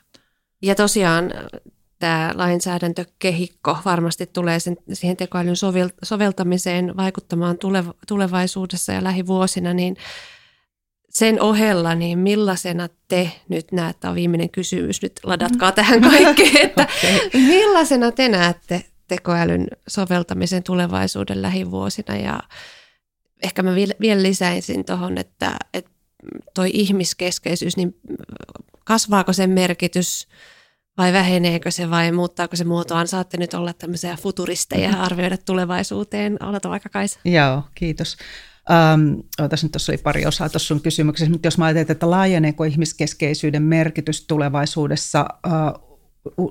Ja 0.61 0.75
tosiaan 0.75 1.31
tämä 1.99 2.31
lainsäädäntökehikko 2.35 3.77
varmasti 3.85 4.25
tulee 4.25 4.59
sen, 4.59 4.77
siihen 4.93 5.17
tekoälyn 5.17 5.55
soveltamiseen 6.03 6.97
vaikuttamaan 6.97 7.57
tulevaisuudessa 8.07 8.93
ja 8.93 9.03
lähivuosina, 9.03 9.73
niin 9.73 9.97
sen 11.15 11.41
ohella, 11.41 11.95
niin 11.95 12.19
millaisena 12.19 12.89
te 13.07 13.31
nyt 13.49 13.71
näette, 13.71 13.99
tämä 13.99 14.09
on 14.09 14.15
viimeinen 14.15 14.49
kysymys, 14.49 15.01
nyt 15.01 15.19
ladatkaa 15.23 15.69
mm. 15.69 15.75
tähän 15.75 16.01
kaikkeen, 16.01 16.57
että 16.65 16.87
okay. 17.05 17.41
millaisena 17.41 18.11
te 18.11 18.29
näette 18.29 18.85
tekoälyn 19.07 19.67
soveltamisen 19.87 20.63
tulevaisuuden 20.63 21.41
lähivuosina 21.41 22.15
ja 22.15 22.39
ehkä 23.43 23.63
mä 23.63 23.75
vielä 24.01 24.23
lisäisin 24.23 24.85
tuohon, 24.85 25.17
että, 25.17 25.57
että 25.73 25.91
toi 26.53 26.69
ihmiskeskeisyys, 26.73 27.77
niin 27.77 27.95
kasvaako 28.83 29.33
sen 29.33 29.49
merkitys 29.49 30.27
vai 30.97 31.13
väheneekö 31.13 31.71
se 31.71 31.89
vai 31.89 32.11
muuttaako 32.11 32.55
se 32.55 32.63
muotoaan? 32.63 33.07
Saatte 33.07 33.37
nyt 33.37 33.53
olla 33.53 33.73
tämmöisiä 33.73 34.17
futuristeja 34.21 34.89
ja 34.89 35.01
arvioida 35.03 35.37
tulevaisuuteen. 35.37 36.43
Aloita 36.43 36.69
vaikka 36.69 36.89
Kaisa. 36.89 37.19
Joo, 37.25 37.63
kiitos. 37.75 38.17
Ähm, 38.71 39.19
otas 39.39 39.63
nyt 39.63 39.71
tuossa 39.71 39.91
oli 39.91 39.97
pari 39.97 40.25
osaa 40.25 40.49
tuossa 40.49 40.67
sun 40.67 40.81
kysymyksessä, 40.81 41.31
mutta 41.31 41.47
jos 41.47 41.57
mä 41.57 41.65
ajattelen, 41.65 41.91
että 41.91 42.09
laajeneeko 42.09 42.63
ihmiskeskeisyyden 42.63 43.63
merkitys 43.63 44.25
tulevaisuudessa, 44.27 45.25
äh, 45.47 45.53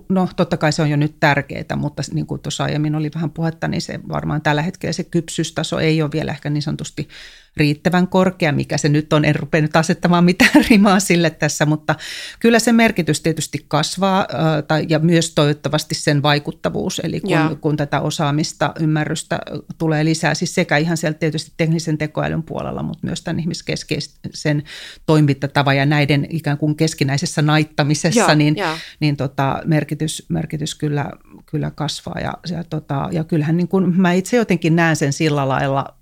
no 0.08 0.28
totta 0.36 0.56
kai 0.56 0.72
se 0.72 0.82
on 0.82 0.90
jo 0.90 0.96
nyt 0.96 1.20
tärkeää, 1.20 1.76
mutta 1.76 2.02
niin 2.12 2.26
kuin 2.26 2.40
tuossa 2.40 2.64
aiemmin 2.64 2.94
oli 2.94 3.10
vähän 3.14 3.30
puhetta, 3.30 3.68
niin 3.68 3.82
se 3.82 4.00
varmaan 4.08 4.42
tällä 4.42 4.62
hetkellä 4.62 4.92
se 4.92 5.04
kypsystaso 5.04 5.78
ei 5.78 6.02
ole 6.02 6.12
vielä 6.12 6.32
ehkä 6.32 6.50
niin 6.50 6.62
sanotusti 6.62 7.08
riittävän 7.56 8.08
korkea, 8.08 8.52
mikä 8.52 8.78
se 8.78 8.88
nyt 8.88 9.12
on. 9.12 9.24
En 9.24 9.34
rupea 9.34 9.60
nyt 9.60 9.76
asettamaan 9.76 10.24
mitään 10.24 10.64
rimaa 10.70 11.00
sille 11.00 11.30
tässä, 11.30 11.66
mutta 11.66 11.94
kyllä 12.40 12.58
se 12.58 12.72
merkitys 12.72 13.20
tietysti 13.20 13.64
kasvaa 13.68 14.26
tai, 14.68 14.86
ja 14.88 14.98
myös 14.98 15.34
toivottavasti 15.34 15.94
sen 15.94 16.22
vaikuttavuus, 16.22 17.00
eli 17.04 17.20
kun, 17.20 17.58
kun 17.60 17.76
tätä 17.76 18.00
osaamista, 18.00 18.72
ymmärrystä 18.80 19.38
tulee 19.78 20.04
lisää, 20.04 20.34
siis 20.34 20.54
sekä 20.54 20.76
ihan 20.76 20.96
sieltä 20.96 21.18
tietysti 21.18 21.52
teknisen 21.56 21.98
tekoälyn 21.98 22.42
puolella, 22.42 22.82
mutta 22.82 23.06
myös 23.06 23.22
tämän 23.22 23.40
ihmiskeskeisen 23.40 24.62
toimintatavan 25.06 25.76
ja 25.76 25.86
näiden 25.86 26.26
ikään 26.30 26.58
kuin 26.58 26.76
keskinäisessä 26.76 27.42
naittamisessa, 27.42 28.20
ja, 28.20 28.34
niin, 28.34 28.56
ja. 28.56 28.78
niin 29.00 29.16
tota, 29.16 29.62
merkitys, 29.64 30.26
merkitys 30.28 30.74
kyllä, 30.74 31.10
kyllä 31.46 31.70
kasvaa. 31.70 32.20
Ja, 32.20 32.34
ja, 32.50 32.64
tota, 32.64 33.08
ja 33.12 33.24
kyllähän 33.24 33.56
niin 33.56 33.68
kuin, 33.68 34.00
mä 34.00 34.12
itse 34.12 34.36
jotenkin 34.36 34.76
näen 34.76 34.96
sen 34.96 35.12
sillä 35.12 35.48
lailla 35.48 36.01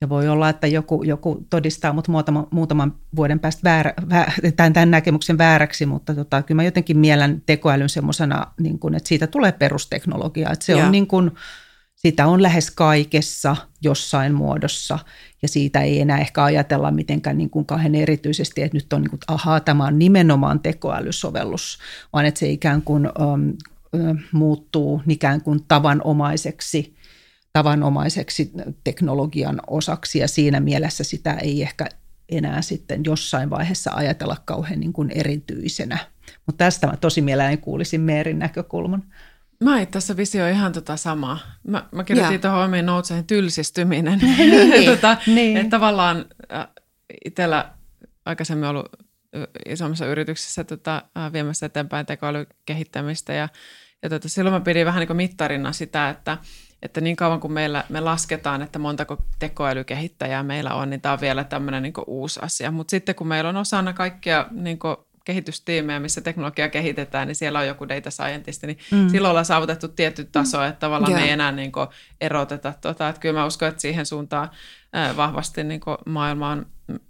ja 0.00 0.08
voi 0.08 0.28
olla, 0.28 0.48
että 0.48 0.66
joku, 0.66 1.02
joku 1.02 1.46
todistaa 1.50 1.92
mut 1.92 2.08
muutama, 2.08 2.48
muutaman 2.50 2.94
vuoden 3.16 3.40
päästä 3.40 3.60
väärä, 3.64 3.92
väär, 4.10 4.30
tämän, 4.56 4.72
tämän 4.72 4.90
näkemyksen 4.90 5.38
vääräksi, 5.38 5.86
mutta 5.86 6.14
tota, 6.14 6.42
kyllä 6.42 6.58
mä 6.58 6.64
jotenkin 6.64 6.98
mielen 6.98 7.42
tekoälyn 7.46 7.88
semmoisena, 7.88 8.46
niin 8.60 8.78
että 8.96 9.08
siitä 9.08 9.26
tulee 9.26 9.52
perusteknologia. 9.52 10.50
Että 10.50 10.64
se 10.64 10.72
ja. 10.72 10.86
on 10.86 10.92
niin 10.92 11.06
kuin, 11.06 11.30
sitä 11.96 12.26
on 12.26 12.42
lähes 12.42 12.70
kaikessa 12.70 13.56
jossain 13.82 14.34
muodossa 14.34 14.98
ja 15.42 15.48
siitä 15.48 15.80
ei 15.80 16.00
enää 16.00 16.18
ehkä 16.18 16.44
ajatella 16.44 16.90
mitenkään 16.90 17.38
niin 17.38 17.50
kuin 17.50 17.66
kahden 17.66 17.94
erityisesti, 17.94 18.62
että 18.62 18.76
nyt 18.76 18.92
on 18.92 19.02
niin 19.02 19.10
kuin, 19.10 19.20
ahaa, 19.28 19.60
tämä 19.60 19.86
on 19.86 19.98
nimenomaan 19.98 20.60
tekoälysovellus, 20.60 21.78
vaan 22.12 22.26
että 22.26 22.40
se 22.40 22.48
ikään 22.48 22.82
kuin 22.82 23.08
um, 23.20 23.56
muuttuu 24.32 25.02
ikään 25.08 25.42
kuin 25.42 25.64
tavanomaiseksi 25.68 26.97
tavanomaiseksi 27.58 28.52
teknologian 28.84 29.60
osaksi 29.66 30.18
ja 30.18 30.28
siinä 30.28 30.60
mielessä 30.60 31.04
sitä 31.04 31.32
ei 31.32 31.62
ehkä 31.62 31.86
enää 32.28 32.62
sitten 32.62 33.00
jossain 33.04 33.50
vaiheessa 33.50 33.90
ajatella 33.94 34.36
kauhean 34.44 34.80
niin 34.80 34.92
kuin 34.92 35.10
erityisenä. 35.14 35.98
Mutta 36.46 36.64
tästä 36.64 36.86
mä 36.86 36.96
tosi 36.96 37.20
mielelläni 37.20 37.56
kuulisin 37.56 38.00
Meerin 38.00 38.38
näkökulman. 38.38 39.02
Mä 39.64 39.80
itse 39.80 39.98
asiassa 39.98 40.16
visio 40.16 40.48
ihan 40.48 40.72
tota 40.72 40.96
samaa. 40.96 41.38
Mä, 41.66 41.88
mä 41.92 42.04
kirjoitin 42.04 42.40
tuohon 42.40 42.64
omiin 42.64 42.86
noutseihin 42.86 43.26
tylsistyminen. 43.26 44.18
niin, 44.38 44.90
tota, 44.90 45.16
niin. 45.26 45.56
Että 45.56 45.70
tavallaan 45.70 46.26
äh, 46.52 46.68
itsellä 47.24 47.70
aikaisemmin 48.24 48.68
ollut 48.68 48.88
isommassa 49.68 50.06
yrityksessä 50.06 50.64
tota, 50.64 51.02
äh, 51.18 51.32
viemässä 51.32 51.66
eteenpäin 51.66 52.06
tekoälykehittämistä 52.06 53.32
ja, 53.32 53.48
ja 54.02 54.08
tota, 54.08 54.28
silloin 54.28 54.54
mä 54.54 54.60
pidin 54.60 54.86
vähän 54.86 55.00
niin 55.00 55.06
kuin 55.06 55.16
mittarina 55.16 55.72
sitä, 55.72 56.08
että– 56.08 56.38
että 56.82 57.00
niin 57.00 57.16
kauan 57.16 57.40
kuin 57.40 57.52
meillä, 57.52 57.84
me 57.88 58.00
lasketaan, 58.00 58.62
että 58.62 58.78
montako 58.78 59.18
tekoälykehittäjää 59.38 60.42
meillä 60.42 60.74
on, 60.74 60.90
niin 60.90 61.00
tämä 61.00 61.12
on 61.12 61.20
vielä 61.20 61.44
tämmöinen 61.44 61.82
niin 61.82 61.92
uusi 62.06 62.40
asia. 62.42 62.70
Mutta 62.70 62.90
sitten 62.90 63.14
kun 63.14 63.26
meillä 63.26 63.50
on 63.50 63.56
osana 63.56 63.92
kaikkia 63.92 64.46
niin 64.50 64.78
kehitystiimejä, 65.24 66.00
missä 66.00 66.20
teknologiaa 66.20 66.68
kehitetään, 66.68 67.28
niin 67.28 67.34
siellä 67.34 67.58
on 67.58 67.66
joku 67.66 67.88
data 67.88 68.10
scientist, 68.10 68.62
niin 68.62 68.78
mm. 68.90 69.08
silloin 69.08 69.30
ollaan 69.30 69.44
saavutettu 69.44 69.88
tietty 69.88 70.24
taso, 70.24 70.64
että 70.64 70.80
tavallaan 70.80 71.12
yeah. 71.12 71.22
me 71.22 71.26
ei 71.26 71.32
enää 71.32 71.52
niin 71.52 71.72
eroteta. 72.20 72.74
Tota, 72.80 73.08
että 73.08 73.20
kyllä 73.20 73.40
mä 73.40 73.46
uskon, 73.46 73.68
että 73.68 73.80
siihen 73.80 74.06
suuntaan 74.06 74.50
vahvasti 75.16 75.64
niin 75.64 75.80
maailma 76.06 76.50
on 76.50 76.66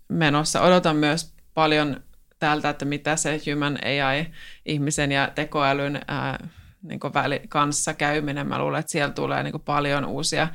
menossa. 0.09 0.61
Odotan 0.61 0.97
myös 0.97 1.33
paljon 1.55 2.01
täältä, 2.39 2.69
että 2.69 2.85
mitä 2.85 3.17
se 3.17 3.41
human 3.51 3.79
AI, 3.85 4.27
ihmisen 4.67 5.13
ja 5.13 5.33
tekoälyn 5.35 6.01
ää, 6.09 6.49
niin 6.83 7.01
väli, 7.15 7.41
kanssa 7.49 7.95
käyminen. 7.95 8.47
Mä 8.47 8.59
luulen, 8.59 8.81
että 8.81 8.93
siellä 8.93 9.13
tulee 9.13 9.43
niin 9.43 9.61
paljon 9.65 10.05
uusia, 10.05 10.49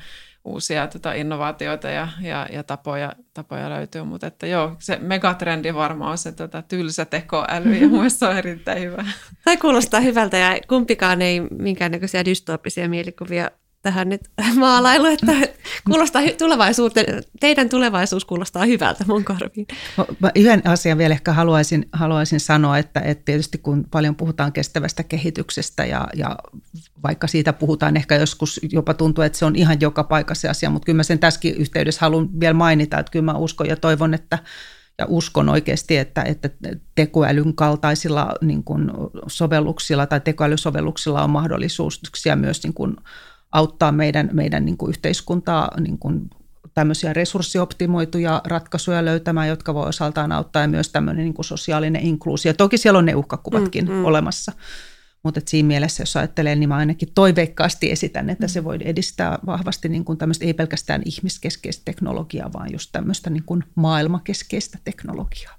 uusia 0.44 0.88
tota 0.88 1.14
innovaatioita 1.14 1.90
ja, 1.90 2.08
ja, 2.22 2.48
ja 2.52 2.64
tapoja, 2.64 3.14
tapoja 3.34 3.70
löytyy, 3.70 4.04
mutta 4.04 4.28
että 4.28 4.48
joo, 4.48 4.76
se 4.80 4.98
megatrendi 5.02 5.74
varmaan 5.74 6.12
on 6.12 6.18
se 6.18 6.32
tota, 6.32 6.62
tylsä 6.62 7.06
tekoäly 7.06 7.76
ja 7.76 7.88
mun 7.88 8.10
se 8.12 8.26
on 8.26 8.38
erittäin 8.38 8.82
hyvä. 8.82 9.06
Tai 9.46 9.58
kuulostaa 9.58 10.00
hyvältä 10.00 10.38
ja 10.38 10.60
kumpikaan 10.68 11.22
ei 11.22 11.40
minkäännäköisiä 11.40 12.26
dystopisia 12.26 12.90
mielikuvia 12.90 13.52
tähän 13.84 14.10
nyt 14.10 14.22
maalailu, 14.56 15.06
että 15.06 15.32
kuulostaa 15.90 16.22
tulevaisuuteen, 16.38 17.24
teidän 17.40 17.70
tulevaisuus 17.70 18.26
kuulostaa 18.26 18.66
hyvältä 18.66 19.06
mun 19.08 19.26
korviin. 19.26 19.68
Mä 20.20 20.32
yhden 20.36 20.62
asian 20.68 20.98
vielä 20.98 21.14
ehkä 21.14 21.34
haluaisin, 21.34 21.90
haluaisin 21.94 22.40
sanoa, 22.40 22.78
että, 22.78 23.00
että 23.00 23.26
tietysti 23.26 23.58
kun 23.58 23.86
paljon 23.92 24.16
puhutaan 24.16 24.54
kestävästä 24.54 25.04
kehityksestä 25.04 25.86
ja, 25.86 26.08
ja 26.16 26.38
vaikka 27.04 27.28
siitä 27.28 27.54
puhutaan 27.54 27.98
ehkä 27.98 28.16
joskus 28.16 28.60
jopa 28.72 28.94
tuntuu, 28.94 29.24
että 29.24 29.38
se 29.38 29.46
on 29.46 29.56
ihan 29.56 29.82
joka 29.82 30.04
paikassa 30.04 30.50
asia, 30.50 30.70
mutta 30.70 30.86
kyllä 30.86 30.98
mä 30.98 31.04
sen 31.04 31.20
tässäkin 31.20 31.56
yhteydessä 31.56 32.02
haluan 32.02 32.40
vielä 32.40 32.54
mainita, 32.54 33.00
että 33.00 33.12
kyllä 33.12 33.26
mä 33.26 33.38
uskon 33.38 33.68
ja 33.68 33.76
toivon, 33.76 34.14
että 34.14 34.40
ja 34.98 35.06
uskon 35.10 35.50
oikeasti, 35.50 35.98
että, 35.98 36.24
että 36.24 36.50
tekoälyn 36.96 37.56
kaltaisilla 37.56 38.34
niin 38.42 38.64
kuin 38.64 38.92
sovelluksilla 39.28 40.08
tai 40.08 40.20
tekoälysovelluksilla 40.20 41.24
on 41.24 41.30
mahdollisuuksia 41.30 42.36
myös 42.36 42.64
niin 42.64 42.74
kuin 42.74 42.96
auttaa 43.54 43.92
meidän, 43.92 44.30
meidän 44.34 44.66
niin 44.66 44.78
kuin 44.78 44.90
yhteiskuntaa 44.90 45.72
niin 45.80 45.98
kuin 45.98 46.30
tämmöisiä 46.74 47.14
resurssioptimoituja 47.14 48.42
ratkaisuja 48.46 49.06
löytämään, 49.06 49.48
jotka 49.48 49.74
voi 49.74 49.88
osaltaan 49.88 50.32
auttaa 50.32 50.62
ja 50.62 50.68
myös 50.68 50.90
tämmöinen 50.90 51.24
niin 51.24 51.34
kuin 51.34 51.46
sosiaalinen 51.46 52.06
inkluusio. 52.06 52.54
Toki 52.54 52.78
siellä 52.78 52.98
on 53.00 53.06
ne 53.06 53.16
uhkakuvatkin 53.16 53.86
mm, 53.86 53.92
mm. 53.92 54.06
olemassa. 54.06 54.52
Mutta 55.24 55.42
siinä 55.46 55.68
mielessä, 55.68 56.02
jos 56.02 56.18
ajattelee, 56.18 56.56
niin 56.56 56.70
mä 56.70 56.76
ainakin 56.76 57.10
toiveikkaasti 57.16 57.92
esitän, 57.92 58.30
että 58.30 58.48
se 58.48 58.64
voi 58.64 58.78
edistää 58.82 59.40
vahvasti 59.46 59.90
niin 59.90 60.06
kuin 60.06 60.18
tämmöistä 60.18 60.46
ei 60.46 60.54
pelkästään 60.54 61.02
ihmiskeskeistä 61.06 61.82
teknologiaa, 61.86 62.54
vaan 62.54 62.72
just 62.72 62.90
tämmöistä 62.92 63.30
niin 63.30 63.44
kuin 63.46 63.64
maailmakeskeistä 63.76 64.78
teknologiaa. 64.84 65.56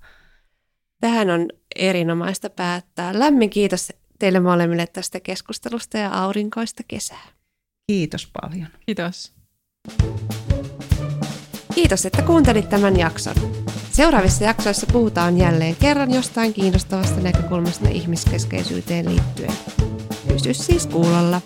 Tähän 1.00 1.30
on 1.30 1.48
erinomaista 1.76 2.50
päättää. 2.50 3.18
Lämmin 3.18 3.50
kiitos 3.50 3.92
teille 4.18 4.40
molemmille 4.40 4.86
tästä 4.86 5.20
keskustelusta 5.20 5.98
ja 5.98 6.10
aurinkoista 6.12 6.82
kesää. 6.88 7.33
Kiitos 7.86 8.28
paljon. 8.40 8.68
Kiitos. 8.86 9.32
Kiitos, 11.74 12.06
että 12.06 12.22
kuuntelit 12.22 12.68
tämän 12.68 12.98
jakson. 12.98 13.34
Seuraavissa 13.92 14.44
jaksoissa 14.44 14.86
puhutaan 14.92 15.38
jälleen 15.38 15.76
kerran 15.76 16.14
jostain 16.14 16.54
kiinnostavasta 16.54 17.20
näkökulmasta 17.20 17.88
ihmiskeskeisyyteen 17.88 19.08
liittyen. 19.08 19.52
Pysy 20.28 20.54
siis 20.54 20.86
kuulolla. 20.86 21.40